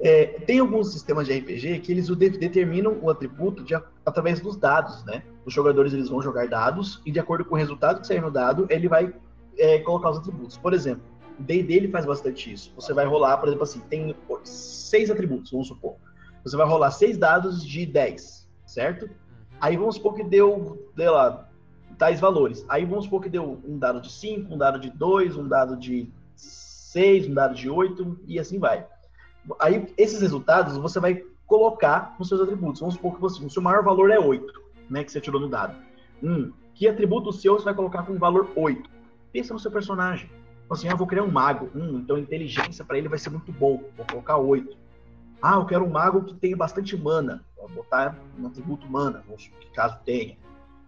[0.03, 5.05] É, tem alguns sistemas de RPG que eles determinam o atributo de, através dos dados,
[5.05, 5.21] né?
[5.45, 8.31] Os jogadores eles vão jogar dados e de acordo com o resultado que sair no
[8.31, 9.13] dado, ele vai
[9.59, 10.57] é, colocar os atributos.
[10.57, 11.03] Por exemplo,
[11.39, 12.73] o D&D ele faz bastante isso.
[12.75, 15.95] Você vai rolar, por exemplo, assim, tem seis atributos, vamos supor.
[16.43, 18.40] Você vai rolar seis dados de 10,
[18.71, 19.09] certo?
[19.59, 21.47] Aí vamos supor que deu, sei lá,
[21.97, 22.65] tais valores.
[22.69, 25.75] Aí vamos supor que deu um dado de 5, um dado de 2, um dado
[25.77, 28.87] de 6, um dado de 8 e assim vai.
[29.59, 32.79] Aí esses resultados você vai colocar nos seus atributos.
[32.79, 34.53] Vamos supor que você, o seu maior valor é 8,
[34.89, 35.75] né, que você tirou no dado.
[36.23, 38.89] Hum, que atributo seu você vai colocar com valor 8?
[39.33, 40.29] Pensa no seu personagem.
[40.69, 41.69] Assim, ah, vou criar um mago.
[41.75, 43.83] Hum, então inteligência para ele vai ser muito bom.
[43.97, 44.77] Vou colocar 8.
[45.41, 47.43] Ah, eu quero um mago que tenha bastante mana.
[47.69, 50.37] Botar um atributo mana, vamos supor que caso tenha.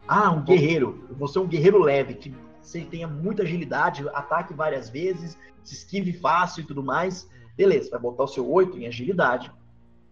[0.07, 1.07] Ah, um guerreiro.
[1.11, 6.13] Vou ser um guerreiro leve, que você tenha muita agilidade, ataque várias vezes, se esquive
[6.13, 7.29] fácil e tudo mais.
[7.55, 9.51] Beleza, vai botar o seu 8 em agilidade.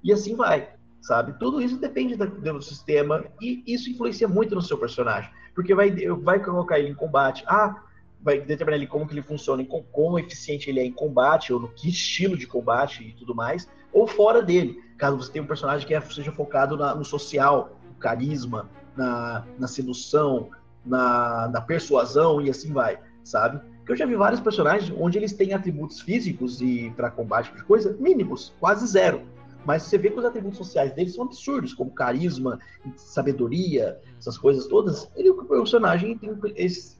[0.03, 0.69] E assim vai,
[1.01, 1.33] sabe?
[1.39, 5.31] Tudo isso depende do sistema e isso influencia muito no seu personagem.
[5.53, 5.91] Porque vai,
[6.21, 7.43] vai colocar ele em combate.
[7.47, 7.83] Ah,
[8.21, 11.59] vai determinar ele como que ele funciona, com quão eficiente ele é em combate, ou
[11.59, 14.79] no que estilo de combate e tudo mais, ou fora dele.
[15.01, 19.43] Caso você tenha um personagem que é, seja focado na, no social, no carisma, na,
[19.57, 20.51] na sedução,
[20.85, 23.59] na, na persuasão e assim vai, sabe?
[23.77, 27.63] Porque eu já vi vários personagens onde eles têm atributos físicos e para combate de
[27.63, 29.23] coisa mínimos, quase zero.
[29.65, 32.59] Mas você vê que os atributos sociais deles são absurdos, como carisma,
[32.95, 35.09] sabedoria, essas coisas todas.
[35.15, 36.29] Ele, o personagem tem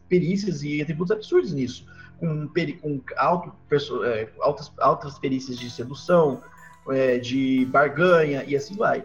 [0.10, 1.86] perícias e atributos absurdos nisso.
[2.20, 2.48] Com,
[2.82, 3.54] com alto,
[4.06, 6.42] é, altas, altas perícias de sedução,
[6.90, 9.04] é, de barganha e assim vai.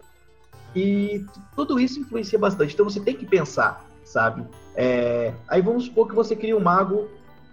[0.75, 1.25] E
[1.55, 2.75] tudo isso influencia bastante.
[2.75, 4.47] Então você tem que pensar, sabe?
[4.75, 7.09] É, aí vamos supor que você cria um mago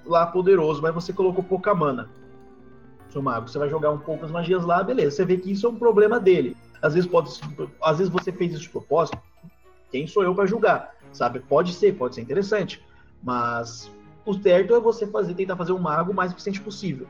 [0.06, 2.10] lá poderoso, mas você colocou pouca mana
[3.14, 3.48] seu mago.
[3.48, 5.18] Você vai jogar um pouco as magias lá, beleza.
[5.18, 6.58] Você vê que isso é um problema dele.
[6.82, 7.30] Às vezes pode,
[7.82, 9.18] às vezes você fez isso de propósito.
[9.92, 10.96] Quem sou eu para julgar?
[11.14, 11.40] Sabe?
[11.40, 12.84] Pode ser, pode ser interessante,
[13.22, 13.90] mas
[14.26, 17.08] o certo é você fazer, tentar fazer um mago o mais eficiente possível.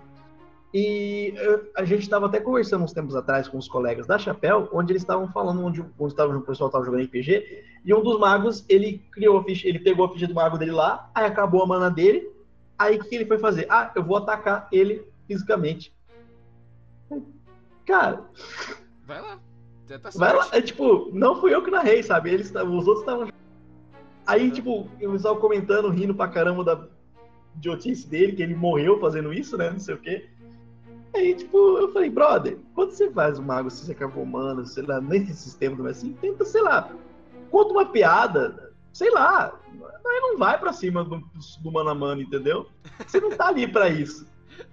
[0.74, 1.36] E
[1.76, 5.04] a gente estava até conversando uns tempos atrás com os colegas da Chapéu, onde eles
[5.04, 8.98] estavam falando, onde, onde tava, o pessoal estava jogando RPG, e um dos magos, ele
[9.12, 11.92] criou a ficha, ele pegou a ficha do mago dele lá, aí acabou a mana
[11.92, 12.28] dele,
[12.78, 13.68] aí o que ele foi fazer?
[13.70, 15.94] Ah, eu vou atacar ele fisicamente.
[17.86, 18.24] Cara.
[19.06, 19.40] Vai lá.
[19.88, 20.48] Já tá vai lá.
[20.52, 22.32] É, tipo, não fui eu que narrei, sabe?
[22.32, 23.30] Eles, os outros estavam.
[24.26, 26.88] Aí, tipo, eu estava comentando, rindo pra caramba da
[27.56, 29.70] idiotice dele, que ele morreu fazendo isso, né?
[29.70, 30.30] Não sei o quê.
[31.16, 34.84] Aí, tipo, eu falei, brother, quando você faz um mago, se você acabou humano, sei
[34.84, 36.90] lá, nesse sistema também assim, tenta, sei lá,
[37.52, 39.54] conta uma piada, sei lá,
[40.06, 41.22] aí não vai pra cima do,
[41.62, 42.68] do mano a mano, entendeu?
[43.06, 44.26] Você não tá ali pra isso.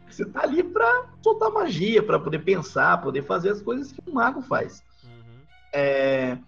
[0.09, 4.14] Você tá ali para soltar magia, para poder pensar, poder fazer as coisas que um
[4.14, 4.82] mago faz.
[5.05, 5.43] Uhum.
[5.72, 6.38] É,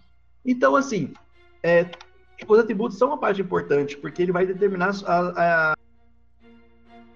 [0.45, 1.13] então, assim,
[1.61, 1.89] é,
[2.47, 5.73] os atributos são uma parte importante, porque ele vai determinar a, a,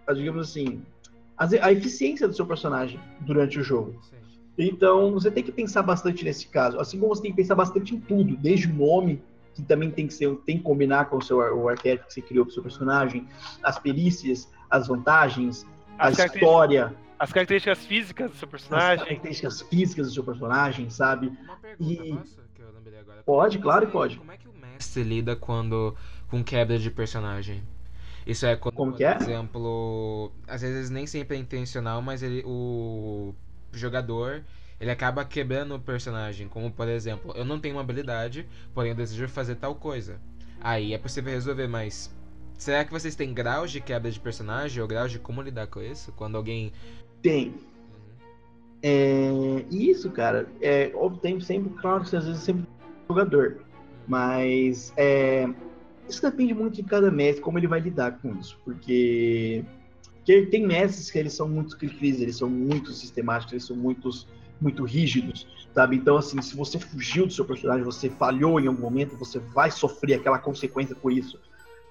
[0.07, 0.85] a digamos assim,
[1.37, 3.99] a, eficiência do seu personagem durante o jogo.
[4.57, 6.79] Então, você tem que pensar bastante nesse caso.
[6.79, 9.21] Assim como você tem que pensar bastante em tudo, desde o nome,
[9.53, 12.21] que também tem que ser, tem que combinar com o seu o arquétipo que você
[12.21, 13.27] criou para o seu personagem,
[13.61, 15.65] as perícias, as vantagens,
[15.99, 16.95] a história.
[17.19, 18.93] As características físicas do seu personagem.
[18.95, 21.27] As características físicas do seu personagem, sabe?
[21.27, 22.13] Uma pergunta, e...
[22.13, 23.23] posso, que eu lembrei agora.
[23.23, 24.17] Pode, claro que pode.
[24.17, 25.95] Como é que o mestre lida quando
[26.27, 27.63] com quebra de personagem?
[28.27, 29.15] Isso é quando, Como por que é?
[29.15, 33.33] exemplo, às vezes nem sempre é intencional, mas ele, o
[33.71, 34.43] jogador
[34.79, 36.47] ele acaba quebrando o personagem.
[36.47, 40.19] Como por exemplo, eu não tenho uma habilidade, porém eu desejo fazer tal coisa.
[40.59, 42.15] Aí é possível resolver, mas
[42.57, 45.79] Será que vocês têm graus de quebra de personagem ou graus de como lidar com
[45.79, 46.11] isso?
[46.13, 46.73] Quando alguém.
[47.21, 47.53] Tem.
[48.81, 52.65] É, isso, cara, é, tem sempre, claro que às vezes sempre
[53.07, 53.57] jogador.
[53.57, 53.63] Uhum.
[54.07, 55.47] Mas é,
[56.07, 58.59] isso depende muito de cada mestre, como ele vai lidar com isso.
[58.63, 59.63] Porque,
[60.17, 64.27] porque tem mestres que eles são muito cris, eles são muito sistemáticos, eles são muitos,
[64.59, 65.95] muito rígidos, sabe?
[65.95, 69.71] Então, assim, se você fugiu do seu personagem, você falhou em algum momento, você vai
[69.71, 71.39] sofrer aquela consequência por isso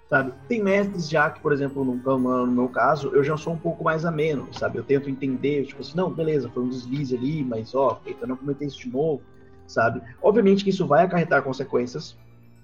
[0.09, 0.33] sabe?
[0.49, 3.83] Tem mestres já que, por exemplo, no, no, meu caso, eu já sou um pouco
[3.83, 4.79] mais ameno, sabe?
[4.79, 8.67] Eu tento entender, tipo assim, não, beleza, foi um deslize ali, mas ó, não cometer
[8.67, 9.23] isso de novo,
[9.67, 10.01] sabe?
[10.23, 12.17] Obviamente que isso vai acarretar consequências,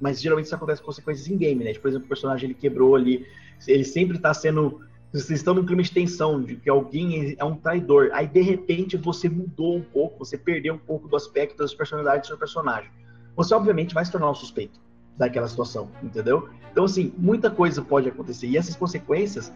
[0.03, 1.71] mas geralmente isso acontece com consequências em game, né?
[1.71, 3.25] Tipo, por exemplo, o personagem ele quebrou ali,
[3.69, 4.81] ele sempre tá sendo.
[5.13, 8.11] Vocês estão num clima de tensão, de que alguém é um traidor.
[8.13, 12.23] Aí, de repente, você mudou um pouco, você perdeu um pouco do aspecto das personalidades
[12.23, 12.91] do seu personagem.
[13.37, 14.81] Você, obviamente, vai se tornar um suspeito
[15.17, 16.49] daquela situação, entendeu?
[16.73, 18.49] Então, assim, muita coisa pode acontecer.
[18.49, 19.53] E essas consequências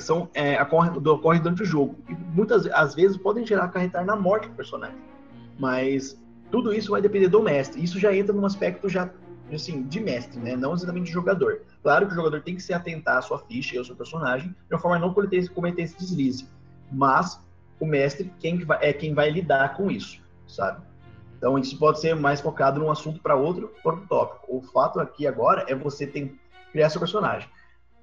[0.00, 1.98] são, é, ocorrem, ocorrem durante o jogo.
[2.08, 4.96] E muitas às vezes podem gerar acarretar na morte do personagem.
[5.58, 6.16] Mas
[6.50, 7.82] tudo isso vai depender do mestre.
[7.82, 9.10] Isso já entra num aspecto já
[9.56, 10.56] assim, de mestre, né?
[10.56, 11.62] Não exatamente de jogador.
[11.82, 14.48] Claro que o jogador tem que se atentar à sua ficha e ao seu personagem,
[14.50, 16.48] de uma forma a não cometer, cometer esse deslize.
[16.90, 17.40] Mas
[17.80, 20.82] o mestre quem vai, é quem vai lidar com isso, sabe?
[21.36, 24.56] Então isso pode ser mais focado num assunto para outro, outro tópico.
[24.56, 26.32] O fato aqui agora é você ter,
[26.70, 27.48] criar seu personagem.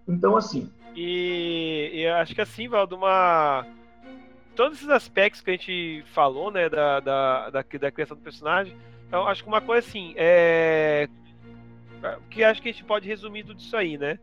[0.08, 0.70] Então assim.
[0.96, 3.66] E, e acho que assim, Valdo, uma
[4.60, 8.76] todos esses aspectos que a gente falou, né, da, da, da, da criação do personagem.
[9.08, 11.08] Então acho que uma coisa assim é
[12.30, 14.20] que acho que a gente pode resumir tudo isso aí, né?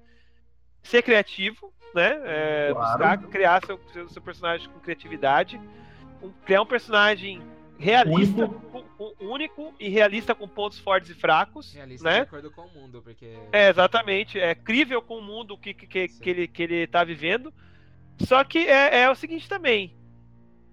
[0.83, 2.21] Ser criativo, né?
[2.25, 2.99] É, claro.
[2.99, 5.61] Buscar criar seu, seu, seu personagem com criatividade,
[6.45, 7.43] criar um personagem
[7.79, 9.17] realista, único.
[9.21, 11.73] único e realista com pontos fortes e fracos.
[11.73, 12.17] Realista né?
[12.17, 13.37] de acordo com o mundo, porque.
[13.53, 14.39] É, exatamente.
[14.39, 17.53] É crível com o mundo que, que, que, ele, que ele tá vivendo.
[18.21, 19.95] Só que é, é o seguinte também.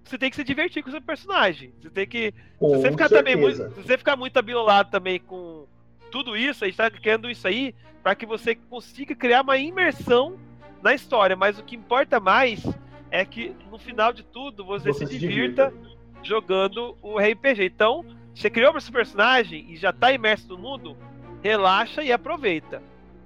[0.04, 1.74] você tem que se divertir com o seu personagem.
[1.82, 2.34] Você tem que.
[2.58, 3.58] Com se você ficar também muito.
[3.58, 3.82] certeza.
[3.82, 5.68] Se você ficar muito abilolado também com
[6.14, 7.74] tudo isso, a gente tá criando isso aí
[8.04, 10.38] para que você consiga criar uma imersão
[10.80, 11.36] na história.
[11.36, 12.64] Mas o que importa mais
[13.10, 15.74] é que no final de tudo você, Você se se divirta
[16.22, 17.66] jogando o RPG.
[17.66, 20.96] Então, você criou seu personagem e já tá imerso no mundo,
[21.42, 22.80] relaxa e aproveita.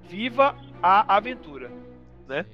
[0.08, 1.70] Viva a aventura.
[2.26, 2.46] né?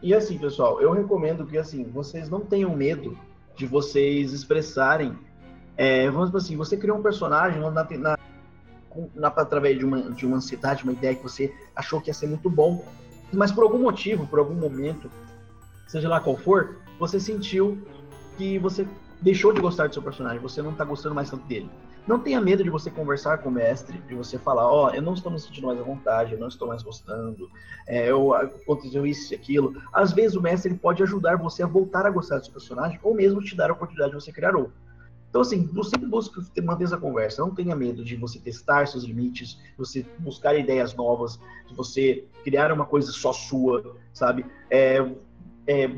[0.00, 3.18] E assim, pessoal, eu recomendo que assim, vocês não tenham medo
[3.56, 5.18] de vocês expressarem.
[5.76, 8.18] é, vamos assim, você criou um personagem na, na,
[9.14, 12.26] na- através de uma, de uma ansiedade, uma ideia que você achou que ia ser
[12.26, 12.84] muito bom,
[13.32, 15.10] mas por algum motivo, por algum momento,
[15.86, 17.78] seja lá qual for, você sentiu
[18.36, 18.86] que você
[19.20, 21.70] deixou de gostar do seu personagem, você não tá gostando mais tanto dele.
[22.06, 25.14] Não tenha medo de você conversar com o mestre, de você falar, ó, eu não
[25.14, 27.50] estou me sentindo mais à vontade, eu não estou mais gostando,
[27.86, 29.74] é, eu, aconteceu isso e aquilo.
[29.92, 33.00] Às vezes o mestre ele pode ajudar você a voltar a gostar do seu personagem,
[33.02, 34.72] ou mesmo te dar a oportunidade de você criar outro.
[35.36, 37.42] Então, assim, você sempre manter essa conversa.
[37.42, 42.72] Não tenha medo de você testar seus limites, você buscar ideias novas, de você criar
[42.72, 44.46] uma coisa só sua, sabe?
[44.70, 45.06] É,
[45.66, 45.90] é,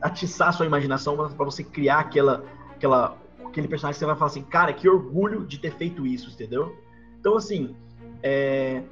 [0.00, 4.42] atiçar sua imaginação para você criar aquela, aquela, aquele personagem que você vai falar assim,
[4.42, 6.74] cara, que orgulho de ter feito isso, entendeu?
[7.20, 7.76] Então, assim,
[8.22, 8.82] é,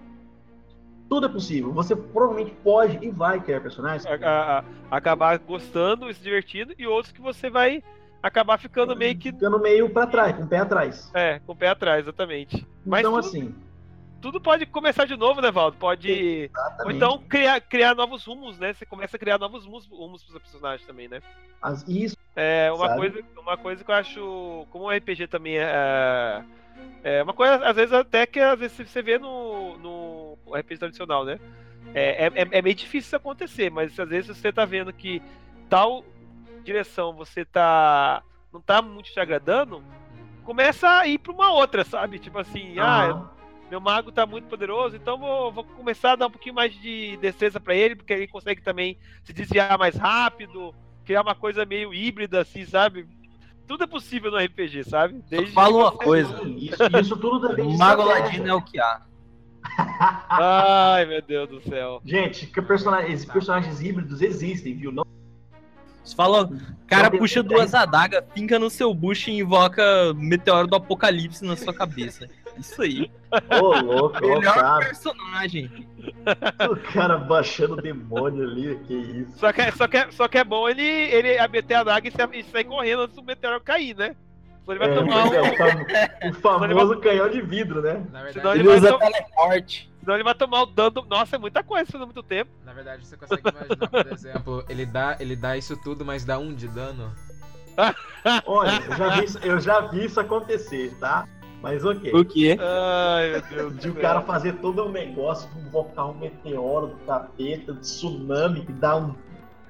[1.09, 1.73] tudo é possível.
[1.73, 4.05] Você provavelmente pode e vai criar personagens.
[4.05, 7.83] A- a- a- acabar gostando e se divertindo, e outros que você vai
[8.29, 9.31] acabar ficando meio que.
[9.33, 11.11] Ficando meio para trás, com o pé atrás.
[11.15, 12.67] É, com o pé atrás, exatamente.
[12.85, 13.55] Mas então, tudo- assim,
[14.21, 15.77] Tudo pode começar de novo, né, Valdo?
[15.77, 16.11] Pode.
[16.11, 16.97] Ou exatamente.
[16.97, 18.73] então criar, criar novos rumos, né?
[18.73, 21.21] Você começa a criar novos rumos, rumos pro seu personagem também, né?
[21.61, 22.99] As- isso, É uma Sabe?
[23.01, 24.67] coisa, uma coisa que eu acho.
[24.71, 26.43] Como o RPG também é.
[27.05, 31.25] É uma coisa, às vezes, até que às vezes você vê no, no RPG tradicional,
[31.25, 31.39] né?
[31.95, 35.23] É, é, é meio difícil isso acontecer, mas às vezes você tá vendo que
[35.69, 36.03] tal
[36.65, 38.23] direção você tá.
[38.53, 39.83] não tá muito te agradando,
[40.43, 42.19] começa a ir pra uma outra, sabe?
[42.19, 43.31] Tipo assim, ah, aham,
[43.71, 47.17] meu mago tá muito poderoso, então vou, vou começar a dar um pouquinho mais de
[47.17, 50.75] destreza pra ele, porque ele consegue também se desviar mais rápido,
[51.05, 53.07] criar uma coisa meio híbrida, assim, sabe?
[53.67, 55.25] Tudo é possível no RPG, sabe?
[55.29, 56.43] Só fala uma coisa.
[56.43, 58.05] isso, isso tudo depende de Mago.
[58.05, 59.01] Ladino é o que há.
[60.29, 62.01] Ai, meu Deus do céu.
[62.05, 64.93] Gente, que personagens, personagens híbridos existem, viu?
[64.93, 65.05] Não
[66.05, 66.51] Você fala,
[66.87, 71.73] cara puxa duas adagas, finca no seu bucho e invoca meteoro do apocalipse na sua
[71.73, 72.29] cabeça.
[72.59, 73.11] Isso aí.
[73.61, 75.89] Ô, louco, Melhor cara, personagem.
[76.71, 79.39] o cara baixando o demônio ali, que isso.
[79.39, 82.07] Só que, é- só que, é- só que é bom ele, ele meter a daga
[82.07, 84.15] e sa- sair correndo antes do meteoro cair, né?
[84.65, 85.51] Senão ele vai É, tomar é, um.
[85.51, 85.87] o, fam-
[86.31, 87.95] o famoso canhão de vidro, né?
[88.13, 89.91] Na verdade, Senão Ele ele vai usa to- teleporte.
[90.05, 90.91] Senão ele vai tomar o dano.
[90.91, 92.51] do- Nossa, é muita coisa fazendo muito tempo.
[92.65, 96.39] na verdade, você consegue imaginar, por exemplo, ele dá, ele dá isso tudo, mas dá
[96.39, 97.13] um de dano.
[98.47, 101.27] Olha, eu já vi, isso- eu já vi isso acontecer, tá?
[101.61, 102.13] Mas ok.
[102.15, 102.59] O quê?
[102.61, 103.79] Ai, meu Deus.
[103.79, 108.73] De o cara fazer todo um negócio, invocar um meteoro do capeta, de tsunami, que
[108.73, 109.15] dá um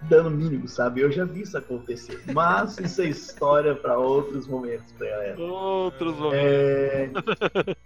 [0.08, 1.00] dano mínimo, sabe?
[1.00, 2.20] Eu já vi isso acontecer.
[2.32, 5.40] Mas isso é história para outros momentos, pra galera.
[5.40, 6.44] Outros momentos.
[6.44, 7.10] É,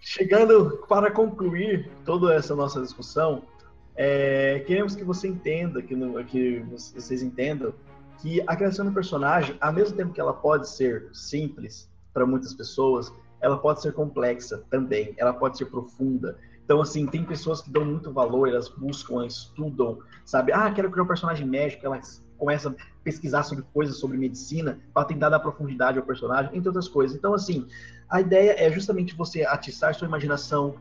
[0.00, 3.44] chegando para concluir toda essa nossa discussão,
[3.96, 7.72] é, queremos que você entenda, que, no- que vocês entendam,
[8.20, 12.52] que a criação do personagem, ao mesmo tempo que ela pode ser simples para muitas
[12.52, 16.36] pessoas, ela pode ser complexa também, ela pode ser profunda.
[16.68, 20.52] Então, assim, tem pessoas que dão muito valor, elas buscam, estudam, sabe?
[20.52, 25.06] Ah, quero criar um personagem médico, elas começam a pesquisar sobre coisas sobre medicina para
[25.06, 27.16] tentar dar profundidade ao personagem, entre outras coisas.
[27.16, 27.66] Então, assim,
[28.06, 30.74] a ideia é justamente você atiçar sua imaginação,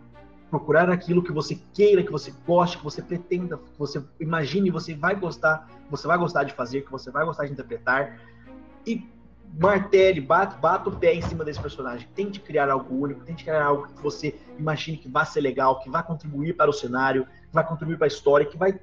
[0.50, 4.94] procurar aquilo que você queira, que você goste, que você pretenda, que você imagine, você
[4.94, 8.20] vai gostar, você vai gostar de fazer, que você vai gostar de interpretar
[8.86, 9.08] e
[9.60, 12.08] martele, bata, bata o pé em cima desse personagem.
[12.16, 15.90] Tente criar algo único, tente criar algo que você imagine que vai ser legal, que
[15.90, 18.80] vai contribuir para o cenário, que vai contribuir para a história, que vai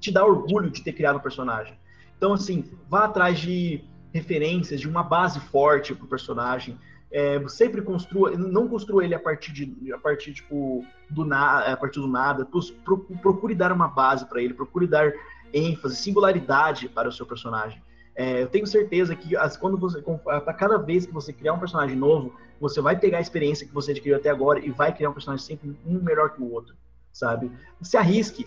[0.00, 1.78] te dar orgulho de ter criado o personagem.
[2.16, 6.78] Então, assim, vá atrás de referências, de uma base forte para o personagem.
[7.10, 11.76] É, sempre construa, não construa ele a partir de, a partir tipo do nada, a
[11.76, 12.44] partir do nada.
[12.84, 15.12] Pro- Procure dar uma base para ele, procure dar
[15.52, 17.80] ênfase, singularidade para o seu personagem.
[18.16, 21.58] É, eu tenho certeza que as, quando você, a cada vez que você criar um
[21.58, 25.10] personagem novo, você vai pegar a experiência que você adquiriu até agora e vai criar
[25.10, 26.74] um personagem sempre um melhor que o outro,
[27.12, 27.50] sabe?
[27.82, 28.46] Se arrisque,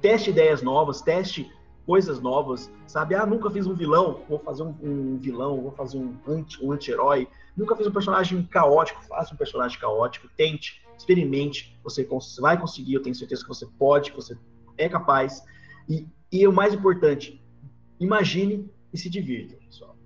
[0.00, 1.50] teste ideias novas, teste
[1.84, 3.16] coisas novas, sabe?
[3.16, 6.70] Ah, nunca fiz um vilão, vou fazer um, um vilão, vou fazer um anti, um
[6.70, 7.26] anti-herói.
[7.56, 12.06] Nunca fiz um personagem caótico, faça um personagem caótico, tente, experimente, você
[12.40, 14.38] vai conseguir, eu tenho certeza que você pode, que você
[14.78, 15.42] é capaz.
[15.88, 17.42] E, e o mais importante,
[17.98, 19.96] imagine e se divirta, pessoal.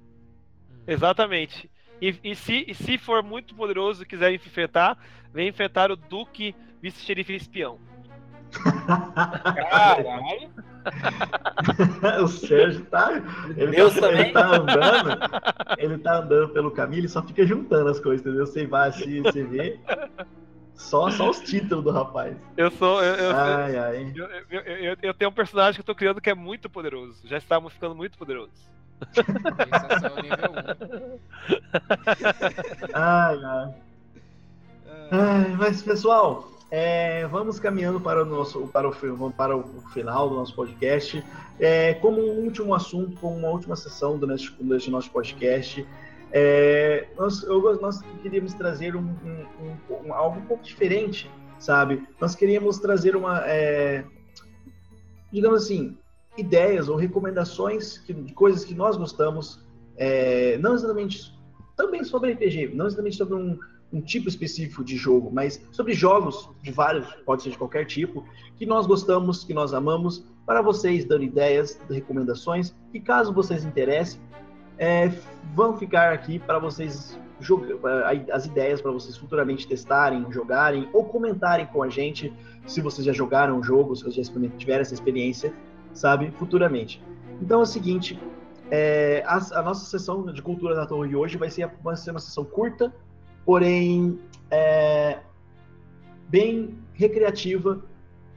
[0.87, 1.71] Exatamente.
[2.01, 4.99] E, e se, e se for muito poderoso e quiser enfrentar,
[5.33, 7.79] vem enfrentar o Duque vice-xerife espião.
[9.55, 10.51] Caralho.
[12.23, 13.11] o Sérgio tá.
[13.57, 14.21] Ele, Deus tá, também.
[14.21, 15.19] ele tá andando.
[15.79, 18.47] Ele tá andando pelo caminho, ele só fica juntando as coisas, entendeu?
[18.47, 19.81] Você vai assim, você vê.
[20.75, 22.37] Só, só os títulos do rapaz.
[22.57, 23.03] Eu sou.
[23.03, 24.13] Eu, eu, Ai, ai.
[24.15, 27.27] eu, eu, eu- eu tenho um personagem que eu tô criando que é muito poderoso.
[27.27, 28.71] Já estamos ficando muito poderosos.
[29.03, 31.19] Esse é nível 1.
[32.95, 33.75] Ai, ai.
[35.59, 39.63] Mas pessoal, é, vamos caminhando para o nosso para o, para o
[39.93, 41.25] final do nosso podcast.
[41.61, 44.53] É, como um último assunto, como uma última sessão do nosso,
[45.11, 45.87] podcast,
[46.33, 49.15] é, nós, eu nós queríamos trazer um-
[49.61, 49.77] um-
[50.09, 51.31] um- algo um pouco diferente,
[51.61, 52.07] sabe?
[52.21, 54.05] Nós queríamos trazer uma, é,
[55.33, 55.97] digamos assim,
[56.37, 59.61] ideias ou recomendações que- de coisas que nós gostamos,
[59.97, 61.33] é, não exatamente
[61.77, 63.59] também sobre RPG, não exatamente sobre um,
[63.93, 68.25] um tipo específico de jogo, mas sobre jogos de vários, pode ser de qualquer tipo,
[68.57, 74.21] que nós gostamos, que nós amamos, para vocês dando ideias, recomendações, e caso vocês interessem,
[74.79, 75.09] é,
[75.55, 77.19] vão ficar aqui para vocês
[78.33, 82.33] as ideias para vocês futuramente testarem, jogarem ou comentarem com a gente
[82.67, 85.53] se vocês já jogaram o jogo, se vocês já tiveram essa experiência,
[85.95, 87.03] sabe, futuramente.
[87.41, 88.21] Então é o seguinte,
[88.71, 92.21] é, a, a nossa sessão de cultura da torre hoje vai ser, vai ser uma
[92.21, 92.95] sessão curta,
[93.45, 94.19] porém
[94.51, 95.21] é,
[96.29, 97.83] bem recreativa,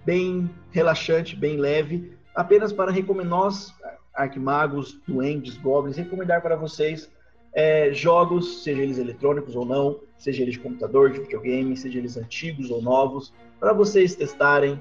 [0.06, 3.74] bem relaxante, bem leve, apenas para recomendar nós,
[4.14, 7.10] arquimagos, duendes, goblins, recomendar para vocês
[7.54, 12.18] é, jogos, seja eles eletrônicos ou não, seja eles de computador, de videogame, seja eles
[12.18, 14.80] antigos ou novos, para vocês testarem,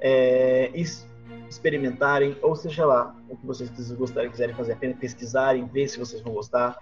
[0.00, 1.06] é, es-
[1.48, 6.20] experimentarem, ou seja lá, o que vocês gostarem, quiserem fazer, apenas pesquisarem, ver se vocês
[6.22, 6.78] vão gostar,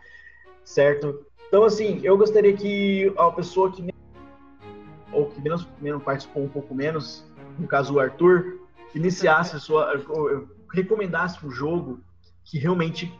[0.65, 1.25] certo?
[1.49, 3.87] Então, assim, eu gostaria que a pessoa que
[5.13, 7.25] ou que menos, menos participou um pouco menos,
[7.59, 8.59] no caso o Arthur,
[8.95, 12.01] iniciasse a sua, ou, recomendasse um jogo
[12.45, 13.13] que realmente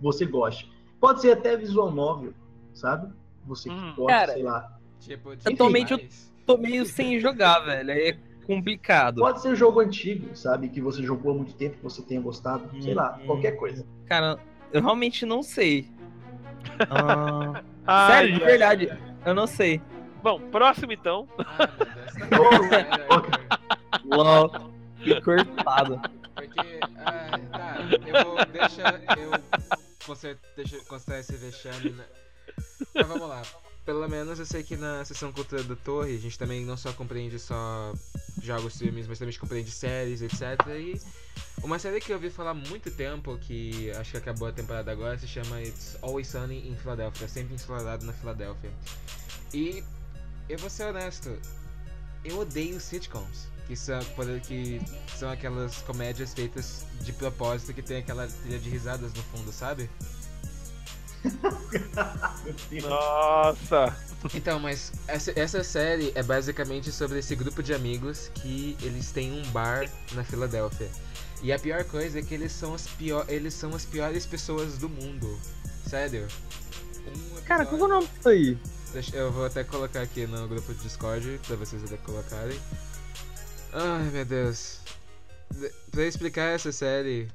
[0.00, 0.72] você goste.
[1.00, 2.32] Pode ser até visual novel,
[2.74, 3.12] sabe?
[3.46, 3.94] Você que Hum.
[3.96, 4.78] gosta, Cara, sei lá.
[4.98, 6.28] Tipo, Atualmente eu- demais.
[6.44, 7.90] Tô meio sem jogar, velho.
[7.90, 8.18] É
[8.48, 9.20] complicado.
[9.20, 10.70] Pode ser jogo antigo, sabe?
[10.70, 13.26] Que você jogou há muito tempo, que você tenha gostado, sei lá, Hum.
[13.26, 13.86] qualquer coisa.
[14.06, 14.38] Cara,
[14.72, 15.86] eu realmente não sei.
[16.90, 19.02] Ah, Ai, sério, de verdade.
[19.24, 19.80] Eu não sei.
[20.22, 21.26] Bom, próximo então.
[21.38, 22.12] Ah, meu Deus,
[24.04, 24.70] bom, LOL.
[25.02, 26.00] Que cortado.
[26.34, 27.76] Porque, ah, tá,
[28.06, 29.32] eu vou, deixa eu
[30.06, 32.04] você deixa, considerar esse vexame, né?
[32.94, 33.42] Mas vamos lá.
[33.88, 36.92] Pelo menos eu sei que na sessão cultura da torre, a gente também não só
[36.92, 37.94] compreende só
[38.42, 40.42] jogos, filmes, mas também compreende séries, etc.
[40.76, 41.00] E
[41.62, 44.92] uma série que eu ouvi falar há muito tempo, que acho que acabou a temporada
[44.92, 48.70] agora, se chama It's Always Sunny in Philadelphia, sempre ensolarado na Filadélfia.
[49.54, 49.82] E
[50.50, 51.34] eu vou ser honesto,
[52.22, 53.48] eu odeio sitcoms.
[53.66, 54.00] Que são,
[54.46, 54.80] que
[55.16, 59.88] são aquelas comédias feitas de propósito que tem aquela trilha de risadas no fundo, sabe?
[62.82, 63.96] Nossa.
[64.34, 69.32] Então, mas essa, essa série é basicamente sobre esse grupo de amigos que eles têm
[69.32, 70.88] um bar na Filadélfia.
[71.42, 74.76] E a pior coisa é que eles são as, pior, eles são as piores pessoas
[74.78, 75.38] do mundo.
[75.88, 76.26] Sério.
[77.06, 78.58] Um Cara, qual é o nome disso aí?
[78.92, 82.58] Deixa- eu vou até colocar aqui no grupo de Discord pra vocês até colocarem.
[83.72, 84.80] Ai meu Deus.
[85.54, 87.28] De- Pra explicar essa série.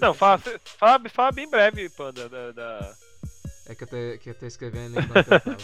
[0.00, 0.38] Não, fala,
[0.78, 2.52] fala, fala bem breve, Panda, da.
[2.52, 2.96] da-
[3.66, 5.56] É que eu tô, que eu tô escrevendo enquanto eu falo.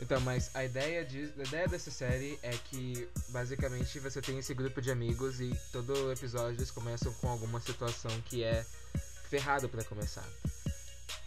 [0.00, 4.52] Então, mas a ideia, de, a ideia dessa série é que basicamente você tem esse
[4.52, 8.64] grupo de amigos e todo episódio eles começam com alguma situação que é
[9.30, 10.24] ferrado pra começar.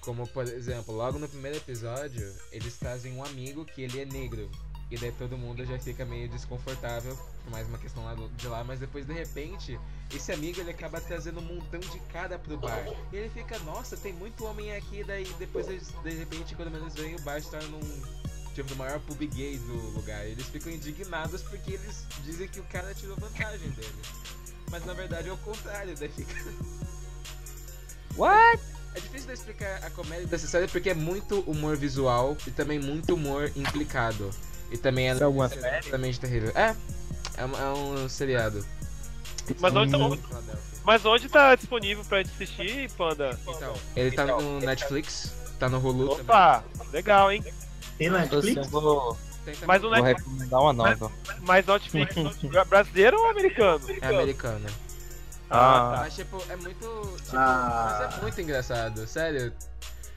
[0.01, 4.51] Como por exemplo, logo no primeiro episódio, eles trazem um amigo que ele é negro.
[4.91, 8.63] E daí todo mundo já fica meio desconfortável, por mais uma questão lá de lá,
[8.63, 9.79] mas depois de repente,
[10.13, 12.85] esse amigo ele acaba trazendo um montão de cara pro bar.
[13.11, 16.93] E ele fica, nossa, tem muito homem aqui, daí depois eles, de repente, quando menos
[16.93, 20.25] vem, o bar se torna um tipo do maior pub gay do lugar.
[20.25, 24.07] Eles ficam indignados porque eles dizem que o cara tirou vantagem deles.
[24.71, 26.33] Mas na verdade é o contrário, daí fica.
[28.15, 28.63] What?
[28.95, 32.79] É difícil de explicar a comédia dessa série porque é muito humor visual e também
[32.79, 34.31] muito humor implicado.
[34.71, 36.51] E também é Isso é uma extremamente terrível.
[36.55, 36.75] É,
[37.37, 38.65] é um, é um seriado.
[39.59, 40.21] Mas onde, tá, onde-
[40.83, 43.39] mas onde tá disponível pra gente assistir, Panda?
[43.47, 46.23] Então, ele tá no Netflix, tá no Hulu também.
[46.23, 47.43] Opa, legal, hein?
[47.97, 48.67] Tem Então, assim, Netflix?
[48.69, 49.67] vou, Tem também.
[49.67, 51.11] Mas o vou Net- recomendar uma nova.
[51.41, 53.85] mas Netflix brasileiro ou americano?
[54.01, 54.69] É americana.
[55.49, 56.79] Ah, Mas, tipo, é muito.
[57.23, 57.99] Tipo, Ah.
[58.09, 59.53] Mas é muito engraçado, sério.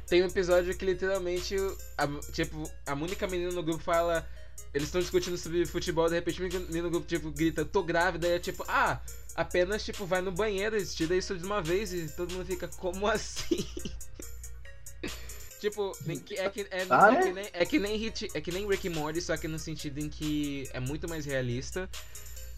[0.06, 1.54] Tem um episódio que literalmente,
[1.98, 4.26] a, tipo, a única menina no grupo fala.
[4.74, 8.28] Eles estão discutindo sobre futebol, de repente a menina no grupo, tipo, grita, tô grávida,
[8.28, 9.00] e é tipo, ah,
[9.34, 12.68] apenas, tipo, vai no banheiro e tira isso de uma vez e todo mundo fica,
[12.68, 13.66] como assim?
[15.58, 15.92] tipo,
[16.24, 17.22] que, é, que, é, Ah, é é?
[17.22, 19.98] que nem, é que nem Hit, é que nem Rick Morty, só que no sentido
[19.98, 21.88] em que é muito mais realista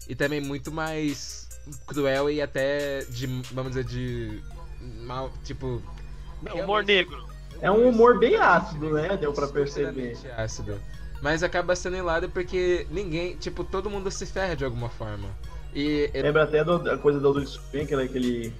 [0.07, 1.47] e também muito mais
[1.87, 4.43] cruel e até de, vamos dizer, de
[5.05, 5.81] mal, tipo...
[6.53, 7.31] Humor negro.
[7.61, 9.15] É um humor bem ácido, né?
[9.17, 10.17] Deu pra perceber.
[10.35, 10.81] Ácido.
[11.21, 15.29] Mas acaba sendo hilário porque ninguém, tipo, todo mundo se ferra de alguma forma.
[15.73, 18.03] E é- Lembra até do- da coisa do Adult Swim, aquele.
[18.03, 18.53] aquele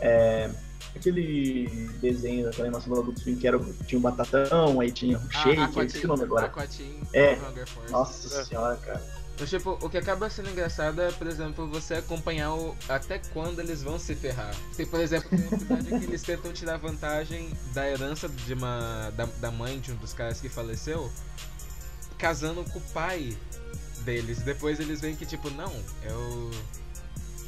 [0.00, 0.50] é,
[0.96, 1.68] aquele
[2.00, 5.56] desenho, aquela animação do Adult Swim que era, tinha um batatão, aí tinha um shake,
[5.76, 6.46] eu esqueci o nome agora.
[6.46, 7.34] Aquatim, É.
[7.34, 7.92] Hunger Force.
[7.92, 9.18] Nossa senhora, cara.
[9.40, 13.60] Mas, tipo, o que acaba sendo engraçado é, por exemplo, você acompanhar o, até quando
[13.60, 14.52] eles vão se ferrar.
[14.76, 19.10] Tem, por exemplo, tem um episódio que eles tentam tirar vantagem da herança de uma,
[19.16, 21.08] da, da mãe de um dos caras que faleceu,
[22.18, 23.36] casando com o pai
[24.00, 24.42] deles.
[24.42, 25.72] Depois eles veem que, tipo, não,
[26.04, 26.50] eu.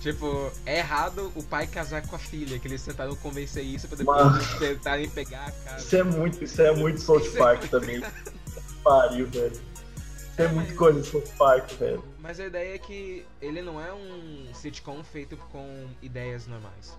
[0.00, 3.98] Tipo, é errado o pai casar com a filha, que eles tentaram convencer isso pra
[3.98, 4.36] depois Mano.
[4.36, 5.84] eles tentarem pegar a casa.
[5.84, 8.02] Isso é muito, isso é muito South é Park muito também.
[8.82, 9.52] Pariu, velho.
[9.52, 12.02] Isso é muito coisa de South Park, velho.
[12.18, 16.96] Mas a ideia é que ele não é um sitcom feito com ideias normais.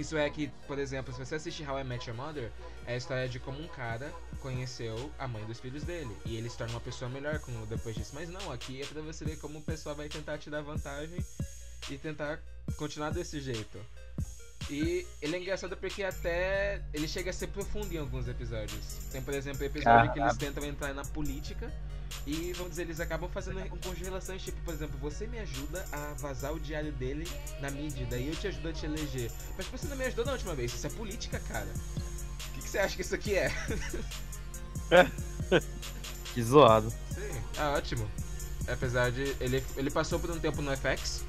[0.00, 2.50] Isso é que, por exemplo, se você assistir How I Met Your Mother,
[2.86, 4.10] é a história de como um cara
[4.40, 6.16] conheceu a mãe dos filhos dele.
[6.24, 8.12] E ele se torna uma pessoa melhor com, depois disso.
[8.14, 11.22] Mas não, aqui é pra você ver como o pessoal vai tentar te dar vantagem
[11.90, 12.40] e tentar
[12.78, 13.78] continuar desse jeito.
[14.70, 18.96] E ele é engraçado porque até ele chega a ser profundo em alguns episódios.
[19.12, 21.70] Tem, por exemplo, episódio que eles tentam entrar na política
[22.26, 26.14] e, vamos dizer, eles acabam fazendo um relações, tipo, por exemplo, você me ajuda a
[26.14, 27.26] vazar o diário dele
[27.60, 29.30] na mídia, daí eu te ajudo a te eleger.
[29.56, 31.68] Mas você não me ajudou na última vez, isso é política, cara.
[31.68, 33.50] O que, que você acha que isso aqui é?
[36.34, 36.90] que zoado.
[36.90, 38.08] Sim, é ótimo.
[38.68, 39.34] Apesar de.
[39.40, 41.24] Ele, ele passou por um tempo no FX.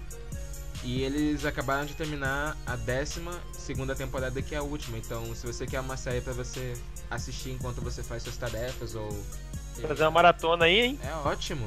[0.83, 4.97] E eles acabaram de terminar a décima segunda temporada, que é a última.
[4.97, 6.73] Então, se você quer uma série pra você
[7.09, 9.09] assistir enquanto você faz suas tarefas ou.
[9.79, 10.99] Fazer uma maratona aí, hein?
[11.03, 11.65] É ótimo.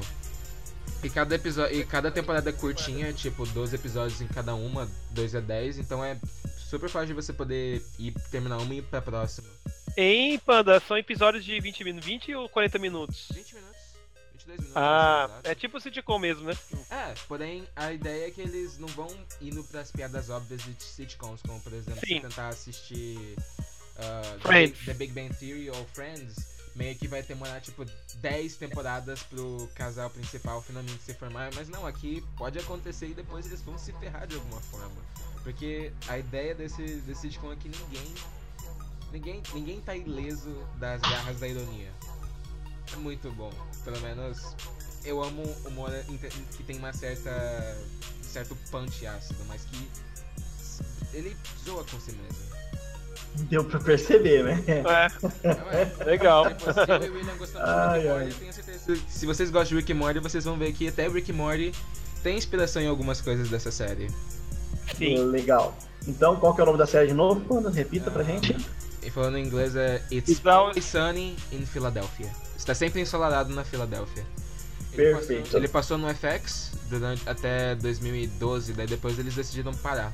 [1.03, 1.79] E cada episódio.
[1.79, 6.03] E cada temporada é curtinha, tipo 12 episódios em cada uma, 2 a 10, então
[6.03, 6.17] é
[6.57, 9.47] super fácil de você poder ir terminar uma e ir pra próxima.
[9.95, 13.27] Em Panda, são episódios de 20 minutos, 20 ou 40 minutos?
[13.31, 13.81] 20 minutos,
[14.33, 14.75] 22 minutos.
[14.75, 16.57] Ah, é tipo sitcom mesmo, né?
[16.89, 19.07] É, porém a ideia é que eles não vão
[19.39, 22.15] indo pras piadas óbvias de sitcoms, como por exemplo Sim.
[22.15, 23.35] você tentar assistir
[23.97, 24.67] uh, The.
[24.67, 27.85] Big, The Big Bang Theory ou Friends, meio que vai demorar tipo
[28.15, 33.45] 10 temporadas pro casal principal finalmente se formar, mas não, aqui pode acontecer e depois
[33.45, 35.01] eles vão se ferrar de alguma forma.
[35.41, 38.13] Porque a ideia desse, desse sitcom é que ninguém.
[39.11, 41.91] Ninguém, ninguém tá ileso das garras da ironia.
[42.91, 43.53] É muito bom.
[43.83, 44.55] Pelo menos
[45.05, 45.91] eu amo humor
[46.57, 47.31] que tem uma certa.
[48.21, 49.89] certo punch ácido, mas que
[51.13, 52.54] ele zoa com si mesmo.
[53.49, 54.63] Deu pra perceber, né?
[54.67, 54.81] É,
[55.43, 56.45] É, legal.
[56.45, 58.75] Se eu e o William gostamos de Ai, Rick Morty, tenho certeza
[59.07, 61.71] se vocês gostam de Rick and Morty, vocês vão ver que até Rick and Morty
[62.21, 64.07] tem inspiração em algumas coisas dessa série.
[64.97, 65.25] Sim.
[65.25, 65.75] Legal.
[66.07, 67.69] Então, qual que é o nome da série de novo?
[67.69, 68.55] Repita pra gente.
[69.01, 72.29] E falando em inglês é It's Always Sunny in Philadelphia.
[72.57, 74.23] Está sempre ensolarado na Filadélfia.
[74.93, 75.43] Ele Perfeito.
[75.43, 80.13] Passou, ele passou no FX durante, até 2012, daí depois eles decidiram parar.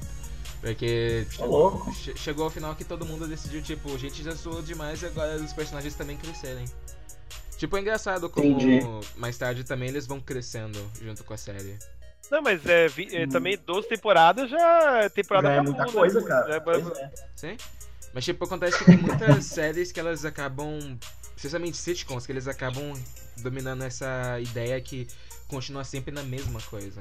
[0.62, 1.92] Porque Ô, louco.
[1.94, 5.08] che- chegou ao final que todo mundo decidiu, tipo, a gente já zoou demais e
[5.08, 6.66] agora os personagens também crescerem.
[7.58, 8.80] Tipo, é engraçado como Entendi.
[9.18, 11.78] mais tarde também eles vão crescendo junto com a série.
[12.30, 15.10] Não, mas é, vi- é, também 12 temporadas já.
[15.10, 16.28] Temporada Já é pra muita bunda, coisa, né?
[16.28, 16.56] cara.
[16.56, 17.12] É- é.
[17.36, 17.58] Sim?
[18.14, 20.98] Mas tipo, acontece que tem muitas séries que elas acabam.
[21.36, 22.94] Especialmente sitcoms, que eles acabam
[23.38, 25.08] dominando essa ideia que
[25.48, 27.00] continua sempre na mesma coisa.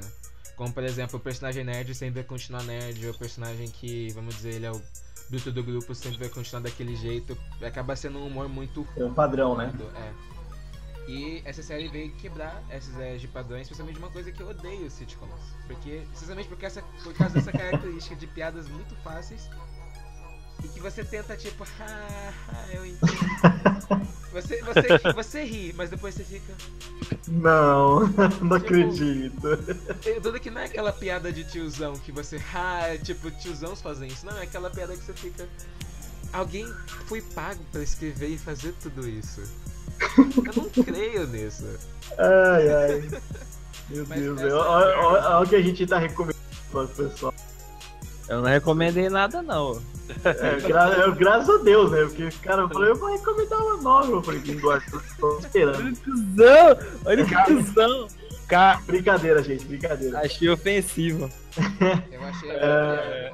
[0.61, 4.53] Como por exemplo, o personagem nerd sempre vai continuar nerd, o personagem que, vamos dizer,
[4.53, 4.79] ele é o
[5.27, 7.35] bruto do grupo sempre vai continuar daquele jeito.
[7.65, 9.73] Acaba sendo um humor muito É um padrão, né?
[9.95, 11.11] É.
[11.11, 14.87] E essa série veio quebrar essas ideias de padrões, especialmente uma coisa que eu odeio
[14.91, 15.33] sitcoms.
[15.65, 19.49] Porque, precisamente porque essa, por causa dessa característica de piadas muito fáceis
[20.63, 23.11] e que você tenta, tipo, ah, ah, eu entendo.
[24.31, 26.53] Você, você, você ri, mas depois você fica.
[27.27, 29.47] Não, não Tipo, acredito.
[30.05, 34.07] Eu- Tudo que não é aquela piada de tiozão que você, ah, tipo, tiozãos fazem
[34.09, 34.25] isso.
[34.25, 35.47] Não, é aquela piada que você fica.
[36.33, 36.65] Alguém
[37.07, 39.41] foi pago pra escrever e fazer tudo isso.
[40.17, 41.65] Eu não creio nisso.
[42.17, 43.21] Ai, ai.
[43.89, 46.39] Meu Mas Deus, olha, olha o que a gente tá recomendando
[46.71, 47.33] para o pessoal.
[48.31, 49.81] Eu não recomendei nada, não.
[50.23, 52.03] É, gra- é, graças a Deus, né?
[52.05, 54.11] Porque o cara falou, eu vou recomendar uma nova.
[54.11, 55.97] Eu falei, quem gosta, tô esperando.
[55.99, 56.77] Cusão!
[57.05, 58.07] Olha que cuzão!
[58.47, 60.19] Ca- Brincadeira, gente, brincadeira.
[60.19, 61.29] Achei ofensivo.
[62.11, 62.49] Eu achei.
[62.51, 63.33] É,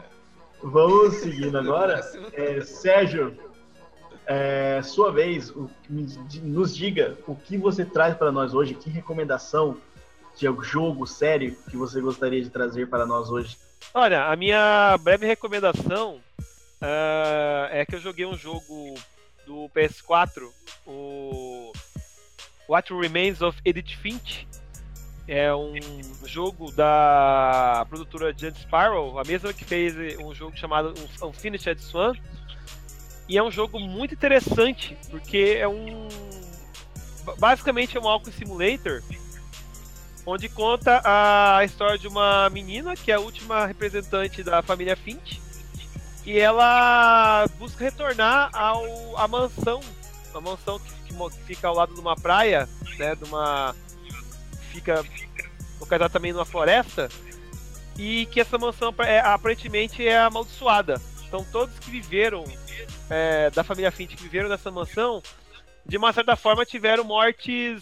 [0.63, 2.01] Vamos seguindo agora.
[2.33, 3.37] É, Sérgio,
[4.25, 5.69] é, sua vez, o-
[6.41, 9.77] nos diga o que você traz para nós hoje, que recomendação
[10.35, 13.57] de jogo, série que você gostaria de trazer para nós hoje.
[13.93, 16.21] Olha, a minha breve recomendação
[16.81, 18.93] ah, é que eu joguei um jogo
[19.45, 20.49] do PS4,
[20.85, 21.71] o
[22.67, 24.47] What Remains of Edith Finch.
[25.27, 25.73] É um
[26.25, 32.13] jogo da produtora Giant Sparrow, a mesma que fez um jogo chamado Unfinished Swan.
[33.27, 36.07] E é um jogo muito interessante, porque é um.
[37.39, 39.03] Basicamente é um Walking Simulator,
[40.27, 45.41] onde conta a história de uma menina que é a última representante da família Finch
[46.25, 49.79] e ela busca retornar ao à mansão,
[50.35, 52.67] a mansão que, que fica ao lado de uma praia,
[52.99, 53.73] né, de uma
[54.69, 55.01] fica
[55.79, 57.07] localizada também numa floresta
[57.97, 61.01] e que essa mansão é, aparentemente é amaldiçoada.
[61.25, 62.43] Então todos que viveram
[63.09, 65.23] é, da família Finch que viveram nessa mansão,
[65.85, 67.79] de uma certa forma tiveram mortes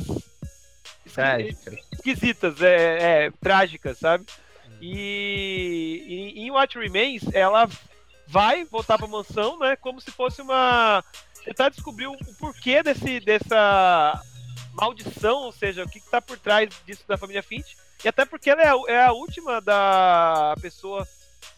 [1.05, 1.77] esqui- Trágica.
[1.91, 4.25] esquisitas, é, é, trágicas, sabe?
[4.81, 7.67] E, em What Remains, ela
[8.27, 9.75] vai voltar pra mansão, né?
[9.75, 11.03] Como se fosse uma.
[11.43, 14.19] Tentar descobrir o porquê desse, dessa
[14.73, 17.77] maldição, ou seja, o que, que tá por trás disso da família Finch.
[18.03, 21.07] E até porque ela é a, é a última da pessoa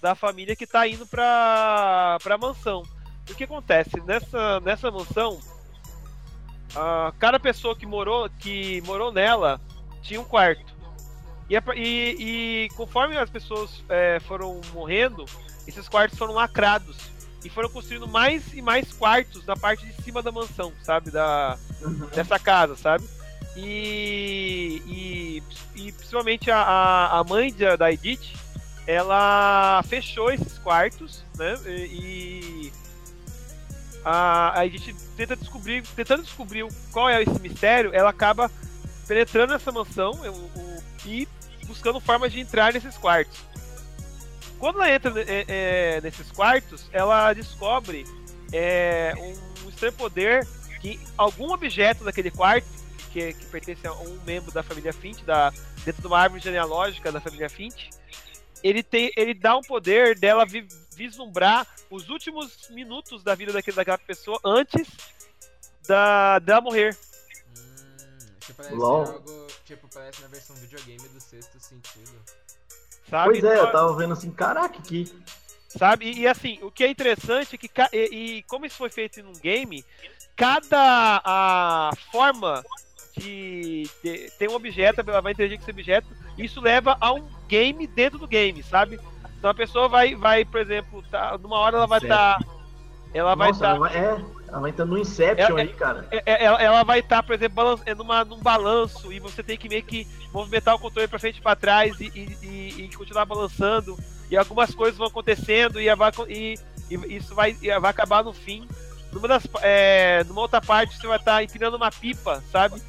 [0.01, 2.83] da família que tá indo pra, pra mansão.
[3.29, 3.99] O que acontece?
[4.05, 5.39] Nessa, nessa mansão,
[6.75, 9.59] ah, cada pessoa que morou, que morou nela
[10.01, 10.75] tinha um quarto.
[11.49, 12.15] E, e-
[12.65, 15.25] e conforme as pessoas é, foram morrendo,
[15.67, 16.97] esses quartos foram lacrados.
[17.45, 21.11] E foram construindo mais e mais quartos na parte de cima da mansão, sabe?
[21.11, 21.57] Da,
[22.13, 23.07] dessa casa, sabe?
[23.55, 25.43] E, e,
[25.75, 28.33] e principalmente a, a, mãe da, da Edith,
[28.85, 31.53] ela fechou esses quartos, né?
[31.65, 32.71] E
[34.09, 38.49] a, a Edith tenta descobrir, tentando descobrir qual é esse mistério, ela acaba
[39.05, 41.27] penetrando nessa mansão o- e
[41.65, 43.37] buscando formas de entrar nesses quartos.
[44.59, 48.05] Quando ela entra é, é, nesses quartos, ela descobre
[48.53, 49.13] é,
[49.65, 50.47] um estranho poder
[50.81, 52.67] que algum objeto daquele quarto,
[53.11, 55.51] que, que pertence a um membro da família Finch, da,
[55.83, 57.89] dentro de uma árvore genealógica da família Finch,
[58.63, 60.67] ele, tem, ele dá um poder dela vi-
[60.97, 64.87] vislumbrar os últimos minutos da vida daquele, daquela pessoa antes
[65.87, 66.97] da, dela morrer.
[67.55, 69.05] Hum, isso parece LOL.
[69.05, 69.47] algo.
[69.65, 72.19] Tipo, parece na versão videogame do sexto sentido.
[73.09, 73.29] Sabe?
[73.31, 75.05] Pois é, Então, eu tava vendo assim, caraca, que.
[75.69, 76.05] Sabe?
[76.09, 79.19] E, e, assim, o que é interessante é que, e, e como isso foi feito
[79.19, 79.85] em um game,
[80.35, 82.63] cada a forma
[83.17, 86.07] de, de- tem um objeto, ela vai interagir com esse objeto,
[86.37, 88.99] e isso leva a um game dentro do game, sabe?
[89.37, 92.39] Então a pessoa vai, vai por exemplo, tá, numa hora ela vai estar.
[93.13, 93.69] ela vai estar.
[93.75, 96.07] ela vai, é, ela vai entrando no Inception É- aí, cara.
[96.11, 99.57] é- é- ela, ela vai estar, por exemplo, é numa, num balanço e você tem
[99.57, 103.25] que meio que movimentar o controle para frente e para trás e, e- e- continuar
[103.25, 103.97] balançando.
[104.29, 106.55] E algumas coisas vão acontecendo e, vai, e-
[106.89, 108.67] e isso vai, vai acabar no fim.
[109.11, 112.81] Numa, das, é, numa outra parte você vai estar empinando uma pipa, sabe?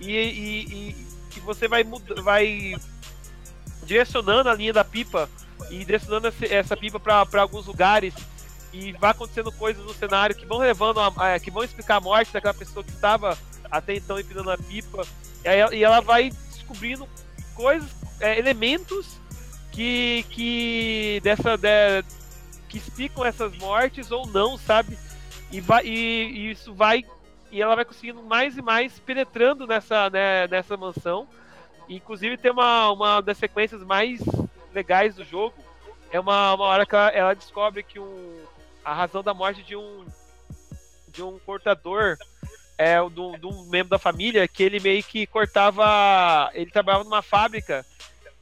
[0.00, 1.06] E, e- e-
[1.36, 1.84] e você vai,
[2.22, 2.74] vai
[3.84, 5.28] direcionando a linha da pipa
[5.70, 8.14] e direcionando essa pipa para alguns lugares
[8.72, 12.32] e vai acontecendo coisas no cenário que vão levando a, que vão explicar a morte
[12.32, 13.36] daquela pessoa que estava
[13.70, 15.06] até então empinando a pipa.
[15.44, 17.08] E, ela- e ela vai descobrindo
[17.54, 17.88] coisas
[18.20, 19.16] é, elementos
[19.72, 22.04] que que dessa de-
[22.68, 24.98] que explicam essas mortes ou não sabe?
[25.50, 25.90] E vai e,
[26.30, 27.04] e isso vai
[27.50, 31.26] e ela vai conseguindo mais e mais penetrando nessa né, nessa mansão.
[31.88, 34.20] Inclusive tem uma uma das sequências mais
[34.72, 35.54] legais do jogo
[36.10, 38.40] é uma, uma hora que ela, ela descobre que um,
[38.84, 40.04] a razão da morte de um
[41.08, 42.16] de um cortador
[42.76, 47.04] é de um, de um membro da família que ele meio que cortava ele trabalhava
[47.04, 47.84] numa fábrica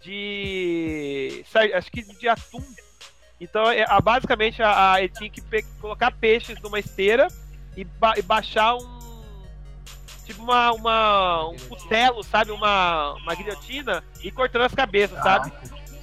[0.02, 1.44] de
[1.74, 2.62] acho que de atum.
[3.40, 7.28] Então é, a- basicamente a, a- ele tinha que pe- colocar peixes numa esteira
[7.76, 8.96] e, ba- e baixar um
[10.24, 12.50] tipo uma, uma um cutelo sabe?
[12.50, 15.50] Uma, uma guilhotina e cortando as cabeças sabe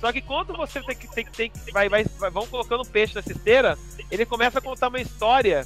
[0.04, 3.32] só que quando você tem que, tem, tem, vai, vai, vai- vão colocando peixe nessa
[3.32, 3.78] esteira,
[4.12, 5.66] ele começa a contar uma história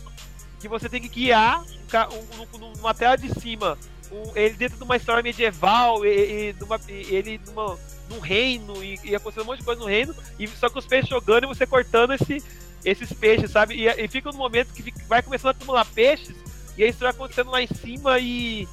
[0.59, 3.75] que você tem que guiar um um- um- numa tela de cima.
[4.11, 8.99] um- ele dentro de uma história medieval, e, e numa- ele numa, num reino e,
[9.03, 11.47] e acontecendo um monte de coisa no reino, e só com os peixes jogando e
[11.47, 12.41] você cortando esse,
[12.85, 13.73] esses peixes, sabe?
[13.73, 16.35] E, e fica no momento que fica- vai começando a acumular peixes,
[16.77, 18.67] e a história acontecendo lá em cima e.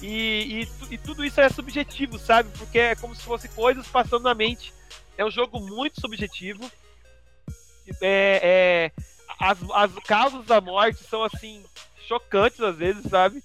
[0.00, 2.48] E, e, e tudo isso é subjetivo, sabe?
[2.56, 4.72] Porque é como se fosse coisas passando na mente.
[5.20, 6.64] É um jogo muito subjetivo.
[8.00, 8.92] É, é,
[9.38, 11.62] as, as causas da morte são assim
[12.08, 13.44] chocantes às vezes, sabe?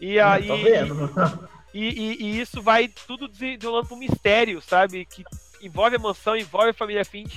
[0.00, 0.46] E aí
[1.74, 5.04] e, e- e isso vai tudo desenrolando um mistério, sabe?
[5.04, 5.24] Que
[5.60, 7.36] envolve a mansão, envolve a família Finch.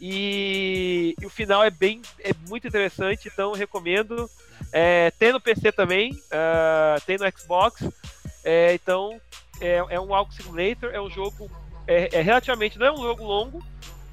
[0.00, 4.30] E, e o final é bem, é muito interessante, então eu recomendo.
[4.70, 7.82] É, tem no PC também, ah, tem no Xbox.
[8.44, 9.20] É, então
[9.60, 11.50] é, é um Walk Simulator, é um jogo
[11.86, 13.64] é, é relativamente, não é um jogo longo,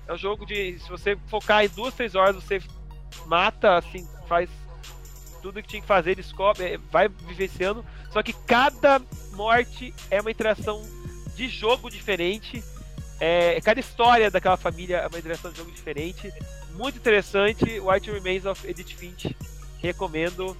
[0.08, 2.62] é um jogo de se você focar em duas, três horas você
[3.26, 4.50] mata, assim, faz
[5.42, 7.86] tudo que tinha que fazer, descobre, é, vai vivenciando.
[8.10, 9.02] Só que cada
[9.34, 10.82] morte é uma interação
[11.36, 12.64] de jogo diferente.
[13.20, 16.32] É, cada história daquela família é uma interação de jogo diferente.
[16.74, 17.80] Muito interessante.
[17.80, 19.36] White Remains of Edith Finch.
[19.80, 20.56] Recomendo.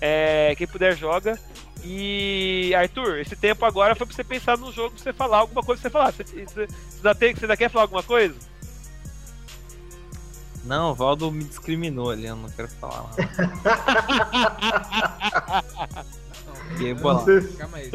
[0.00, 1.38] É, quem puder joga.
[1.84, 5.62] E Arthur, esse tempo agora foi pra você pensar no jogo, pra você falar alguma
[5.62, 6.12] coisa pra você falar.
[6.12, 8.34] Você, você, você, ainda tem- você ainda quer falar alguma coisa?
[10.64, 13.08] Não, o Valdo me discriminou ali, eu não quero falar
[16.78, 17.90] Não, sei, se- Calma aí,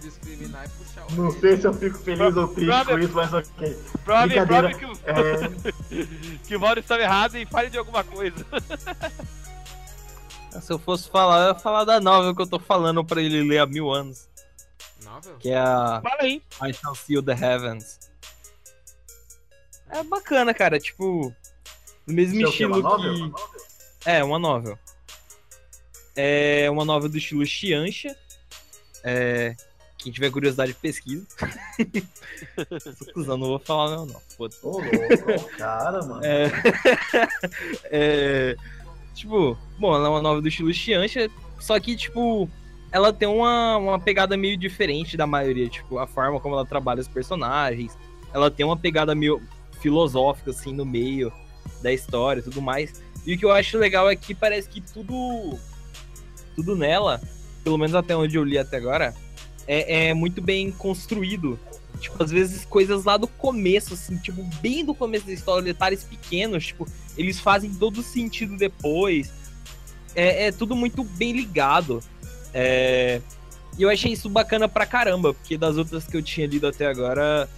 [0.00, 1.12] discriminar e puxar o.
[1.16, 2.94] não sei se eu fico feliz ou triste Brother.
[2.94, 3.78] com isso, mas ok.
[4.04, 6.06] Prove, que, o, É,
[6.46, 8.36] que o Valdo estava errado e fale de alguma coisa.
[10.50, 13.42] Se eu fosse falar, eu ia falar da novel que eu tô falando pra ele
[13.42, 14.28] ler há mil anos.
[15.04, 15.36] Novel?
[15.38, 16.42] Que é a Fala aí.
[16.62, 17.98] I Shall Seal the Heavens.
[19.90, 20.78] É bacana, cara.
[20.78, 21.34] Tipo,
[22.06, 23.14] no mesmo isso é estilo novel?
[23.14, 23.20] que.
[23.20, 23.60] Novel?
[24.04, 24.78] É, uma novel.
[26.16, 28.16] É uma novel do estilo Xianxia.
[29.04, 29.54] É...
[29.98, 31.26] Quem tiver curiosidade, pesquisa.
[32.98, 34.22] Tô cuzão, não vou falar não, não.
[34.38, 36.24] Ô, louco, cara, mano.
[36.24, 36.50] É...
[37.90, 38.56] é...
[39.18, 41.28] Tipo, bom, ela é uma novel do estilo Xianxia,
[41.58, 42.48] só que, tipo,
[42.92, 45.68] ela tem uma, uma pegada meio diferente da maioria.
[45.68, 47.98] Tipo, a forma como ela trabalha os personagens.
[48.32, 49.42] Ela tem uma pegada meio
[49.80, 51.32] filosófica, assim, no meio
[51.82, 53.02] da história e tudo mais.
[53.26, 55.58] E o que eu acho legal é que parece que tudo.
[56.54, 57.20] Tudo nela,
[57.62, 59.14] pelo menos até onde eu li até agora,
[59.66, 61.58] é, é muito bem construído.
[61.98, 66.04] Tipo, às vezes coisas lá do começo, assim, tipo, bem do começo da história, detalhes
[66.04, 69.30] pequenos, tipo, eles fazem todo sentido depois.
[70.14, 72.00] É, é tudo muito bem ligado.
[72.54, 73.20] É,
[73.76, 76.86] E eu achei isso bacana pra caramba, porque das outras que eu tinha lido até
[76.86, 77.48] agora,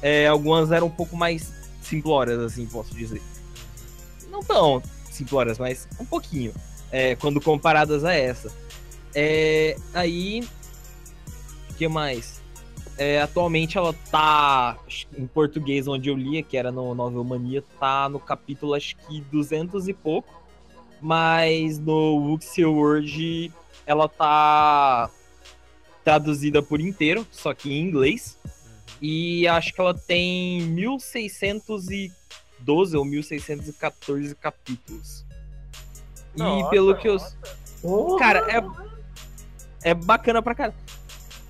[0.00, 1.52] é, algumas eram um pouco mais
[1.82, 3.20] simplórias, assim, posso dizer.
[4.30, 6.54] Não tão simplórias, mas um pouquinho,
[6.92, 8.50] é, quando comparadas a essa.
[9.14, 10.46] É, aí,
[11.70, 12.37] o que mais?
[12.98, 14.76] É, atualmente ela tá
[15.16, 19.20] em português, onde eu lia, que era no Novel Mania, tá no capítulo acho que
[19.20, 20.42] 200 e pouco.
[21.00, 23.52] Mas no Wuxia Word
[23.86, 25.08] ela tá
[26.02, 28.36] traduzida por inteiro, só que em inglês.
[29.00, 35.24] E acho que ela tem 1612 ou 1614 capítulos.
[36.34, 37.16] E Nossa, pelo que eu.
[37.80, 38.60] Porra, Cara, é.
[39.90, 40.74] É bacana pra caralho.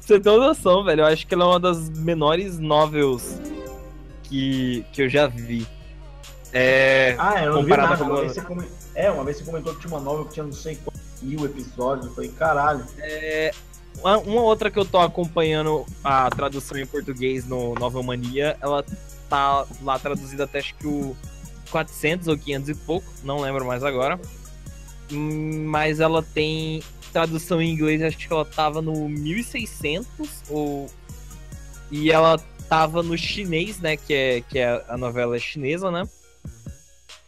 [0.09, 1.03] Você tem uma noção, velho.
[1.03, 3.39] Eu acho que ela é uma das menores novels
[4.23, 5.67] que, que eu já vi.
[6.51, 7.15] É.
[7.19, 8.03] Ah, eu não vi nada.
[8.03, 8.35] Uma vez,
[8.95, 11.45] É, uma vez você comentou que tinha uma novel que tinha não sei quantos mil
[11.45, 12.07] episódios.
[12.07, 12.87] Eu falei, caralho.
[14.01, 18.83] Uma, uma outra que eu tô acompanhando a tradução em português no Novel Mania, ela
[19.29, 21.15] tá lá traduzida até acho que o
[21.71, 24.19] 400 ou 500 e pouco, não lembro mais agora.
[25.13, 26.83] Hum, Mas ela tem
[27.13, 30.91] tradução em inglês, acho que ela tava no 1600 ou
[31.91, 36.09] e ela tava no chinês, né, que é que é a novela é chinesa, né?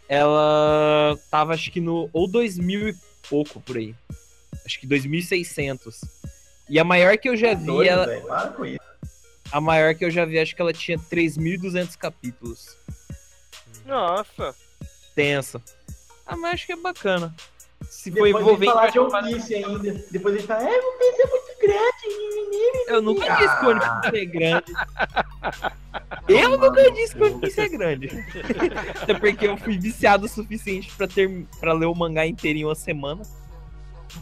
[0.08, 2.96] Ela tava acho que no ou 2000 e
[3.28, 3.94] pouco por aí.
[4.66, 6.00] Acho que 2600.
[6.68, 8.26] E a maior que eu já vi, Doido, ela, velho.
[8.26, 8.78] Para com isso.
[9.50, 12.76] a maior que eu já vi, acho que ela tinha 3.200 capítulos.
[13.84, 14.54] Nossa.
[15.14, 15.60] Tensa.
[16.26, 17.34] Ah, mas acho que é bacana.
[17.88, 20.04] Se vem envolvente, falar eu de One Piece ainda.
[20.10, 22.86] Depois ele fala, é, One Piece é muito grande.
[22.88, 24.72] Eu nunca disse que o One Piece é grande.
[26.28, 28.08] Eu nunca disse que o One Piece é grande.
[29.02, 32.64] Até porque eu fui viciado o suficiente pra, ter, pra ler o mangá inteiro em
[32.64, 33.22] uma semana.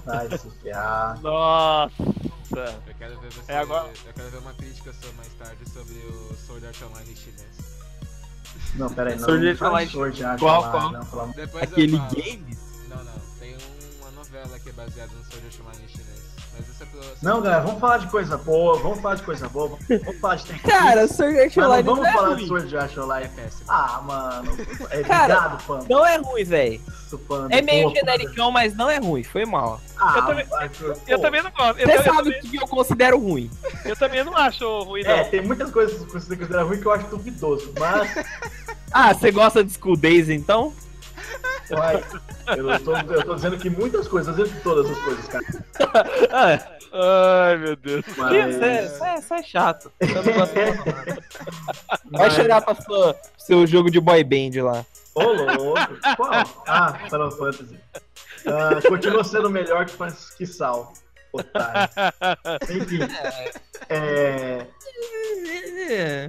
[0.04, 1.20] Vai se ferrar.
[1.20, 1.92] Nossa.
[2.00, 3.52] Eu quero ver você.
[3.52, 7.16] É agora- Eu quero ver uma crítica sua mais tarde sobre o Sword Art Online
[7.16, 7.78] chinês.
[8.74, 9.24] Não, peraí, não.
[9.24, 9.86] Sword não Art Online.
[9.86, 11.30] de Sword Art Qual, Online, qual?
[11.62, 12.58] Aquele game?
[12.88, 13.27] Não, não.
[14.38, 16.28] Novela que é baseada no Sword Art Online chinês.
[16.56, 17.04] Mas essa é pela...
[17.22, 20.44] Não, galera, vamos falar de coisa boa, vamos falar de coisa boa, vamos falar de
[20.44, 20.70] Tekken.
[20.70, 22.46] Cara, Sword Art Mas não Online vamos é falar de ruim.
[22.46, 23.28] Sword Art É Online.
[23.34, 23.64] péssimo.
[23.68, 24.52] Ah, mano.
[24.90, 25.86] É Cara, obrigado, Panda.
[25.88, 26.80] Não é ruim, velho.
[27.26, 27.56] Panda.
[27.56, 29.24] É meio genericão, mas não é ruim.
[29.24, 29.80] Foi mal.
[29.98, 30.46] Ah, Eu também-.
[31.08, 31.78] Eu também não gosto.
[31.78, 33.50] Eu, Você sabe o que eu considero ruim.
[33.84, 35.10] eu também não acho ruim, não.
[35.12, 38.26] É, tem muitas coisas que você considera ruim que eu acho duvidoso, mas
[38.92, 40.72] Ah, você gosta de School Days, então?
[41.70, 42.02] Vai,
[42.56, 45.44] eu, tô, eu tô dizendo que muitas coisas, eu dizendo que todas as coisas, cara.
[46.92, 48.04] Ai, meu Deus.
[48.16, 49.92] Mas, Você é, você é- você é chato.
[50.00, 50.32] Não não.
[52.18, 54.86] Vai mas- chorar pra sua, seu jogo de boy band lá.
[55.14, 55.74] Ô, louco.
[56.16, 56.30] Qual?
[56.66, 57.78] Ah, Final Fantasy.
[58.46, 59.94] Ah, continua sendo melhor que,
[60.36, 60.92] que Sal.
[61.32, 61.90] Otário.
[62.70, 62.98] Enfim.
[63.90, 64.66] É,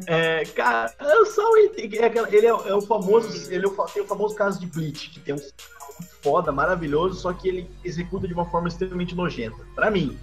[0.08, 3.52] é, cara, o Sal, ele, tem- é ele é, é o famoso.
[3.52, 5.40] Ele é o tem o famoso caso de Bleach, que tem um
[6.22, 9.58] foda, maravilhoso, só que ele executa de uma forma extremamente nojenta.
[9.76, 10.18] Pra mim,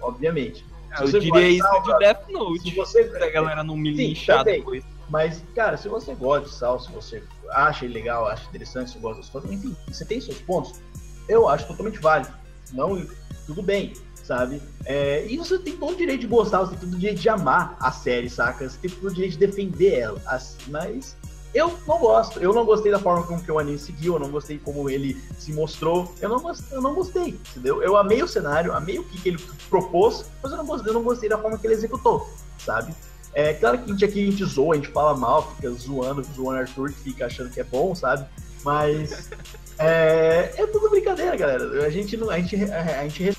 [0.00, 0.64] obviamente.
[0.96, 2.74] Se Eu você diria gosta isso de cara, Death Se Note.
[2.74, 4.82] você, Se a galera não me Sim, linchar depois.
[5.10, 8.98] Mas, cara, se você gosta de Sal, se você acha ele legal, acha interessante, se
[8.98, 10.80] gosta das coisas, enfim, você tem seus pontos,
[11.28, 12.32] eu acho totalmente válido.
[12.72, 13.06] Não,
[13.46, 13.92] tudo bem,
[14.28, 14.60] sabe?
[14.84, 17.28] É, e você tem todo o direito de gostar, você tem todo o direito de
[17.30, 18.68] amar a série, saca?
[18.68, 20.20] Você tem todo o direito de defender ela.
[20.68, 21.16] mas
[21.54, 22.38] eu não gosto.
[22.38, 25.16] Eu não gostei da forma como que o anime seguiu, eu não gostei como ele
[25.38, 26.12] se mostrou.
[26.20, 27.82] Eu não, gost- eu não gostei, entendeu?
[27.82, 29.38] Eu amei o cenário, amei o que, que ele
[29.70, 32.28] propôs, mas eu não, gostei, eu não gostei da forma que ele executou,
[32.58, 32.94] sabe?
[33.32, 36.22] É claro que a gente aqui a gente zoa, a gente fala mal, fica zoando,
[36.34, 38.26] zoando Arthur, que fica achando que é bom, sabe?
[38.62, 39.30] Mas
[39.78, 41.86] é, é tudo brincadeira, galera.
[41.86, 43.37] A gente não, a gente, a gente res-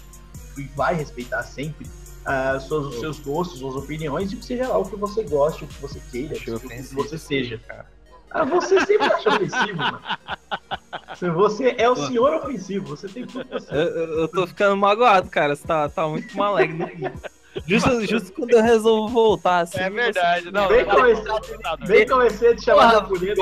[0.60, 1.88] e vai respeitar sempre
[2.68, 5.68] suas, os seus gostos, suas opiniões, e que seja lá o que você goste, o
[5.68, 7.60] que você queira, o que você seja.
[8.32, 10.00] Ah, você sempre acha ofensivo, mano.
[11.36, 13.46] Você é o senhor ofensivo, você tem tudo.
[13.72, 13.80] Eu,
[14.22, 15.54] eu- tô ficando magoado, cara.
[15.56, 17.12] Você tá, tá muito malegre no fim.
[17.68, 19.80] Justo, justo quando eu resolvo voltar, assim.
[19.80, 20.50] É verdade.
[20.52, 21.88] Não, Vem não, conhecer- não, não, não.
[21.88, 23.42] Vem comecei a te chamar de Porra, ampulheta.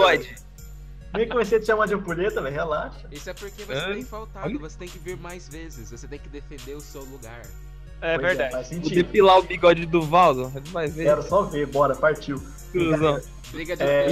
[1.16, 2.54] Vem comecei a te chamar de ampulheta, velho.
[2.56, 3.08] Relaxa.
[3.12, 3.94] Isso é porque você É.
[3.94, 7.42] tem faltado, você tem que vir mais vezes, você tem que defender o seu lugar.
[8.02, 8.52] É Pois verdade.
[8.52, 8.96] faz Vou sentido.
[8.96, 10.52] depilar o bigode do Valdo.
[10.72, 11.06] Vai ver.
[11.06, 12.42] Quero só ver, bora, partiu.
[12.72, 13.20] Cuzão.
[13.52, 14.08] Briga de É.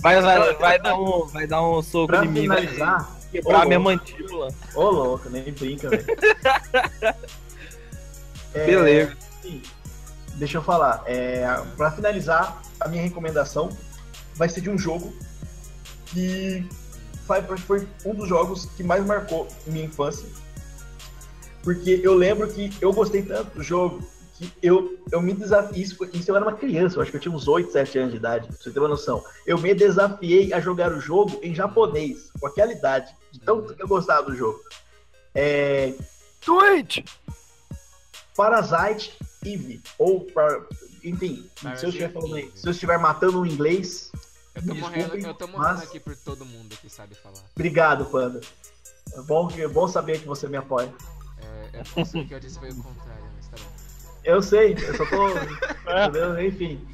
[0.00, 3.64] Vai, vai, vai, dar um, vai dar um soco Pra em mim, vai finalizar, quebrar
[3.64, 4.48] ô, minha mantíbula.
[4.74, 6.04] Ô, louco, nem brinca, velho.
[8.52, 9.16] É, Beleza.
[9.42, 9.60] sim,
[10.36, 11.02] Deixa eu falar.
[11.06, 11.44] É,
[11.76, 13.68] pra finalizar, a minha recomendação
[14.34, 15.12] vai ser de um jogo
[16.06, 16.64] que
[17.26, 20.28] foi, foi um dos jogos que mais marcou minha infância.
[21.62, 24.02] Porque eu lembro que eu gostei tanto do jogo
[24.34, 25.82] que eu, eu me desafiei.
[25.82, 27.98] Isso, foi- isso eu era uma criança, eu acho que eu tinha uns 8, 7
[27.98, 29.24] anos de idade, pra você ter uma noção.
[29.46, 33.82] Eu me desafiei a jogar o jogo em japonês, com aquela idade, de tanto que
[33.82, 34.60] eu gostava do jogo.
[35.34, 35.94] É,
[36.44, 36.98] Twitch!
[38.36, 40.66] Parasite Eve, ou, par-
[41.04, 44.10] enfim, se eu, estiver falando, se eu estiver matando um inglês,
[44.54, 47.42] Eu tô morrendo, eu tô morrendo mas- aqui por todo mundo que sabe falar.
[47.54, 48.40] obrigado, Panda.
[49.12, 50.92] É bom, é bom saber que você me apoia.
[51.40, 53.70] É, eu não sei o que eu disse foi o contrário, mas tá bom.
[54.24, 55.28] Eu sei, eu só tô.
[56.08, 56.46] entendeu?
[56.46, 56.88] Enfim.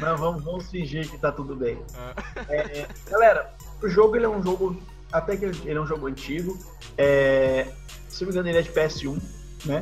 [0.00, 1.78] Não, vamos, vamos fingir que tá tudo bem.
[1.94, 2.14] Ah,
[2.48, 4.80] É, galera, o jogo ele é um jogo.
[5.12, 6.58] Até que ele é um jogo antigo.
[6.98, 7.68] É,
[8.08, 9.20] se não me engano, ele é de PS1,
[9.64, 9.80] né?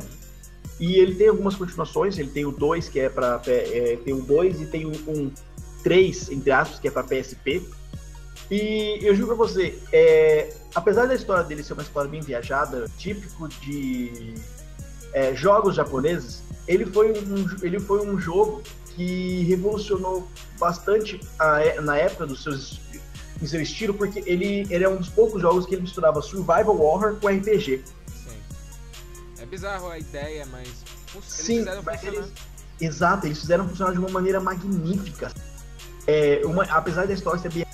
[0.79, 2.17] E ele tem algumas continuações.
[2.19, 3.41] Ele tem o 2, que é pra.
[3.47, 5.31] é, tem o 2 e tem o um
[5.85, 7.63] 3, entre aspas, que é pra PSP.
[8.49, 12.85] E eu juro pra você, é, apesar da história dele ser uma história bem viajada,
[12.97, 14.33] típico de
[15.13, 18.63] é, jogos japoneses, ele foi, um, ele foi um jogo
[18.95, 20.27] que revolucionou
[20.59, 22.79] bastante a é- na época dos seus,
[23.41, 26.79] em seu estilo, porque ele, ele é um dos poucos jogos que ele misturava survival
[26.81, 27.83] horror com RPG.
[28.23, 28.37] sim.
[29.39, 30.67] É bizarro a ideia, mas
[31.13, 32.17] eles Sim, fizeram mas funcionar.
[32.25, 32.31] eles,
[32.81, 35.31] exato, eles fizeram funcionar de uma maneira magnífica.
[36.07, 37.65] É, uma, apesar da história ser bem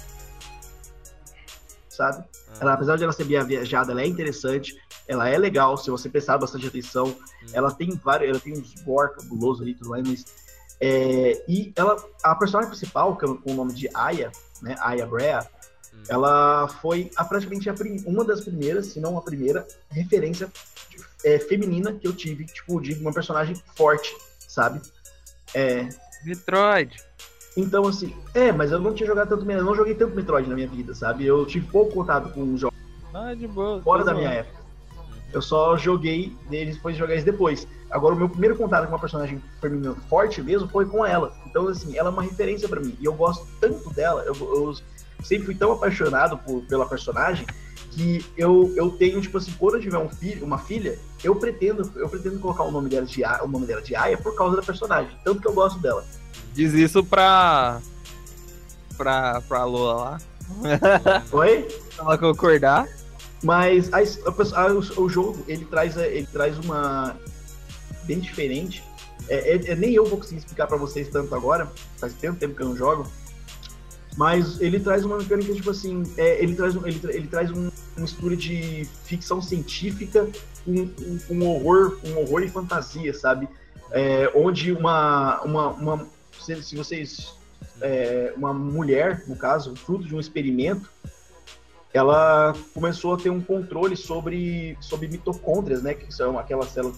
[1.89, 2.23] sabe?
[2.49, 4.75] Ah, Ela, apesar de ela ser bem viajada, ela é interessante,
[5.07, 7.07] ela é legal, se você prestar bastante atenção.
[7.07, 7.47] hum.
[7.53, 10.25] Ela tem vários, ela tem uns gore cabulosos ali e tudo mais, mas.
[10.79, 14.31] é, e ela, a personagem principal, que é com o nome de Aya,
[14.61, 14.75] né?
[14.79, 15.47] Aya Brea,
[15.93, 16.03] Hum.
[16.07, 20.49] ela foi a, praticamente a prim- uma das primeiras, se não a primeira, referência
[21.25, 24.09] é, feminina que eu tive, tipo, de uma personagem forte,
[24.47, 24.81] sabe?
[25.53, 25.89] É,
[26.23, 26.95] Metroid.
[27.55, 30.55] Então, assim, é, mas eu não tinha jogado tanto, eu não joguei tanto Metroid na
[30.55, 31.25] minha vida, sabe?
[31.25, 32.77] Eu tive pouco contato com jogos
[33.13, 33.81] Ah, de boa.
[33.81, 34.61] fora da minha época.
[35.33, 37.65] Eu só joguei deles, depois jogar eles depois.
[37.89, 41.33] Agora, o meu primeiro contato com uma personagem feminina forte mesmo foi com ela.
[41.45, 42.97] Então, assim, ela é uma referência pra mim.
[42.99, 44.73] E eu gosto tanto dela, eu, eu
[45.23, 47.45] sempre fui tão apaixonado por, pela personagem,
[47.91, 51.89] que eu, eu tenho, tipo assim, quando eu tiver um filho, uma filha, eu pretendo,
[51.97, 54.55] eu pretendo colocar o nome dela de A- o nome dela de Aya por causa
[54.55, 56.03] da personagem, tanto que eu gosto dela.
[56.53, 57.81] Diz isso pra.
[58.97, 60.21] pra, pra Lola lá.
[61.31, 61.67] Oi?
[61.97, 62.87] Ela concordar.
[63.43, 67.15] Mas a a a- o, o jogo, ele traz, a- ele traz uma
[68.03, 68.83] bem diferente.
[69.29, 72.55] É, é- é- nem eu vou conseguir explicar pra vocês tanto agora, faz tanto tempo
[72.55, 73.07] que eu não jogo.
[74.17, 77.61] Mas ele traz uma mecânica, tipo assim, é, ele traz, um- ele, ele traz um,
[77.95, 80.27] uma mistura de ficção científica
[80.65, 83.47] com um, um horror, um horror e fantasia, sabe?
[83.91, 86.07] É, onde uma, uma, uma
[86.43, 87.35] se, se vocês,
[87.81, 90.89] é, uma mulher, no caso, fruto de um experimento,
[91.93, 95.93] ela começou a ter um controle sobre, sobre mitocôndrias, né?
[95.93, 96.95] Que são aquelas células,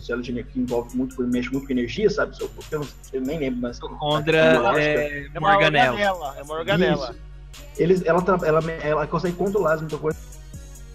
[0.00, 2.36] células de energia que envolve muito, mexe muito com energia, sabe?
[2.40, 3.76] Eu, eu, eu nem lembro, mas.
[3.80, 4.82] Mitocôndria biológica.
[4.82, 5.90] é É uma Morganela.
[5.92, 6.34] organela.
[6.38, 7.10] É uma organela.
[7.10, 7.72] Isso.
[7.78, 10.20] Eles, ela, tra- ela, ela consegue controlar as mitocôndrias.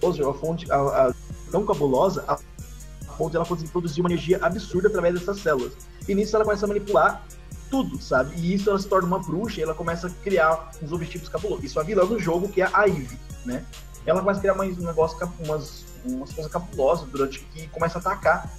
[0.02, 1.14] Ou seja, a fonte a, a-
[1.50, 5.72] tão cabulosa, a, a fonte ela consegue produzir uma energia absurda através dessas células.
[6.06, 7.24] E nisso ela começa a manipular
[7.72, 8.36] tudo, sabe?
[8.36, 11.64] E isso ela se torna uma bruxa e ela começa a criar uns objetivos cabulosos.
[11.64, 13.66] Isso é a vilã do jogo, que é a Ivy, né?
[14.06, 18.02] Ela começa a criar mais um negócio, umas, umas coisas cabulosas durante que começa a
[18.02, 18.52] atacar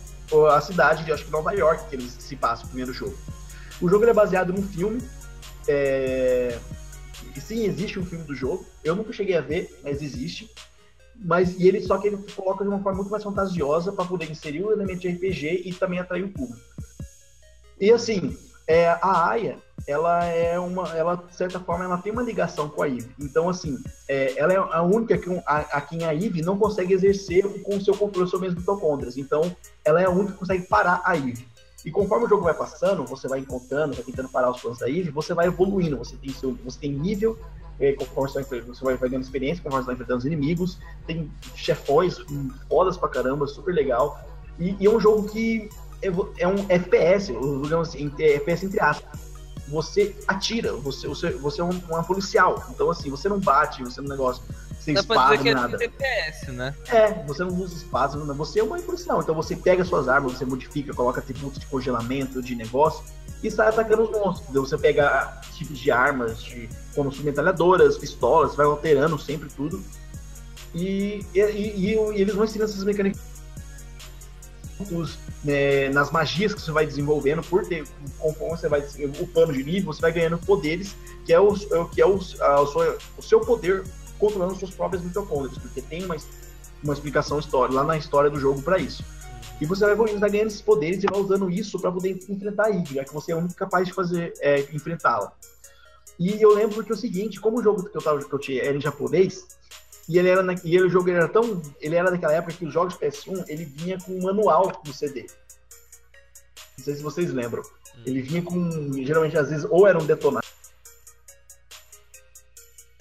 [0.51, 3.15] a cidade de, acho que Nova York, que eles se passam o primeiro jogo.
[3.81, 5.03] O jogo é baseado num filme.
[5.69, 6.59] É...
[7.39, 8.65] Sim, existe um filme do jogo.
[8.83, 10.51] Eu nunca cheguei a ver, mas existe.
[11.17, 14.31] Mas e ele só que ele coloca de uma forma muito mais fantasiosa para poder
[14.31, 16.61] inserir o elemento de RPG e também atrair o público.
[17.81, 18.37] E assim,
[18.73, 22.83] é, a Aya, ela é uma, ela de certa forma ela tem uma ligação com
[22.83, 23.11] a Eve.
[23.21, 23.77] Então assim,
[24.09, 27.77] é, ela é a única que a, a quem a Eve não consegue exercer com
[27.77, 29.19] o seu controle sobre as mitocôndrias.
[29.19, 29.55] Então,
[29.85, 31.47] ela é a única que consegue parar a Eve.
[31.85, 34.89] E conforme o jogo vai passando, você vai encontrando, vai tentando parar os planos da
[34.89, 37.39] Eve, você vai evoluindo, você tem seu, você tem nível,
[37.79, 42.17] é, conforme você vai, vai, ganhando experiência, conforme você vai enfrentando os inimigos, tem chefões
[42.71, 44.19] fodas pra caramba, super legal.
[44.59, 45.69] E, e é um jogo que
[46.03, 49.21] é, é um FPS, digamos assim, é FPS entre aspas.
[49.69, 52.63] Você atira, você, você, você é um, uma policial.
[52.71, 54.43] Então, assim, você não bate, você não negócio,
[54.79, 55.79] sem Dá espada, dizer que é nada.
[55.79, 56.75] TPS, né?
[56.89, 59.23] É, você não usa espadas, não- você é uma policial.
[59.23, 63.03] Então você pega suas armas, você modifica, coloca atributos de congelamento, de negócio,
[63.43, 64.53] e sai atacando os monstros.
[64.53, 69.83] Você pega tipos de armas, de, como metralhadoras, pistolas, vai alterando sempre tudo.
[70.75, 73.21] E, e, e- e eles vão ensinando essas mecânicas
[75.45, 77.85] né, nas magias que você vai desenvolvendo, por ter,
[78.19, 78.85] conforme você vai
[79.21, 80.95] upando de nível, você vai ganhando poderes,
[81.25, 83.85] que é o, é o- que é o, a- o seu- o seu poder
[84.19, 86.17] controlando suas próprias mitocôndrias, porque tem uma,
[86.83, 89.05] uma explicação história, lá na história do jogo para isso.
[89.61, 92.67] E você vai evoluindo, vai ganhando esses poderes e vai usando isso para poder enfrentar
[92.67, 95.33] a Eve, já que você é o único capaz de fazer é, enfrentá-la.
[96.19, 98.39] E eu lembro que é o seguinte, como o jogo que eu, tava, que eu
[98.39, 99.47] tinha era em japonês,
[100.13, 101.63] e ele era na, e ele, o jogo era tão.
[101.81, 104.93] Ele era daquela época que os jogos de PS1 ele vinha com um manual no
[104.93, 105.27] CD.
[106.77, 107.63] Não sei se vocês lembram.
[108.05, 108.93] Ele vinha com.
[108.93, 110.47] Geralmente, às vezes, ou era um detonado.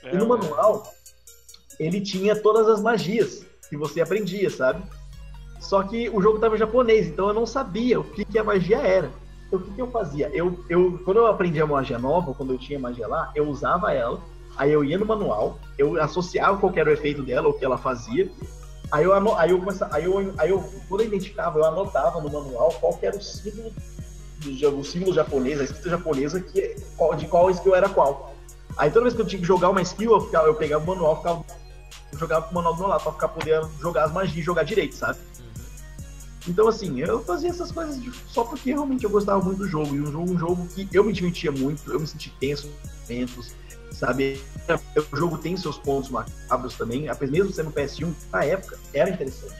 [0.04, 0.90] É, E no manual,
[1.78, 4.82] ele tinha todas as magias que você aprendia, sabe?
[5.60, 8.44] Só que o jogo estava em japonês, então eu não sabia o que, que a
[8.44, 9.12] magia era.
[9.48, 10.30] Então o que, que eu fazia?
[10.34, 13.92] Eu, eu, quando eu aprendi a magia nova, quando eu tinha magia lá, eu usava
[13.92, 14.22] ela,
[14.58, 17.78] aí eu ia no manual, eu associava qual era o efeito dela, o que ela
[17.78, 18.30] fazia.
[18.92, 20.60] Aí eu, ano- aí eu começava, aí eu, aí eu,
[20.90, 23.72] quando eu identificava, eu anotava no manual qual era o símbolo,
[24.40, 28.36] do, o símbolo japonês, a escrita japonesa, que, qual- de qual skill era qual.
[28.78, 30.88] Aí toda vez que eu tinha que jogar uma skill, eu, ficava, eu pegava o
[30.88, 31.46] manual, ficava,
[32.12, 34.42] eu jogava com o manual do meu lado, pra ficar podendo jogar as magias e
[34.42, 35.18] jogar direito, sabe?
[36.48, 39.96] Então, assim, eu fazia essas coisas só porque realmente eu gostava muito do jogo.
[39.96, 42.68] E um jogo, um jogo que eu me divertia muito, eu me senti tenso
[43.08, 43.52] momentos,
[43.92, 44.42] sabe?
[45.12, 49.56] O jogo tem seus pontos macabros também, mesmo sendo PS1, na época, era interessante.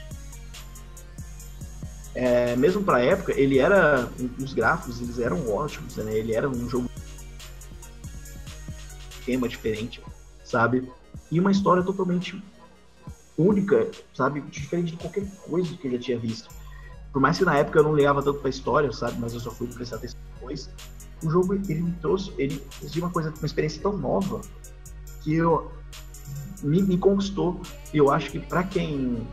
[2.14, 4.08] É, mesmo pra época, ele era.
[4.38, 6.14] Os gráficos, eles eram ótimos, né?
[6.14, 6.90] Ele era um jogo.
[9.24, 10.02] tema diferente,
[10.44, 10.90] sabe?
[11.30, 12.42] E uma história totalmente
[13.38, 14.40] única, sabe?
[14.42, 16.48] Diferente de qualquer coisa que eu já tinha visto.
[17.12, 19.18] Por mais que na época eu não ligava tanto pra história, sabe?
[19.18, 20.70] Mas eu só fui prestar atenção depois.
[21.22, 24.40] O jogo, ele me trouxe, ele trouxe uma coisa, uma experiência tão nova
[25.22, 25.70] que eu
[26.62, 27.60] me, me conquistou.
[27.92, 29.26] E eu acho que pra quem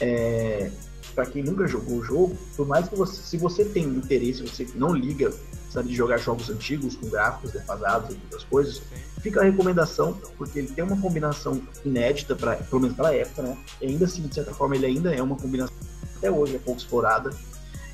[0.00, 0.70] é,
[1.14, 4.66] para quem nunca jogou o jogo, por mais que você, se você tem interesse, você
[4.76, 5.32] não liga,
[5.68, 8.80] sabe, de jogar jogos antigos com gráficos defasados e outras coisas,
[9.20, 13.42] fica a recomendação, porque ele tem uma combinação inédita, pra, pelo menos para a época,
[13.42, 13.58] né?
[13.80, 15.74] E ainda assim, de certa forma, ele ainda é uma combinação
[16.18, 17.30] até hoje é pouco explorada.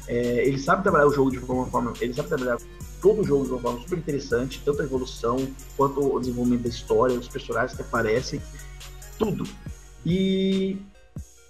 [0.06, 2.59] É, ele sabe trabalhar o jogo de forma, ele sabe trabalhar
[3.05, 5.36] todo o jogo de uma forma super interessante, tanto a evolução
[5.76, 8.40] quanto o desenvolvimento da história, os personagens que aparecem,
[9.18, 9.47] tudo.
[10.06, 10.78] E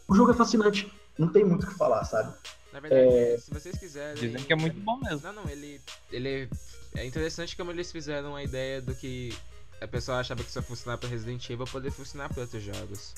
[0.08, 0.92] o jogo é fascinante.
[1.16, 2.34] Não tem muito o que falar, sabe?
[2.72, 4.20] Na verdade, se vocês quiserem.
[4.20, 5.20] Dizem que é muito bom mesmo.
[5.22, 5.80] Não, não, ele.
[6.10, 6.48] ele
[6.96, 9.32] é interessante como eles fizeram a ideia do que
[9.80, 13.14] a pessoa achava que só funcionava para Resident Evil poder funcionar para outros jogos.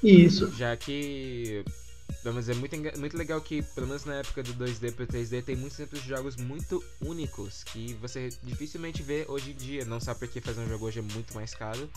[0.00, 0.48] Isso.
[0.52, 1.64] Já que.
[2.22, 5.56] Vamos dizer, muito, muito legal que, pelo menos na época do 2D pro 3D, tem
[5.56, 9.84] muitos exemplos de jogos muito únicos que você dificilmente vê hoje em dia.
[9.86, 11.88] Não só porque fazer um jogo hoje é muito mais caro,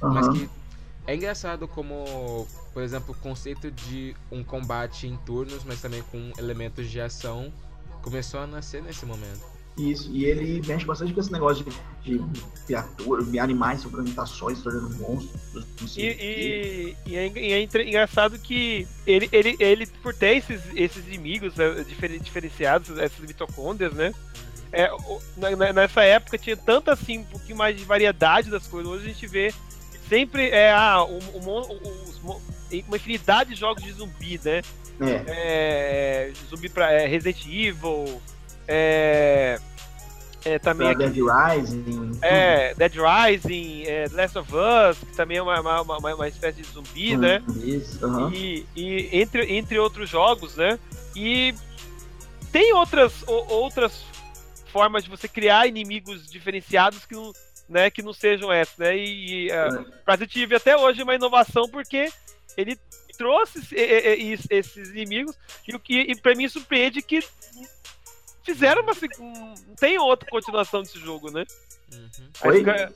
[0.00, 0.32] mas Aham.
[0.32, 0.50] que
[1.06, 6.32] é engraçado como, por exemplo, o conceito de um combate em turnos, mas também com
[6.38, 7.52] elementos de ação,
[8.00, 9.53] começou a nascer nesse momento.
[9.76, 11.64] Isso, e ele mexe bastante com esse negócio
[12.04, 12.24] de, de
[12.64, 18.38] criaturas, de animais, suplementações, tornando monstros, não E, e, e é, e é entre- engraçado
[18.38, 24.14] que ele, ele, ele por ter esses, esses inimigos né, diferen- diferenciados, essas mitocôndrias, né?
[24.72, 24.88] É,
[25.72, 28.90] nessa época tinha tanto assim, um pouquinho mais de variedade das coisas.
[28.92, 29.52] Hoje a gente vê
[30.08, 34.62] sempre é, ah, uma infinidade de jogos de zumbi, né?
[35.00, 38.20] É, É, zumbi pra é, Resident Evil,
[38.68, 39.58] é,
[40.44, 42.18] é, também pra Dead Rising.
[42.22, 46.28] é, Dead Rising, é, The Last of Us, que também é uma, uma, uma, uma
[46.28, 47.42] espécie de zumbi, né?
[47.62, 48.30] Isso, aham.
[48.34, 50.78] E, e entre, entre outros jogos, né?
[51.16, 51.54] E
[52.52, 54.04] tem outras, o- outras
[54.72, 57.32] formas de você criar inimigos diferenciados que não,
[57.68, 58.96] né, que não sejam essas, né?
[58.96, 59.68] E, e É.
[59.68, 62.10] uh, Resident Evil até hoje é uma inovação porque
[62.56, 62.76] ele
[63.16, 65.36] trouxe esse- esses inimigos
[65.66, 67.20] e o que e pra mim surpreende que
[68.44, 71.44] fizeram uma um- não tem outra continuação desse jogo, né?
[71.92, 72.28] Uhum.
[72.42, 72.58] Aí Oi?
[72.58, 72.92] fica-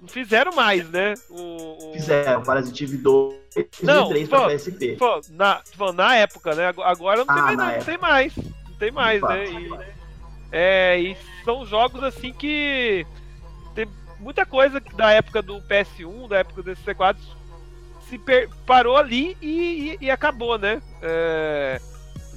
[0.00, 1.14] Não fizeram mais, né?
[1.28, 3.34] O, o- Fizeram Parasite Eve 2
[3.82, 4.96] Não, e 3 pra pô, PSP.
[4.96, 6.68] Pô, na, falando, na época, né?
[6.84, 8.36] Agora- não tem Ah, mais, não, não tem mais.
[8.36, 9.46] Não tem mais, né?
[9.46, 9.60] fato.
[9.60, 9.70] E,
[10.52, 13.04] é, e são jogos assim que
[13.74, 13.88] tem
[14.20, 17.16] muita coisa da época do PS1, da época do C4,
[18.08, 18.20] se
[18.64, 20.80] parou ali e, e- e acabou, né?
[21.02, 21.80] É,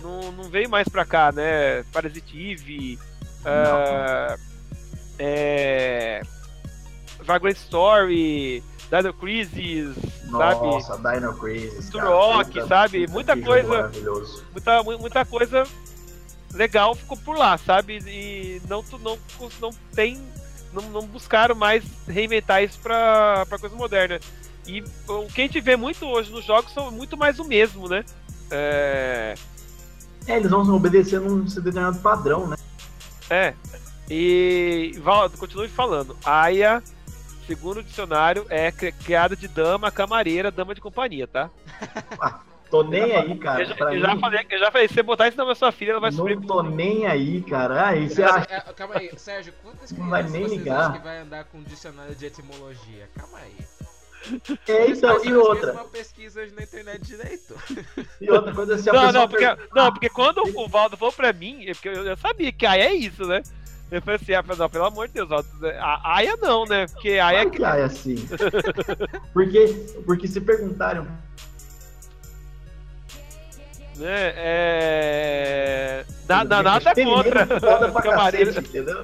[0.01, 1.83] não, não veio mais pra cá, né?
[1.91, 2.99] Parasite Eve,
[3.45, 4.35] é,
[5.19, 6.21] é,
[7.21, 9.95] Vagrant Story, Dino Crisis,
[10.29, 10.65] sabe?
[10.65, 11.89] Nossa, Dino Crisis.
[11.89, 13.07] Turok, sabe?
[13.07, 13.91] Muita coisa-
[14.51, 15.63] muita, mu- muita coisa
[16.53, 17.99] legal ficou por lá, sabe?
[18.07, 19.17] E não, não,
[19.61, 20.19] não tem.
[20.73, 24.19] Não, não buscaram mais reinventar isso pra, pra coisa moderna.
[24.65, 27.89] E o que a gente vê muito hoje nos jogos são muito mais o mesmo,
[27.89, 28.05] né?
[28.49, 29.35] É.
[30.27, 32.55] É, eles vão obedecer num determinado padrão, né?
[33.29, 33.53] é.
[34.09, 36.17] E Val, continue falando.
[36.25, 36.83] Aya,
[37.47, 41.49] segundo o dicionário, é cri- criada de dama, camareira, dama de companhia, tá?
[42.69, 43.63] Tô nem aí, cara.
[43.63, 45.71] eu já, eu já falei, eu já falei, se você botar isso na minha sua
[45.71, 46.35] filha, ela vai sofrer.
[46.37, 47.87] não tô nem aí, cara.
[47.87, 48.47] Aí você Mas, acha.
[48.53, 50.79] é, calma aí, Sérgio, quantas Não vai crianças nem vocês ligar.
[50.79, 53.09] acham que vai andar com um dicionário de etimologia?
[53.17, 53.55] Calma aí.
[54.67, 55.73] É, então, e outra?
[55.73, 57.55] uma pesquisa hoje na internet direito.
[58.19, 61.13] E outra coisa assim, a Não, não, porque, per- não, porque quando o Valdo falou
[61.13, 63.41] pra mim, é porque eu já sabia que Aya é isso, né?
[63.89, 65.49] Eu falei assim, ah, não, pelo amor de Deus, Valdo,
[65.79, 66.85] a Aya não, né?
[66.87, 68.15] Porque Aya é Claro que é assim.
[69.33, 69.67] porque,
[70.05, 71.05] porque se perguntarem
[74.01, 76.05] né, é...
[76.27, 79.03] Na, na, nada contra Foda pra cacete, entendeu?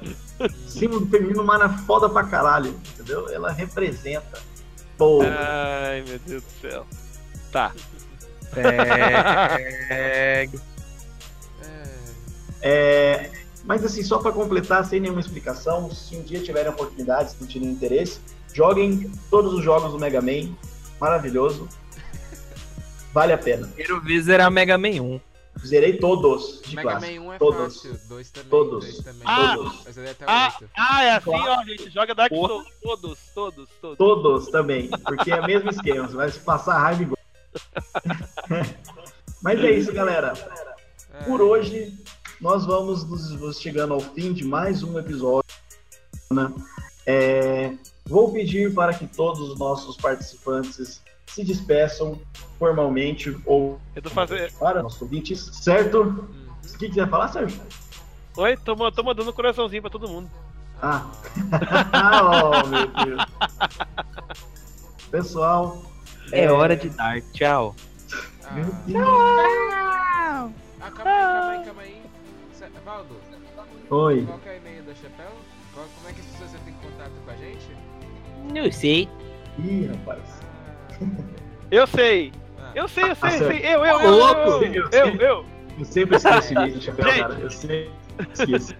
[0.66, 3.28] Símbolo feminino, mana foda pra caralho, entendeu?
[3.28, 4.40] Ela representa.
[4.98, 6.86] Pô, Ai, meu Deus do céu.
[7.52, 7.72] Tá.
[8.56, 10.48] É...
[10.50, 10.50] É,
[12.60, 13.30] é,
[13.64, 17.46] mas assim, só pra completar, sem nenhuma explicação, se um dia tiverem oportunidade, se não
[17.46, 18.20] tiverem interesse,
[18.52, 20.54] joguem todos os jogos do Mega Man.
[21.00, 21.68] Maravilhoso.
[23.12, 23.66] Vale a pena.
[23.68, 25.20] Primeiro vez era Mega Man 1.
[25.66, 27.18] Zerei todos de Mega classe.
[27.18, 27.74] Man 1 é todos.
[27.82, 28.84] fácil, 2 também, Todos.
[28.84, 29.22] 2 também.
[29.24, 29.54] Ah!
[29.56, 29.82] Todos.
[29.84, 30.70] Mas é até Ah, 8.
[30.76, 31.50] ah, é assim, Claro.
[31.60, 31.90] ó, gente.
[31.90, 32.32] Joga Dark.
[32.34, 32.66] Souls.
[32.82, 33.98] Todos, todos, todos.
[33.98, 37.18] Todos também, porque é o mesmo esquema, você vai se passar raiva igual.
[39.42, 40.32] Mas é isso, galera.
[41.12, 41.96] É, Por hoje,
[42.40, 45.48] nós vamos nos chegando ao fim de mais um episódio.
[46.30, 46.52] né?
[47.06, 47.72] É,
[48.06, 52.18] vou pedir para que todos os nossos participantes se despeçam
[52.58, 54.52] formalmente ou Eu tô fazendo.
[54.58, 56.00] para nossos ouvintes, certo?
[56.02, 56.48] uhum.
[56.74, 57.60] O que quiser falar, Sérgio?
[58.36, 60.28] Oi, tô, tô mandando um coraçãozinho pra todo mundo.
[60.80, 61.10] Ah,
[62.64, 63.22] oh, meu Deus.
[65.10, 65.82] Pessoal,
[66.30, 67.74] É hora de dar tchau.
[68.44, 69.04] Ah, meu Deus.
[69.06, 70.50] ah,
[70.94, 72.02] calma aí, calma aí, calma aí.
[72.84, 73.16] Valdo,
[73.90, 74.24] Oi.
[74.26, 75.30] qual que é o e-mail da Chapéu?
[75.74, 77.66] Qual- Como é que as pessoas entram em contato com a gente?
[78.54, 79.08] Não sei.
[79.58, 80.20] Ih, rapaz.
[81.70, 82.32] Eu sei.
[82.58, 83.58] Ah, Eu sei, eu sei, eu sei.
[83.58, 84.40] Eu, eu, eu, louco.
[84.64, 85.44] eu, eu, eu, eu.
[85.78, 87.34] Eu sempre esqueço de cara.
[87.40, 87.90] Eu sempre
[88.32, 88.74] esqueço.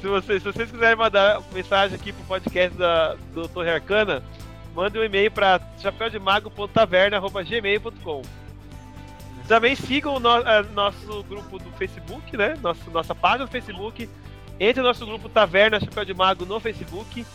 [0.00, 4.22] Se vocês, se vocês quiserem mandar mensagem aqui pro podcast da, do Torre Arcana,
[4.74, 8.22] mande um e-mail para chapeudemago.taverna.gmail.com.
[9.46, 12.56] Também sigam o no, uh, nosso grupo do Facebook, né?
[12.62, 14.08] Nosso, nossa página do Facebook.
[14.58, 17.26] Entre no nosso grupo Taverna Chapéu de Mago no Facebook.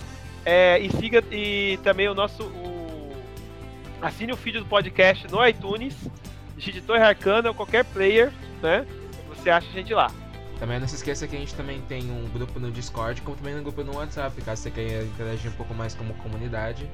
[0.45, 2.43] É, e siga e também o nosso.
[2.43, 2.76] O,
[4.01, 5.95] assine o feed do podcast no iTunes.
[6.55, 8.85] Digite Torre Arcana ou qualquer player, né?
[9.29, 10.11] Você acha a gente lá.
[10.59, 13.55] Também não se esqueça que a gente também tem um grupo no Discord, como também
[13.55, 16.89] um grupo no WhatsApp, caso você queira interagir um pouco mais como comunidade.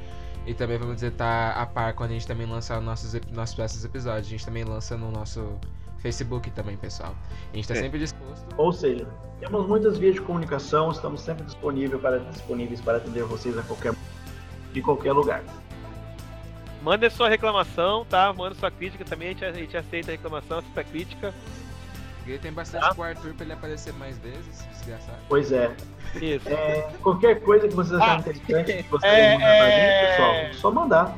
[0.46, 3.86] E também vamos dizer, tá a par quando a gente também lançar nossos, nossos próximos
[3.86, 4.28] episódios.
[4.28, 5.58] A gente também lança no nosso
[6.00, 7.16] Facebook também, pessoal.
[7.54, 7.78] A gente tá é.
[7.78, 8.46] sempre disposto.
[8.58, 9.08] Ou seja,
[9.40, 13.94] temos muitas vias de comunicação, estamos sempre disponíveis para, disponíveis para atender vocês a qualquer
[14.74, 15.44] de qualquer lugar.
[16.84, 18.34] Manda sua reclamação, tá?
[18.34, 21.34] Manda sua crítica também, a gente, a gente aceita a reclamação, aceita a crítica.
[22.28, 22.94] Ele tem bastante ah.
[22.94, 25.18] com o Arthur pra ele aparecer mais vezes, desgraçado.
[25.30, 25.74] Pois é.
[26.22, 26.50] Isso.
[26.50, 28.20] É, qualquer coisa que vocês acharem ah.
[28.20, 31.18] interessante, que vocês é, mandar pra gente, pessoal, é só mandar.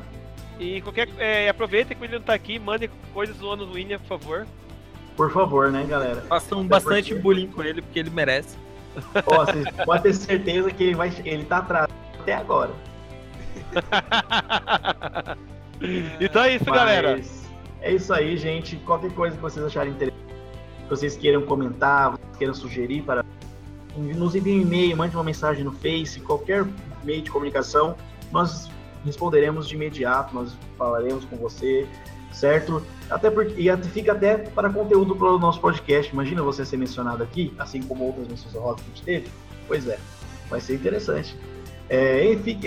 [0.60, 1.08] E qualquer.
[1.18, 4.46] É, aproveita que o William tá aqui, mande coisas zoando o William, por favor.
[5.16, 6.20] Por favor, né, galera?
[6.22, 7.22] Façam Até bastante porque...
[7.22, 8.56] bullying com ele, porque ele merece.
[9.26, 11.88] Ó, vocês podem ter certeza que ele, vai, ele tá atrás
[12.20, 12.70] até agora.
[16.20, 17.20] então é isso, Mas galera.
[17.80, 18.76] É isso aí, gente.
[18.76, 20.26] Qualquer coisa que vocês acharem interessante
[20.86, 23.24] que vocês queiram comentar, queiram sugerir para
[23.96, 26.66] nos enviem um e-mail, mande uma mensagem no Face, qualquer
[27.02, 27.96] meio de comunicação,
[28.30, 28.70] nós
[29.04, 31.86] responderemos de imediato, nós falaremos com você,
[32.30, 32.84] certo?
[33.08, 36.12] Até porque e fica até para conteúdo para o nosso podcast.
[36.12, 39.28] Imagina você ser mencionado aqui, assim como outras menções honrosas que a gente teve.
[39.66, 39.98] Pois é,
[40.50, 41.34] vai ser interessante.
[41.88, 42.58] É, enfim,